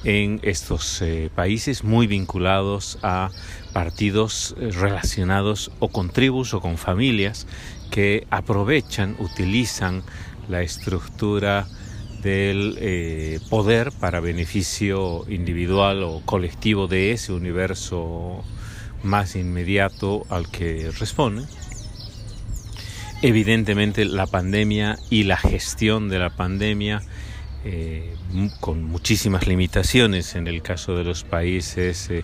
en 0.03 0.39
estos 0.43 1.01
eh, 1.01 1.31
países 1.33 1.83
muy 1.83 2.05
vinculados 2.05 2.99
a 3.01 3.31
partidos 3.73 4.55
relacionados 4.59 5.71
o 5.79 5.87
con 5.87 6.09
tribus 6.09 6.53
o 6.53 6.61
con 6.61 6.77
familias 6.77 7.47
que 7.89 8.27
aprovechan, 8.29 9.15
utilizan 9.19 10.03
la 10.49 10.61
estructura 10.61 11.65
del 12.21 12.77
eh, 12.79 13.39
poder 13.49 13.91
para 13.91 14.19
beneficio 14.19 15.25
individual 15.29 16.03
o 16.03 16.21
colectivo 16.25 16.87
de 16.87 17.11
ese 17.11 17.31
universo 17.31 18.43
más 19.01 19.35
inmediato 19.35 20.25
al 20.29 20.51
que 20.51 20.91
responde. 20.99 21.43
Evidentemente 23.21 24.05
la 24.05 24.27
pandemia 24.27 24.97
y 25.09 25.23
la 25.23 25.37
gestión 25.37 26.09
de 26.09 26.19
la 26.19 26.29
pandemia 26.29 27.01
eh, 27.63 28.13
con 28.59 28.83
muchísimas 28.83 29.47
limitaciones 29.47 30.35
en 30.35 30.47
el 30.47 30.61
caso 30.61 30.95
de 30.95 31.03
los 31.03 31.23
países 31.23 32.09
eh, 32.11 32.23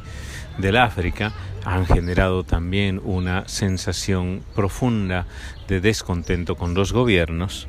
del 0.59 0.77
África 0.77 1.33
han 1.65 1.85
generado 1.87 2.43
también 2.43 3.01
una 3.03 3.47
sensación 3.47 4.43
profunda 4.53 5.25
de 5.67 5.81
descontento 5.81 6.55
con 6.55 6.73
los 6.73 6.93
gobiernos. 6.93 7.67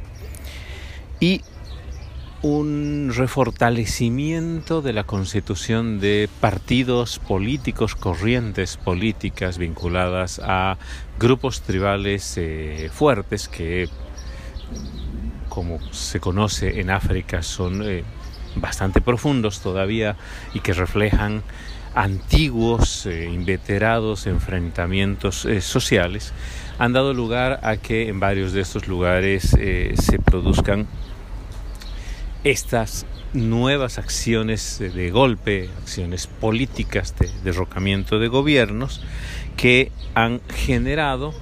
Y 1.20 1.42
un 2.42 3.12
refortalecimiento 3.14 4.82
de 4.82 4.92
la 4.92 5.04
constitución 5.04 6.00
de 6.00 6.28
partidos 6.40 7.20
políticos, 7.20 7.94
corrientes 7.94 8.76
políticas 8.76 9.58
vinculadas 9.58 10.40
a 10.42 10.76
grupos 11.20 11.62
tribales 11.62 12.34
eh, 12.36 12.90
fuertes 12.92 13.48
que, 13.48 13.88
como 15.48 15.78
se 15.92 16.18
conoce 16.18 16.80
en 16.80 16.90
África, 16.90 17.44
son 17.44 17.88
eh, 17.88 18.02
bastante 18.56 19.00
profundos 19.00 19.60
todavía 19.60 20.16
y 20.52 20.60
que 20.60 20.72
reflejan 20.72 21.44
antiguos, 21.94 23.06
eh, 23.06 23.30
inveterados 23.30 24.26
enfrentamientos 24.26 25.46
sociales, 25.60 26.32
han 26.80 26.92
dado 26.92 27.14
lugar 27.14 27.60
a 27.62 27.76
que 27.76 28.08
en 28.08 28.18
varios 28.18 28.52
de 28.52 28.62
estos 28.62 28.88
lugares 28.88 29.50
se 29.50 30.18
produzcan 30.18 30.88
estas 32.44 33.06
nuevas 33.32 33.98
acciones 33.98 34.78
de 34.78 35.10
golpe, 35.10 35.70
acciones 35.80 36.26
políticas 36.26 37.14
de 37.18 37.30
derrocamiento 37.44 38.18
de 38.18 38.28
gobiernos 38.28 39.00
que 39.56 39.92
han 40.14 40.40
generado 40.48 41.32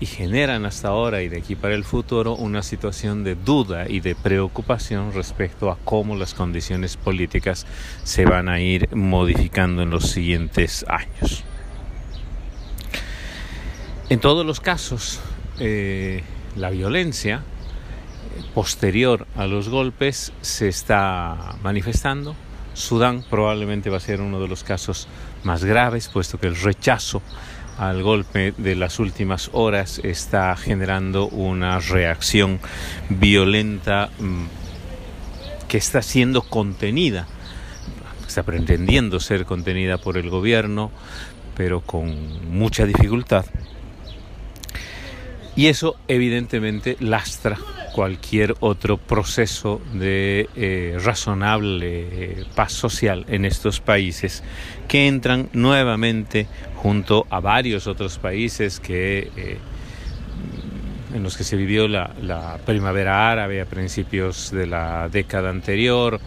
y 0.00 0.06
generan 0.06 0.66
hasta 0.66 0.88
ahora 0.88 1.22
y 1.22 1.28
de 1.28 1.38
aquí 1.38 1.54
para 1.54 1.74
el 1.74 1.84
futuro 1.84 2.34
una 2.34 2.62
situación 2.62 3.24
de 3.24 3.36
duda 3.36 3.88
y 3.88 4.00
de 4.00 4.14
preocupación 4.14 5.12
respecto 5.12 5.70
a 5.70 5.78
cómo 5.84 6.14
las 6.16 6.34
condiciones 6.34 6.96
políticas 6.96 7.66
se 8.02 8.24
van 8.24 8.48
a 8.48 8.60
ir 8.60 8.94
modificando 8.94 9.82
en 9.82 9.90
los 9.90 10.10
siguientes 10.10 10.84
años. 10.88 11.42
En 14.10 14.20
todos 14.20 14.44
los 14.44 14.60
casos, 14.60 15.20
eh, 15.58 16.22
la 16.56 16.70
violencia 16.70 17.42
posterior 18.54 19.26
a 19.36 19.46
los 19.46 19.68
golpes 19.68 20.32
se 20.40 20.68
está 20.68 21.56
manifestando. 21.62 22.34
Sudán 22.74 23.24
probablemente 23.28 23.90
va 23.90 23.98
a 23.98 24.00
ser 24.00 24.20
uno 24.20 24.40
de 24.40 24.48
los 24.48 24.64
casos 24.64 25.08
más 25.44 25.64
graves, 25.64 26.08
puesto 26.08 26.38
que 26.38 26.48
el 26.48 26.56
rechazo 26.56 27.22
al 27.78 28.02
golpe 28.02 28.54
de 28.56 28.76
las 28.76 28.98
últimas 28.98 29.50
horas 29.52 30.00
está 30.02 30.54
generando 30.56 31.26
una 31.26 31.78
reacción 31.80 32.60
violenta 33.08 34.10
mm, 34.18 34.44
que 35.68 35.78
está 35.78 36.02
siendo 36.02 36.42
contenida, 36.42 37.26
está 38.26 38.42
pretendiendo 38.42 39.20
ser 39.20 39.44
contenida 39.44 39.98
por 39.98 40.16
el 40.16 40.30
gobierno, 40.30 40.90
pero 41.56 41.80
con 41.80 42.50
mucha 42.56 42.86
dificultad. 42.86 43.44
Y 45.56 45.66
eso 45.66 45.96
evidentemente 46.08 46.96
lastra 47.00 47.56
cualquier 47.94 48.56
otro 48.58 48.96
proceso 48.96 49.80
de 49.92 50.48
eh, 50.56 50.98
razonable 51.00 52.40
eh, 52.40 52.44
paz 52.56 52.72
social 52.72 53.24
en 53.28 53.44
estos 53.44 53.78
países 53.80 54.42
que 54.88 55.06
entran 55.06 55.48
nuevamente 55.52 56.48
junto 56.74 57.24
a 57.30 57.38
varios 57.38 57.86
otros 57.86 58.18
países 58.18 58.80
que 58.80 59.30
eh, 59.36 59.58
en 61.14 61.22
los 61.22 61.36
que 61.36 61.44
se 61.44 61.54
vivió 61.54 61.86
la, 61.86 62.10
la, 62.20 62.58
primavera 62.66 63.30
árabe 63.30 63.60
a 63.60 63.66
principios 63.66 64.50
de 64.50 64.66
la 64.66 65.08
década 65.08 65.50
anterior 65.50 66.18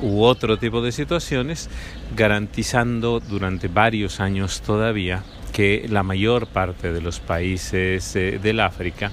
u 0.00 0.24
otro 0.24 0.56
tipo 0.56 0.82
de 0.82 0.90
situaciones, 0.90 1.70
garantizando 2.16 3.20
durante 3.20 3.68
varios 3.68 4.18
años 4.18 4.60
todavía 4.60 5.22
que 5.52 5.86
la 5.88 6.02
mayor 6.02 6.48
parte 6.48 6.92
de 6.92 7.00
los 7.00 7.20
países 7.20 8.12
del 8.14 8.58
África 8.58 9.12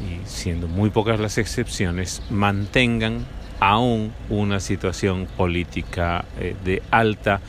y 0.00 0.26
siendo 0.28 0.68
muy 0.68 0.90
pocas 0.90 1.20
las 1.20 1.38
excepciones, 1.38 2.22
mantengan 2.30 3.24
aún 3.60 4.12
una 4.28 4.60
situación 4.60 5.26
política 5.36 6.24
eh, 6.38 6.54
de 6.64 6.82
alta 6.90 7.40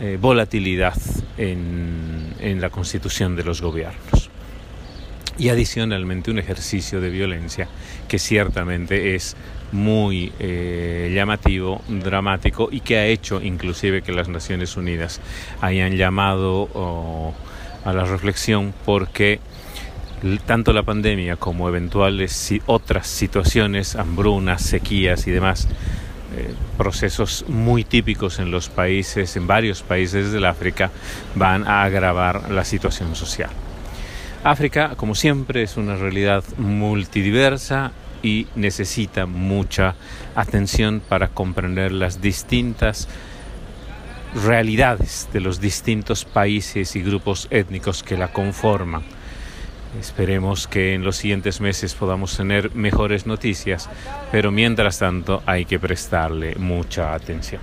eh, 0.00 0.18
volatilidad 0.20 0.96
en, 1.38 2.34
en, 2.40 2.60
la 2.60 2.70
constitución 2.70 3.36
de 3.36 3.44
los 3.44 3.62
gobiernos. 3.62 4.30
Y 5.38 5.48
adicionalmente 5.48 6.30
un 6.30 6.38
ejercicio 6.38 7.00
de 7.00 7.10
violencia 7.10 7.68
que 8.08 8.18
ciertamente 8.18 9.14
es 9.14 9.36
muy 9.72 10.32
eh, 10.38 11.12
llamativo, 11.14 11.82
dramático 11.88 12.68
y 12.70 12.80
que 12.80 12.98
ha 12.98 13.06
hecho 13.06 13.42
inclusive 13.42 14.02
que 14.02 14.12
las 14.12 14.28
Naciones 14.28 14.76
Unidas 14.76 15.20
hayan 15.60 15.96
llamado 15.96 16.68
oh, 16.74 17.34
a 17.84 17.92
la 17.92 18.04
reflexión 18.04 18.72
porque 18.84 19.40
tanto 20.44 20.72
la 20.72 20.82
pandemia 20.82 21.36
como 21.36 21.68
eventuales 21.68 22.54
otras 22.66 23.06
situaciones, 23.06 23.96
hambrunas, 23.96 24.62
sequías 24.62 25.26
y 25.26 25.30
demás, 25.30 25.68
eh, 26.36 26.54
procesos 26.76 27.44
muy 27.48 27.84
típicos 27.84 28.38
en 28.38 28.50
los 28.50 28.68
países, 28.68 29.36
en 29.36 29.46
varios 29.46 29.82
países 29.82 30.32
del 30.32 30.44
África, 30.44 30.90
van 31.34 31.66
a 31.66 31.82
agravar 31.82 32.50
la 32.50 32.64
situación 32.64 33.14
social. 33.14 33.50
África, 34.44 34.94
como 34.96 35.14
siempre, 35.14 35.62
es 35.62 35.76
una 35.76 35.96
realidad 35.96 36.44
multidiversa 36.58 37.92
y 38.22 38.46
necesita 38.54 39.26
mucha 39.26 39.94
atención 40.34 41.00
para 41.06 41.28
comprender 41.28 41.92
las 41.92 42.20
distintas 42.20 43.08
realidades 44.34 45.28
de 45.32 45.40
los 45.40 45.60
distintos 45.60 46.24
países 46.24 46.96
y 46.96 47.02
grupos 47.02 47.48
étnicos 47.50 48.02
que 48.02 48.16
la 48.16 48.28
conforman 48.28 49.15
Esperemos 49.98 50.66
que 50.66 50.94
en 50.94 51.04
los 51.04 51.16
siguientes 51.16 51.60
meses 51.60 51.94
podamos 51.94 52.36
tener 52.36 52.74
mejores 52.74 53.26
noticias, 53.26 53.88
pero 54.30 54.50
mientras 54.50 54.98
tanto 54.98 55.42
hay 55.46 55.64
que 55.64 55.78
prestarle 55.78 56.54
mucha 56.56 57.14
atención. 57.14 57.60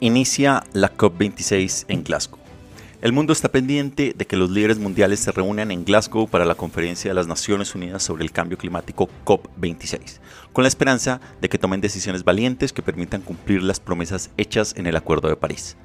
Inicia 0.00 0.62
la 0.74 0.96
COP26 0.96 1.86
en 1.88 2.04
Glasgow. 2.04 2.37
El 3.00 3.12
mundo 3.12 3.32
está 3.32 3.48
pendiente 3.48 4.12
de 4.16 4.26
que 4.26 4.36
los 4.36 4.50
líderes 4.50 4.80
mundiales 4.80 5.20
se 5.20 5.30
reúnan 5.30 5.70
en 5.70 5.84
Glasgow 5.84 6.26
para 6.26 6.44
la 6.44 6.56
conferencia 6.56 7.08
de 7.08 7.14
las 7.14 7.28
Naciones 7.28 7.76
Unidas 7.76 8.02
sobre 8.02 8.24
el 8.24 8.32
cambio 8.32 8.58
climático 8.58 9.08
COP26, 9.24 10.18
con 10.52 10.64
la 10.64 10.68
esperanza 10.68 11.20
de 11.40 11.48
que 11.48 11.58
tomen 11.58 11.80
decisiones 11.80 12.24
valientes 12.24 12.72
que 12.72 12.82
permitan 12.82 13.20
cumplir 13.20 13.62
las 13.62 13.78
promesas 13.78 14.30
hechas 14.36 14.74
en 14.76 14.88
el 14.88 14.96
Acuerdo 14.96 15.28
de 15.28 15.36
París. 15.36 15.76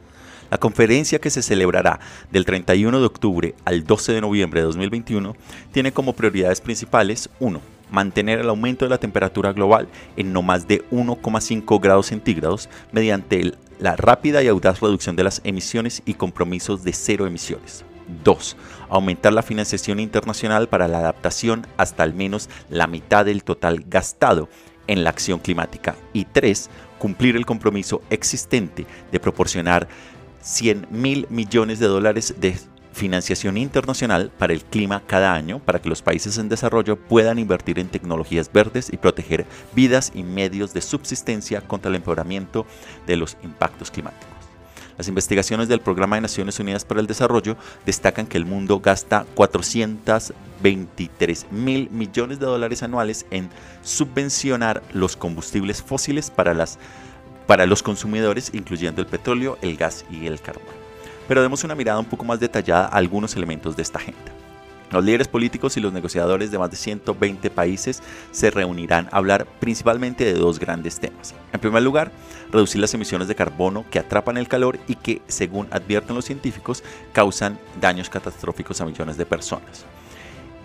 La 0.50 0.58
conferencia 0.58 1.20
que 1.20 1.30
se 1.30 1.44
celebrará 1.44 2.00
del 2.32 2.46
31 2.46 3.00
de 3.00 3.06
octubre 3.06 3.56
al 3.64 3.86
12 3.86 4.14
de 4.14 4.22
noviembre 4.22 4.62
de 4.62 4.66
2021 4.66 5.36
tiene 5.72 5.92
como 5.92 6.14
prioridades 6.14 6.62
principales 6.62 7.30
1. 7.40 7.62
mantener 7.92 8.40
el 8.40 8.50
aumento 8.50 8.86
de 8.86 8.90
la 8.90 8.98
temperatura 8.98 9.54
global 9.54 9.88
en 10.18 10.34
no 10.34 10.42
más 10.42 10.68
de 10.68 10.84
1,5 10.90 11.80
grados 11.80 12.08
centígrados 12.08 12.70
mediante 12.92 13.54
la 13.80 13.96
rápida 13.96 14.44
y 14.44 14.48
audaz 14.48 14.80
reducción 14.80 15.16
de 15.16 15.24
las 15.24 15.42
emisiones 15.44 16.02
y 16.06 16.14
compromisos 16.16 16.84
de 16.84 16.94
cero 16.94 17.28
emisiones. 17.28 17.86
2. 18.24 18.58
Aumentar 18.90 19.34
la 19.34 19.44
financiación 19.44 20.00
internacional 20.00 20.68
para 20.68 20.88
la 20.88 21.00
adaptación 21.00 21.66
hasta 21.78 22.04
al 22.04 22.14
menos 22.14 22.50
la 22.70 22.88
mitad 22.88 23.26
del 23.26 23.44
total 23.44 23.86
gastado 23.88 24.50
en 24.88 25.04
la 25.04 25.10
acción 25.10 25.40
climática. 25.40 25.96
Y 26.12 26.26
3. 26.26 26.70
Cumplir 27.00 27.36
el 27.36 27.46
compromiso 27.46 28.02
existente 28.10 28.86
de 29.12 29.20
proporcionar 29.20 29.88
100 30.42 30.88
mil 30.90 31.28
millones 31.30 31.80
de 31.80 31.88
dólares 31.88 32.36
de 32.40 32.58
financiación 32.94 33.58
internacional 33.58 34.32
para 34.38 34.54
el 34.54 34.64
clima 34.64 35.02
cada 35.06 35.34
año 35.34 35.60
para 35.60 35.82
que 35.82 35.90
los 35.90 36.02
países 36.02 36.38
en 36.38 36.48
desarrollo 36.50 36.98
puedan 36.98 37.40
invertir 37.40 37.80
en 37.80 37.90
tecnologías 37.90 38.52
verdes 38.52 38.92
y 38.92 38.98
proteger 38.98 39.46
vidas 39.76 40.12
y 40.14 40.24
medios 40.24 40.74
de 40.74 40.82
subsistencia 40.82 41.62
contra 41.62 41.90
el 41.90 41.96
empeoramiento 41.96 42.66
de 43.06 43.18
los 43.18 43.38
impactos 43.44 43.92
climáticos. 43.92 44.30
Las 44.98 45.08
investigaciones 45.08 45.68
del 45.68 45.82
Programa 45.82 46.18
de 46.18 46.22
Naciones 46.22 46.60
Unidas 46.60 46.86
para 46.86 47.00
el 47.00 47.08
Desarrollo 47.08 47.58
destacan 47.86 48.28
que 48.28 48.38
el 48.38 48.46
mundo 48.46 48.80
gasta 48.80 49.26
423 49.34 51.48
mil 51.52 51.90
millones 51.90 52.40
de 52.40 52.46
dólares 52.46 52.84
anuales 52.84 53.26
en 53.32 53.50
subvencionar 53.82 54.84
los 54.94 55.18
combustibles 55.18 55.82
fósiles 55.82 56.30
para, 56.30 56.54
las, 56.54 56.78
para 57.48 57.66
los 57.66 57.82
consumidores, 57.82 58.52
incluyendo 58.54 59.02
el 59.02 59.08
petróleo, 59.08 59.58
el 59.64 59.78
gas 59.78 60.06
y 60.12 60.28
el 60.28 60.40
carbón 60.40 60.83
pero 61.28 61.42
demos 61.42 61.64
una 61.64 61.76
mirada 61.76 62.00
un 62.00 62.06
poco 62.06 62.26
más 62.26 62.40
detallada 62.40 62.86
a 62.86 62.98
algunos 62.98 63.36
elementos 63.36 63.76
de 63.76 63.84
esta 63.84 64.00
agenda. 64.00 64.32
Los 64.94 65.04
líderes 65.04 65.28
políticos 65.28 65.76
y 65.76 65.80
los 65.80 65.92
negociadores 65.92 66.52
de 66.52 66.60
más 66.60 66.70
de 66.70 66.78
120 66.78 67.50
países 67.50 68.04
se 68.32 68.52
reunirán 68.52 69.10
a 69.12 69.18
hablar 69.18 69.48
principalmente 69.60 70.24
de 70.24 70.34
dos 70.34 70.60
grandes 70.60 71.00
temas. 71.00 71.34
En 71.52 71.60
primer 71.60 71.82
lugar, 71.82 72.12
reducir 72.52 72.80
las 72.80 72.94
emisiones 72.94 73.28
de 73.28 73.34
carbono 73.34 73.86
que 73.90 73.98
atrapan 73.98 74.38
el 74.38 74.48
calor 74.48 74.78
y 74.88 74.94
que, 74.94 75.24
según 75.28 75.68
advierten 75.72 76.16
los 76.16 76.26
científicos, 76.26 76.84
causan 77.12 77.58
daños 77.82 78.12
catastróficos 78.12 78.82
a 78.82 78.86
millones 78.86 79.18
de 79.18 79.26
personas. 79.26 79.84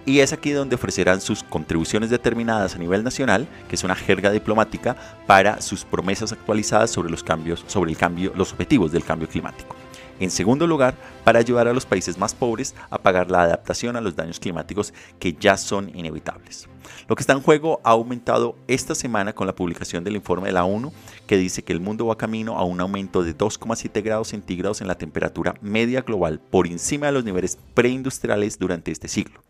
Y 0.04 0.20
es 0.20 0.34
aquí 0.34 0.50
donde 0.50 0.74
ofrecerán 0.74 1.22
sus 1.22 1.42
contribuciones 1.42 2.10
determinadas 2.10 2.74
a 2.74 2.78
nivel 2.78 3.04
nacional, 3.04 3.48
que 3.66 3.76
es 3.76 3.84
una 3.84 3.94
jerga 3.94 4.30
diplomática, 4.30 4.94
para 5.26 5.62
sus 5.62 5.86
promesas 5.86 6.32
actualizadas 6.32 6.90
sobre 6.90 7.10
los 7.10 7.22
cambios, 7.22 7.64
sobre 7.66 7.90
el 7.90 7.96
cambio, 7.96 8.34
los 8.36 8.52
objetivos 8.52 8.92
del 8.92 9.04
cambio 9.04 9.26
climático. 9.26 9.77
En 10.20 10.30
segundo 10.30 10.66
lugar, 10.66 10.94
para 11.24 11.38
ayudar 11.38 11.68
a 11.68 11.72
los 11.72 11.86
países 11.86 12.18
más 12.18 12.34
pobres 12.34 12.74
a 12.90 12.98
pagar 12.98 13.30
la 13.30 13.42
adaptación 13.42 13.96
a 13.96 14.00
los 14.00 14.16
daños 14.16 14.40
climáticos 14.40 14.92
que 15.18 15.32
ya 15.32 15.56
son 15.56 15.90
inevitables. 15.94 16.68
Lo 17.08 17.16
que 17.16 17.22
está 17.22 17.32
en 17.32 17.42
juego 17.42 17.80
ha 17.84 17.90
aumentado 17.90 18.56
esta 18.66 18.94
semana 18.94 19.34
con 19.34 19.46
la 19.46 19.54
publicación 19.54 20.04
del 20.04 20.16
informe 20.16 20.48
de 20.48 20.54
la 20.54 20.64
ONU 20.64 20.92
que 21.26 21.36
dice 21.36 21.62
que 21.62 21.72
el 21.72 21.80
mundo 21.80 22.06
va 22.06 22.18
camino 22.18 22.58
a 22.58 22.64
un 22.64 22.80
aumento 22.80 23.22
de 23.22 23.36
2,7 23.36 24.02
grados 24.02 24.28
centígrados 24.28 24.80
en 24.80 24.88
la 24.88 24.96
temperatura 24.96 25.54
media 25.60 26.02
global 26.02 26.40
por 26.40 26.66
encima 26.66 27.06
de 27.06 27.12
los 27.12 27.24
niveles 27.24 27.58
preindustriales 27.74 28.58
durante 28.58 28.90
este 28.90 29.08
siglo. 29.08 29.42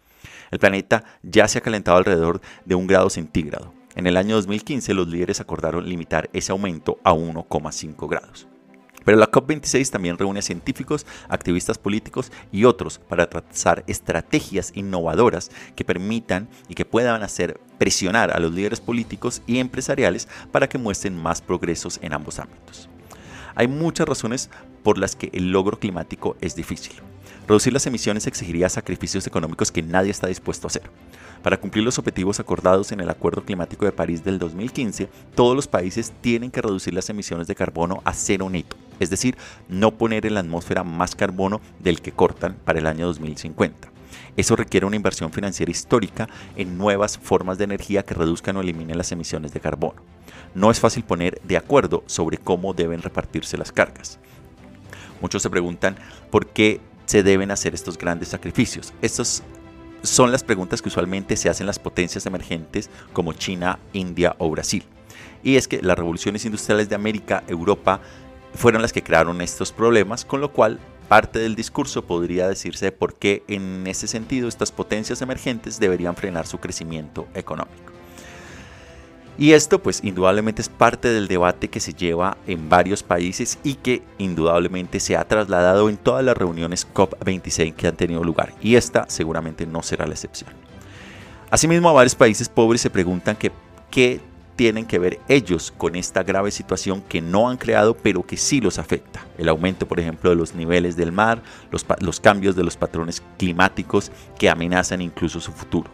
El 0.50 0.58
planeta 0.58 1.04
ya 1.22 1.48
se 1.48 1.58
ha 1.58 1.62
calentado 1.62 1.98
alrededor 1.98 2.40
de 2.64 2.74
un 2.74 2.86
grado 2.86 3.10
centígrado. 3.10 3.72
En 3.94 4.06
el 4.06 4.16
año 4.16 4.36
2015 4.36 4.94
los 4.94 5.08
líderes 5.08 5.40
acordaron 5.40 5.88
limitar 5.88 6.30
ese 6.32 6.52
aumento 6.52 6.98
a 7.04 7.12
1,5 7.12 8.08
grados. 8.08 8.46
Pero 9.08 9.16
la 9.16 9.30
COP26 9.30 9.88
también 9.88 10.18
reúne 10.18 10.40
a 10.40 10.42
científicos, 10.42 11.06
activistas 11.30 11.78
políticos 11.78 12.30
y 12.52 12.64
otros 12.64 12.98
para 12.98 13.30
trazar 13.30 13.82
estrategias 13.86 14.70
innovadoras 14.74 15.50
que 15.74 15.82
permitan 15.82 16.46
y 16.68 16.74
que 16.74 16.84
puedan 16.84 17.22
hacer 17.22 17.58
presionar 17.78 18.30
a 18.30 18.38
los 18.38 18.52
líderes 18.52 18.82
políticos 18.82 19.40
y 19.46 19.60
empresariales 19.60 20.28
para 20.52 20.68
que 20.68 20.76
muestren 20.76 21.16
más 21.16 21.40
progresos 21.40 21.98
en 22.02 22.12
ambos 22.12 22.38
ámbitos. 22.38 22.90
Hay 23.54 23.66
muchas 23.66 24.06
razones 24.06 24.50
por 24.82 24.98
las 24.98 25.16
que 25.16 25.30
el 25.32 25.52
logro 25.52 25.78
climático 25.78 26.36
es 26.42 26.54
difícil. 26.54 26.92
Reducir 27.46 27.72
las 27.72 27.86
emisiones 27.86 28.26
exigiría 28.26 28.68
sacrificios 28.68 29.26
económicos 29.26 29.72
que 29.72 29.80
nadie 29.80 30.10
está 30.10 30.26
dispuesto 30.26 30.66
a 30.66 30.68
hacer. 30.68 30.82
Para 31.42 31.56
cumplir 31.58 31.84
los 31.84 31.98
objetivos 31.98 32.40
acordados 32.40 32.90
en 32.92 33.00
el 33.00 33.10
Acuerdo 33.10 33.44
Climático 33.44 33.84
de 33.84 33.92
París 33.92 34.24
del 34.24 34.38
2015, 34.38 35.08
todos 35.34 35.54
los 35.54 35.68
países 35.68 36.12
tienen 36.20 36.50
que 36.50 36.62
reducir 36.62 36.92
las 36.94 37.08
emisiones 37.10 37.46
de 37.46 37.54
carbono 37.54 38.02
a 38.04 38.12
cero 38.12 38.50
neto, 38.50 38.76
es 38.98 39.10
decir, 39.10 39.36
no 39.68 39.92
poner 39.92 40.26
en 40.26 40.34
la 40.34 40.40
atmósfera 40.40 40.82
más 40.82 41.14
carbono 41.14 41.60
del 41.78 42.00
que 42.00 42.12
cortan 42.12 42.56
para 42.64 42.80
el 42.80 42.86
año 42.86 43.06
2050. 43.06 43.88
Eso 44.36 44.56
requiere 44.56 44.86
una 44.86 44.96
inversión 44.96 45.32
financiera 45.32 45.70
histórica 45.70 46.28
en 46.56 46.78
nuevas 46.78 47.18
formas 47.18 47.58
de 47.58 47.64
energía 47.64 48.04
que 48.04 48.14
reduzcan 48.14 48.56
o 48.56 48.60
eliminen 48.60 48.98
las 48.98 49.12
emisiones 49.12 49.52
de 49.52 49.60
carbono. 49.60 50.02
No 50.54 50.70
es 50.70 50.80
fácil 50.80 51.04
poner 51.04 51.40
de 51.42 51.56
acuerdo 51.56 52.02
sobre 52.06 52.38
cómo 52.38 52.74
deben 52.74 53.02
repartirse 53.02 53.58
las 53.58 53.72
cargas. 53.72 54.18
Muchos 55.20 55.42
se 55.42 55.50
preguntan 55.50 55.96
por 56.30 56.46
qué 56.46 56.80
se 57.06 57.22
deben 57.22 57.50
hacer 57.50 57.74
estos 57.74 57.98
grandes 57.98 58.28
sacrificios. 58.28 58.92
Estos 59.02 59.42
son 60.02 60.32
las 60.32 60.44
preguntas 60.44 60.82
que 60.82 60.88
usualmente 60.88 61.36
se 61.36 61.48
hacen 61.48 61.66
las 61.66 61.78
potencias 61.78 62.26
emergentes 62.26 62.90
como 63.12 63.32
China, 63.32 63.78
India 63.92 64.34
o 64.38 64.50
Brasil. 64.50 64.84
Y 65.42 65.56
es 65.56 65.68
que 65.68 65.82
las 65.82 65.96
revoluciones 65.96 66.44
industriales 66.44 66.88
de 66.88 66.94
América, 66.94 67.44
Europa, 67.48 68.00
fueron 68.54 68.82
las 68.82 68.92
que 68.92 69.02
crearon 69.02 69.40
estos 69.40 69.72
problemas, 69.72 70.24
con 70.24 70.40
lo 70.40 70.52
cual 70.52 70.78
parte 71.08 71.38
del 71.38 71.54
discurso 71.54 72.04
podría 72.04 72.48
decirse 72.48 72.92
por 72.92 73.14
qué 73.14 73.42
en 73.48 73.86
ese 73.86 74.06
sentido 74.06 74.48
estas 74.48 74.72
potencias 74.72 75.22
emergentes 75.22 75.78
deberían 75.78 76.16
frenar 76.16 76.46
su 76.46 76.58
crecimiento 76.58 77.26
económico. 77.34 77.87
Y 79.40 79.52
esto 79.52 79.80
pues 79.80 80.00
indudablemente 80.02 80.60
es 80.60 80.68
parte 80.68 81.08
del 81.08 81.28
debate 81.28 81.68
que 81.68 81.78
se 81.78 81.94
lleva 81.94 82.36
en 82.48 82.68
varios 82.68 83.04
países 83.04 83.60
y 83.62 83.74
que 83.74 84.02
indudablemente 84.18 84.98
se 84.98 85.16
ha 85.16 85.24
trasladado 85.28 85.88
en 85.88 85.96
todas 85.96 86.24
las 86.24 86.36
reuniones 86.36 86.88
COP26 86.92 87.74
que 87.74 87.86
han 87.86 87.96
tenido 87.96 88.24
lugar. 88.24 88.52
Y 88.60 88.74
esta 88.74 89.06
seguramente 89.08 89.64
no 89.64 89.84
será 89.84 90.08
la 90.08 90.14
excepción. 90.14 90.50
Asimismo, 91.50 91.94
varios 91.94 92.16
países 92.16 92.48
pobres 92.48 92.80
se 92.80 92.90
preguntan 92.90 93.36
qué 93.36 94.20
tienen 94.56 94.86
que 94.86 94.98
ver 94.98 95.20
ellos 95.28 95.72
con 95.78 95.94
esta 95.94 96.24
grave 96.24 96.50
situación 96.50 97.00
que 97.08 97.20
no 97.20 97.48
han 97.48 97.58
creado 97.58 97.96
pero 97.96 98.26
que 98.26 98.36
sí 98.36 98.60
los 98.60 98.80
afecta. 98.80 99.24
El 99.38 99.48
aumento, 99.48 99.86
por 99.86 100.00
ejemplo, 100.00 100.30
de 100.30 100.36
los 100.36 100.56
niveles 100.56 100.96
del 100.96 101.12
mar, 101.12 101.42
los 101.70 102.18
cambios 102.18 102.56
de 102.56 102.64
los 102.64 102.76
patrones 102.76 103.22
climáticos 103.36 104.10
que 104.36 104.50
amenazan 104.50 105.00
incluso 105.00 105.38
su 105.38 105.52
futuro. 105.52 105.88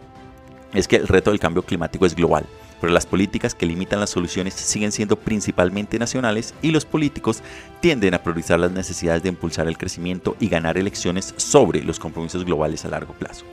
Es 0.73 0.87
que 0.87 0.95
el 0.95 1.07
reto 1.07 1.29
del 1.29 1.39
cambio 1.39 1.61
climático 1.61 2.07
es 2.07 2.15
global 2.15 2.47
pero 2.79 2.93
las 2.93 3.05
políticas 3.05 3.55
que 3.55 3.65
limitan 3.65 3.99
las 3.99 4.09
soluciones 4.09 4.53
siguen 4.53 4.91
siendo 4.91 5.17
principalmente 5.17 5.99
nacionales 5.99 6.53
y 6.61 6.71
los 6.71 6.85
políticos 6.85 7.41
tienden 7.79 8.13
a 8.13 8.23
priorizar 8.23 8.59
las 8.59 8.71
necesidades 8.71 9.23
de 9.23 9.29
impulsar 9.29 9.67
el 9.67 9.77
crecimiento 9.77 10.35
y 10.39 10.49
ganar 10.49 10.77
elecciones 10.77 11.33
sobre 11.37 11.83
los 11.83 11.99
compromisos 11.99 12.45
globales 12.45 12.85
a 12.85 12.89
largo 12.89 13.13
plazo. 13.13 13.45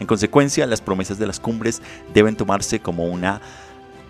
En 0.00 0.06
consecuencia, 0.06 0.66
las 0.66 0.80
promesas 0.80 1.18
de 1.18 1.26
las 1.26 1.40
cumbres 1.40 1.80
deben 2.12 2.36
tomarse 2.36 2.80
como 2.80 3.06
una 3.06 3.40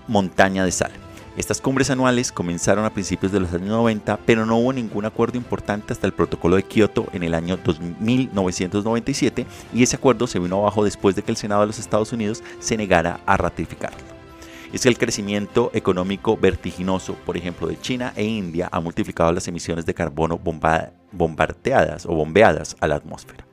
montaña 0.08 0.64
de 0.64 0.72
sal. 0.72 0.92
Estas 1.36 1.60
cumbres 1.60 1.90
anuales 1.90 2.30
comenzaron 2.30 2.84
a 2.84 2.90
principios 2.90 3.32
de 3.32 3.40
los 3.40 3.52
años 3.52 3.70
90, 3.70 4.18
pero 4.24 4.46
no 4.46 4.56
hubo 4.56 4.72
ningún 4.72 5.04
acuerdo 5.04 5.36
importante 5.36 5.92
hasta 5.92 6.06
el 6.06 6.12
protocolo 6.12 6.54
de 6.54 6.62
Kioto 6.62 7.08
en 7.12 7.24
el 7.24 7.34
año 7.34 7.58
1997 7.98 9.44
y 9.74 9.82
ese 9.82 9.96
acuerdo 9.96 10.28
se 10.28 10.38
vino 10.38 10.60
abajo 10.60 10.84
después 10.84 11.16
de 11.16 11.22
que 11.22 11.32
el 11.32 11.36
Senado 11.36 11.62
de 11.62 11.66
los 11.66 11.80
Estados 11.80 12.12
Unidos 12.12 12.44
se 12.60 12.76
negara 12.76 13.18
a 13.26 13.36
ratificarlo 13.36 14.13
es 14.74 14.82
que 14.82 14.88
el 14.88 14.98
crecimiento 14.98 15.70
económico 15.72 16.36
vertiginoso, 16.36 17.14
por 17.24 17.36
ejemplo, 17.36 17.68
de 17.68 17.80
China 17.80 18.12
e 18.16 18.24
India, 18.24 18.68
ha 18.72 18.80
multiplicado 18.80 19.30
las 19.30 19.46
emisiones 19.46 19.86
de 19.86 19.94
carbono 19.94 20.40
bombardeadas 21.12 22.06
o 22.06 22.14
bombeadas 22.14 22.76
a 22.80 22.88
la 22.88 22.96
atmósfera. 22.96 23.46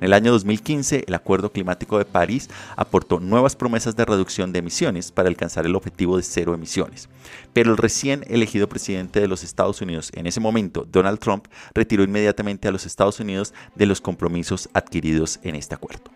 En 0.00 0.06
el 0.06 0.12
año 0.12 0.32
2015, 0.32 1.04
el 1.06 1.14
Acuerdo 1.14 1.52
Climático 1.52 1.98
de 1.98 2.04
París 2.04 2.50
aportó 2.74 3.20
nuevas 3.20 3.54
promesas 3.54 3.94
de 3.94 4.04
reducción 4.04 4.52
de 4.52 4.58
emisiones 4.58 5.12
para 5.12 5.28
alcanzar 5.28 5.66
el 5.66 5.76
objetivo 5.76 6.16
de 6.16 6.24
cero 6.24 6.52
emisiones. 6.52 7.08
Pero 7.52 7.70
el 7.70 7.78
recién 7.78 8.24
elegido 8.26 8.68
presidente 8.68 9.20
de 9.20 9.28
los 9.28 9.44
Estados 9.44 9.80
Unidos, 9.80 10.10
en 10.14 10.26
ese 10.26 10.40
momento, 10.40 10.84
Donald 10.90 11.20
Trump, 11.20 11.46
retiró 11.74 12.02
inmediatamente 12.02 12.66
a 12.66 12.72
los 12.72 12.86
Estados 12.86 13.20
Unidos 13.20 13.54
de 13.76 13.86
los 13.86 14.00
compromisos 14.00 14.68
adquiridos 14.74 15.38
en 15.44 15.54
este 15.54 15.76
acuerdo. 15.76 16.10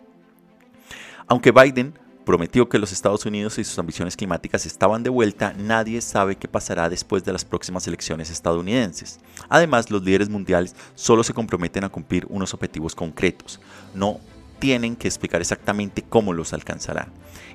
Aunque 1.29 1.53
Biden 1.53 1.95
prometió 2.31 2.69
que 2.69 2.79
los 2.79 2.93
Estados 2.93 3.27
Unidos 3.27 3.59
y 3.59 3.65
sus 3.65 3.77
ambiciones 3.81 4.17
climáticas 4.17 4.65
estaban 4.65 5.03
de 5.03 5.11
vuelta, 5.11 5.53
nadie 5.59 6.01
sabe 6.01 6.37
qué 6.37 6.47
pasará 6.47 6.89
después 6.89 7.25
de 7.25 7.33
las 7.33 7.45
próximas 7.45 7.89
elecciones 7.89 8.31
estadounidenses. 8.31 9.19
Además, 9.49 9.91
los 9.91 10.05
líderes 10.05 10.29
mundiales 10.29 10.77
solo 10.95 11.25
se 11.25 11.35
comprometen 11.35 11.83
a 11.83 11.89
cumplir 11.89 12.29
unos 12.29 12.55
objetivos 12.55 12.95
concretos, 12.95 13.59
no 13.97 14.21
tienen 14.61 14.95
que 14.95 15.09
explicar 15.09 15.41
exactamente 15.41 16.05
cómo 16.09 16.33
los 16.33 16.53
alcanzarán. 16.53 17.09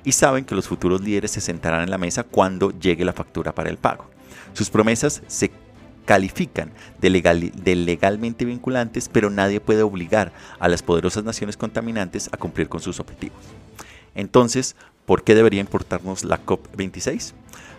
Y 0.04 0.12
saben 0.12 0.44
que 0.44 0.54
los 0.54 0.68
futuros 0.68 1.00
líderes 1.00 1.30
se 1.30 1.40
sentarán 1.40 1.82
en 1.82 1.90
la 1.90 1.96
mesa 1.96 2.24
cuando 2.24 2.70
llegue 2.78 3.06
la 3.06 3.14
factura 3.14 3.54
para 3.54 3.70
el 3.70 3.78
pago. 3.78 4.04
Sus 4.52 4.68
promesas 4.68 5.22
se 5.26 5.52
califican 6.04 6.70
de, 7.00 7.50
de, 7.54 7.76
legalmente 7.76 8.44
vinculantes, 8.44 9.08
pero 9.08 9.30
nadie 9.30 9.58
puede 9.58 9.82
obligar 9.82 10.32
a 10.58 10.68
las 10.68 10.82
poderosas 10.82 11.24
naciones 11.24 11.56
contaminantes 11.56 12.28
a 12.30 12.36
cumplir 12.36 12.68
con 12.68 12.82
sus 12.82 13.00
objetivos. 13.00 13.40
Entonces, 14.16 14.74
¿Por 15.06 15.22
qué 15.22 15.36
debería 15.36 15.60
importarnos 15.60 16.24
la 16.24 16.44
COP26? 16.44 17.32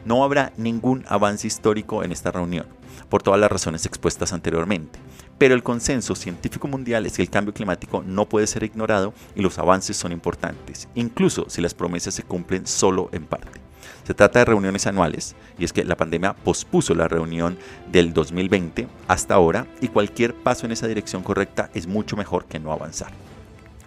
No 0.06 0.24
habrá 0.24 0.54
ningún 0.56 1.04
avance 1.10 1.46
histórico 1.46 2.02
en 2.02 2.14
esta 2.14 2.32
reunión, 2.32 2.66
por 3.10 3.22
todas 3.22 3.38
las 3.38 3.52
razones 3.52 3.86
expuestas 3.86 4.32
anteriormente. 4.32 4.98
Pero 5.38 5.54
el 5.54 5.62
consenso 5.62 6.16
científico 6.16 6.70
mundial 6.70 7.06
es 7.06 7.18
que 7.18 7.22
el 7.22 7.30
cambio 7.30 7.54
climático 7.54 8.02
no 8.02 8.30
puede 8.30 8.48
ser 8.48 8.64
ignorado 8.64 9.14
y 9.36 9.42
los 9.42 9.60
avances 9.60 9.98
son 9.98 10.14
importantes, 10.14 10.88
incluso 10.96 11.50
si 11.50 11.62
las 11.62 11.74
promesas 11.74 12.14
se 12.14 12.24
cumplen 12.24 12.66
solo 12.66 13.10
en 13.12 13.26
parte. 13.26 13.60
Se 14.06 14.14
trata 14.14 14.40
de 14.40 14.46
reuniones 14.46 14.88
anuales 14.88 15.36
y 15.60 15.66
es 15.66 15.74
que 15.74 15.84
la 15.84 15.98
pandemia 15.98 16.34
pospuso 16.34 16.96
la 16.96 17.10
reunión 17.10 17.58
del 17.92 18.14
2020 18.14 18.88
hasta 19.10 19.34
ahora 19.34 19.68
y 19.82 19.90
cualquier 19.90 20.34
paso 20.34 20.66
en 20.66 20.72
esa 20.72 20.88
dirección 20.88 21.24
correcta 21.24 21.70
es 21.74 21.88
mucho 21.88 22.16
mejor 22.16 22.46
que 22.46 22.58
no 22.58 22.72
avanzar. 22.72 23.12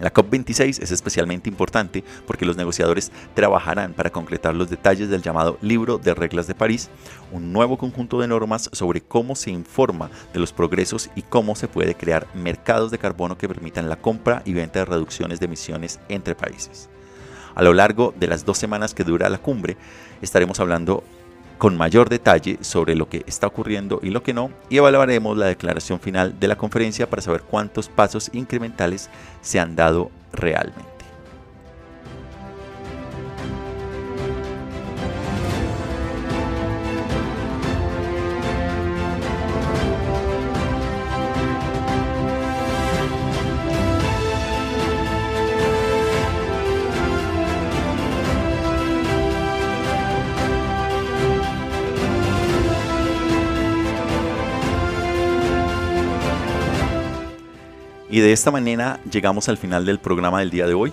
La 0.01 0.13
COP26 0.13 0.83
es 0.83 0.91
especialmente 0.91 1.51
importante 1.51 2.03
porque 2.27 2.47
los 2.47 2.57
negociadores 2.57 3.13
trabajarán 3.35 3.93
para 3.93 4.11
concretar 4.11 4.55
los 4.55 4.71
detalles 4.71 5.11
del 5.11 5.21
llamado 5.21 5.59
Libro 5.61 5.99
de 5.99 6.15
Reglas 6.15 6.47
de 6.47 6.55
París, 6.55 6.89
un 7.33 7.53
nuevo 7.53 7.77
conjunto 7.77 8.19
de 8.19 8.27
normas 8.27 8.71
sobre 8.73 9.03
cómo 9.03 9.37
se 9.37 9.51
informa 9.51 10.11
de 10.33 10.41
los 10.41 10.55
progresos 10.55 11.11
y 11.15 11.23
cómo 11.23 11.55
se 11.55 11.69
puede 11.69 11.95
crear 11.95 12.27
mercados 12.35 12.91
de 12.91 12.99
carbono 12.99 13.37
que 13.37 13.49
permitan 13.49 13.91
la 13.91 13.97
compra 13.97 14.43
y 14.47 14.55
venta 14.55 14.79
de 14.79 14.87
reducciones 14.87 15.39
de 15.39 15.47
emisiones 15.47 16.01
entre 16.09 16.35
países. 16.35 16.89
A 17.55 17.63
lo 17.63 17.75
largo 17.75 18.15
de 18.19 18.27
las 18.27 18.47
dos 18.47 18.57
semanas 18.57 18.95
que 18.95 19.05
dura 19.05 19.29
la 19.29 19.39
cumbre, 19.39 19.77
estaremos 20.23 20.61
hablando 20.61 21.05
con 21.61 21.77
mayor 21.77 22.09
detalle 22.09 22.57
sobre 22.63 22.95
lo 22.95 23.11
que 23.11 23.23
está 23.27 23.47
ocurriendo 23.47 24.01
y 24.03 24.09
lo 24.09 24.23
que 24.23 24.33
no, 24.33 24.51
y 24.71 24.79
evaluaremos 24.79 25.37
la 25.37 25.45
declaración 25.45 26.01
final 26.01 26.41
de 26.41 26.49
la 26.49 26.57
conferencia 26.57 27.11
para 27.11 27.21
saber 27.21 27.43
cuántos 27.43 27.91
pasos 27.91 28.31
incrementales 28.33 29.11
se 29.43 29.61
han 29.61 29.77
dado 29.77 30.11
realmente. 30.33 30.90
Y 58.11 58.21
de 58.21 58.33
esta 58.33 58.51
manera 58.51 58.99
llegamos 59.11 59.49
al 59.49 59.57
final 59.57 59.87
del 59.87 59.99
programa 59.99 60.41
del 60.41 60.51
día 60.51 60.67
de 60.67 60.75
hoy. 60.75 60.93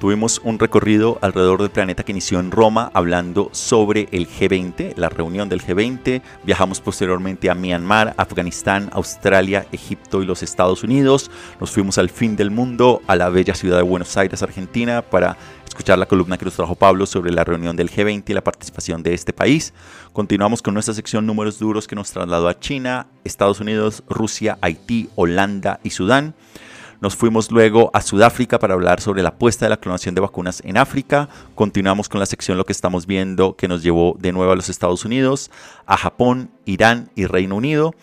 Tuvimos 0.00 0.40
un 0.42 0.58
recorrido 0.58 1.18
alrededor 1.20 1.60
del 1.60 1.70
planeta 1.70 2.04
que 2.04 2.12
inició 2.12 2.40
en 2.40 2.50
Roma 2.50 2.90
hablando 2.94 3.50
sobre 3.52 4.08
el 4.12 4.26
G20, 4.26 4.96
la 4.96 5.10
reunión 5.10 5.50
del 5.50 5.60
G20. 5.60 6.22
Viajamos 6.42 6.80
posteriormente 6.80 7.50
a 7.50 7.54
Myanmar, 7.54 8.14
Afganistán, 8.16 8.88
Australia, 8.94 9.66
Egipto 9.72 10.22
y 10.22 10.24
los 10.24 10.42
Estados 10.42 10.82
Unidos. 10.84 11.30
Nos 11.60 11.70
fuimos 11.70 11.98
al 11.98 12.08
fin 12.08 12.34
del 12.34 12.50
mundo, 12.50 13.02
a 13.06 13.14
la 13.14 13.28
bella 13.28 13.54
ciudad 13.54 13.76
de 13.76 13.82
Buenos 13.82 14.16
Aires, 14.16 14.42
Argentina, 14.42 15.02
para 15.02 15.36
escuchar 15.68 15.98
la 15.98 16.06
columna 16.06 16.38
que 16.38 16.46
nos 16.46 16.54
trajo 16.54 16.76
Pablo 16.76 17.04
sobre 17.04 17.30
la 17.30 17.44
reunión 17.44 17.76
del 17.76 17.90
G20 17.90 18.30
y 18.30 18.32
la 18.32 18.42
participación 18.42 19.02
de 19.02 19.12
este 19.12 19.34
país. 19.34 19.74
Continuamos 20.14 20.62
con 20.62 20.72
nuestra 20.72 20.94
sección 20.94 21.26
números 21.26 21.58
duros 21.58 21.86
que 21.86 21.94
nos 21.94 22.10
trasladó 22.10 22.48
a 22.48 22.58
China, 22.58 23.08
Estados 23.22 23.60
Unidos, 23.60 24.02
Rusia, 24.08 24.56
Haití, 24.62 25.10
Holanda 25.14 25.78
y 25.84 25.90
Sudán. 25.90 26.34
Nos 27.00 27.16
fuimos 27.16 27.50
luego 27.50 27.90
a 27.94 28.02
Sudáfrica 28.02 28.58
para 28.58 28.74
hablar 28.74 29.00
sobre 29.00 29.22
la 29.22 29.38
puesta 29.38 29.64
de 29.64 29.70
la 29.70 29.78
clonación 29.78 30.14
de 30.14 30.20
vacunas 30.20 30.60
en 30.66 30.76
África. 30.76 31.30
Continuamos 31.54 32.10
con 32.10 32.20
la 32.20 32.26
sección 32.26 32.58
Lo 32.58 32.66
que 32.66 32.72
estamos 32.72 33.06
viendo 33.06 33.56
que 33.56 33.68
nos 33.68 33.82
llevó 33.82 34.16
de 34.18 34.32
nuevo 34.32 34.52
a 34.52 34.56
los 34.56 34.68
Estados 34.68 35.06
Unidos, 35.06 35.50
a 35.86 35.96
Japón, 35.96 36.50
Irán 36.66 37.10
y 37.14 37.24
Reino 37.24 37.56
Unido. 37.56 37.94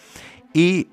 Y 0.52 0.88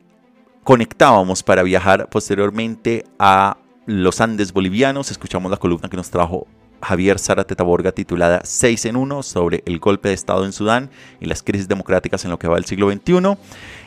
conectábamos 0.65 1.43
para 1.43 1.63
viajar 1.63 2.11
posteriormente 2.11 3.07
a 3.19 3.57
los 3.87 4.21
Andes 4.21 4.53
bolivianos. 4.53 5.11
Escuchamos 5.11 5.51
la 5.51 5.57
columna 5.57 5.89
que 5.89 5.97
nos 5.97 6.11
trajo 6.11 6.47
Javier 6.83 7.19
Zárate 7.19 7.57
Taborga 7.57 7.93
titulada 7.93 8.43
6 8.45 8.85
en 8.85 8.97
1 8.97 9.23
sobre 9.23 9.63
el 9.65 9.79
golpe 9.79 10.09
de 10.09 10.15
Estado 10.15 10.45
en 10.45 10.53
Sudán 10.53 10.91
y 11.21 11.27
las 11.27 11.43
crisis 11.43 11.69
democráticas 11.69 12.25
en 12.27 12.31
lo 12.31 12.39
que 12.39 12.49
va 12.49 12.57
del 12.57 12.67
siglo 12.67 12.91
XXI. 12.91 13.39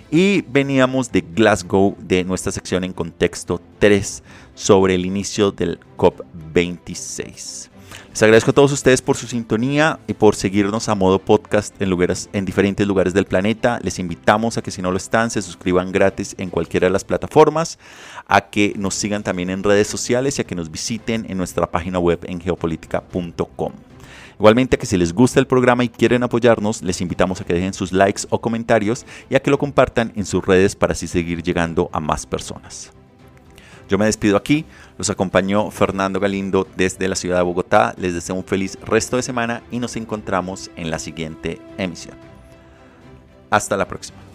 Y 0.09 0.41
veníamos 0.43 1.11
de 1.11 1.21
Glasgow 1.21 1.95
de 1.99 2.23
nuestra 2.23 2.51
sección 2.51 2.83
en 2.83 2.93
contexto 2.93 3.61
3 3.79 4.23
sobre 4.55 4.95
el 4.95 5.05
inicio 5.05 5.51
del 5.51 5.79
COP26. 5.97 7.69
Les 8.09 8.23
agradezco 8.23 8.51
a 8.51 8.53
todos 8.53 8.71
ustedes 8.71 9.01
por 9.01 9.15
su 9.15 9.27
sintonía 9.27 9.99
y 10.07 10.13
por 10.13 10.35
seguirnos 10.35 10.89
a 10.89 10.95
modo 10.95 11.19
podcast 11.19 11.79
en, 11.81 11.89
lugares, 11.89 12.29
en 12.33 12.45
diferentes 12.45 12.87
lugares 12.87 13.13
del 13.13 13.25
planeta. 13.25 13.79
Les 13.83 13.99
invitamos 13.99 14.57
a 14.57 14.61
que 14.61 14.71
si 14.71 14.81
no 14.81 14.91
lo 14.91 14.97
están, 14.97 15.29
se 15.29 15.41
suscriban 15.41 15.91
gratis 15.91 16.35
en 16.39 16.49
cualquiera 16.49 16.87
de 16.87 16.91
las 16.91 17.03
plataformas, 17.03 17.77
a 18.25 18.49
que 18.49 18.73
nos 18.77 18.95
sigan 18.95 19.23
también 19.23 19.49
en 19.49 19.61
redes 19.61 19.87
sociales 19.87 20.37
y 20.37 20.41
a 20.41 20.45
que 20.45 20.55
nos 20.55 20.71
visiten 20.71 21.25
en 21.29 21.37
nuestra 21.37 21.69
página 21.69 21.99
web 21.99 22.19
en 22.23 22.41
geopolítica.com. 22.41 23.73
Igualmente 24.39 24.77
que 24.77 24.85
si 24.85 24.97
les 24.97 25.13
gusta 25.13 25.39
el 25.39 25.47
programa 25.47 25.83
y 25.83 25.89
quieren 25.89 26.23
apoyarnos, 26.23 26.83
les 26.83 27.01
invitamos 27.01 27.41
a 27.41 27.43
que 27.43 27.53
dejen 27.53 27.73
sus 27.73 27.91
likes 27.91 28.23
o 28.29 28.39
comentarios 28.39 29.05
y 29.29 29.35
a 29.35 29.39
que 29.41 29.49
lo 29.49 29.57
compartan 29.57 30.13
en 30.15 30.25
sus 30.25 30.45
redes 30.45 30.75
para 30.75 30.93
así 30.93 31.07
seguir 31.07 31.41
llegando 31.41 31.89
a 31.91 31.99
más 31.99 32.25
personas. 32.25 32.91
Yo 33.89 33.97
me 33.97 34.05
despido 34.05 34.37
aquí, 34.37 34.65
los 34.97 35.09
acompañó 35.09 35.71
Fernando 35.71 36.19
Galindo 36.19 36.67
desde 36.75 37.07
la 37.07 37.15
ciudad 37.15 37.37
de 37.37 37.43
Bogotá, 37.43 37.95
les 37.97 38.13
deseo 38.13 38.35
un 38.35 38.43
feliz 38.43 38.77
resto 38.85 39.15
de 39.15 39.23
semana 39.23 39.63
y 39.71 39.79
nos 39.79 39.95
encontramos 39.95 40.69
en 40.75 40.91
la 40.91 40.99
siguiente 40.99 41.59
emisión. 41.77 42.15
Hasta 43.49 43.77
la 43.77 43.87
próxima. 43.87 44.26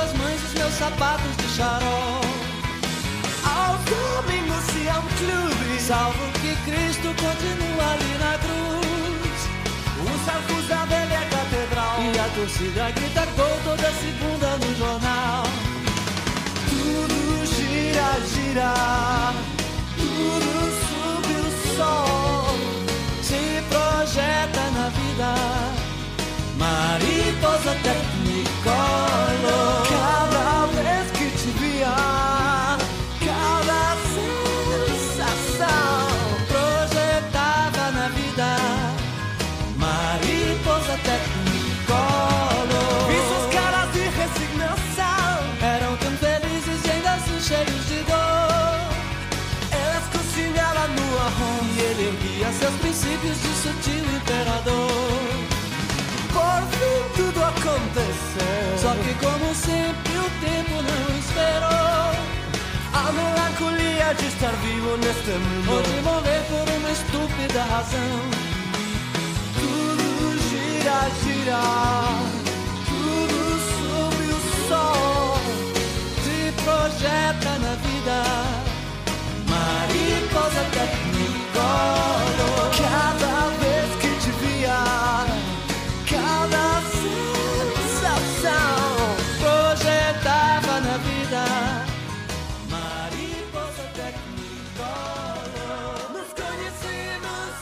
Duas 0.00 0.12
mães, 0.14 0.42
os 0.44 0.54
meus 0.54 0.74
sapatos 0.74 1.36
de 1.36 1.56
charol. 1.56 2.20
Há 3.44 3.72
um 3.72 5.08
clube, 5.18 5.80
salvo 5.80 6.32
que 6.40 6.54
Cristo 6.64 7.08
continua 7.20 7.92
ali 7.92 8.18
na 8.18 8.38
cruz. 8.38 9.38
Os 10.02 10.28
arcos 10.28 10.68
da 10.68 10.84
velha 10.86 11.20
catedral 11.30 11.96
e 12.02 12.18
a 12.18 12.28
torcida 12.34 12.90
grita 12.90 13.26
gol 13.36 13.58
toda 13.64 13.92
segunda 13.92 14.56
no 14.56 14.76
jornal. 14.76 15.44
Tudo 16.68 17.46
gira, 17.46 18.20
gira. 18.32 18.74
Tudo 19.96 20.60
sob 20.88 21.28
o 21.34 21.76
sol 21.76 22.58
se 23.22 23.62
projeta 23.68 24.70
na 24.70 24.88
vida. 24.88 25.34
Mariposa 26.56 27.74
Technicolor. 27.82 28.29
Cada 28.62 29.99
Como 59.20 59.54
sempre 59.54 60.16
o 60.16 60.30
tempo 60.40 60.76
não 60.82 61.18
esperou. 61.18 62.10
A 62.92 63.12
melancolia 63.12 64.14
de 64.14 64.26
estar 64.26 64.52
vivo 64.62 64.96
neste 64.96 65.30
mundo. 65.30 65.72
Hoje 65.72 65.92
de 65.92 66.00
morrer 66.02 66.42
por 66.48 66.66
uma 66.76 66.90
estúpida 66.90 67.62
razão. 67.64 68.20
Tudo 69.58 70.38
gira, 70.48 71.10
gira. 71.22 71.62
Tudo 72.88 73.40
sobre 73.78 74.26
o 74.32 74.40
sol. 74.68 75.38
Se 76.24 76.38
projeta 76.64 77.50
na 77.58 77.74
vida. 77.84 78.18
Mariposa 79.48 80.62
tecnicolor. 80.72 82.59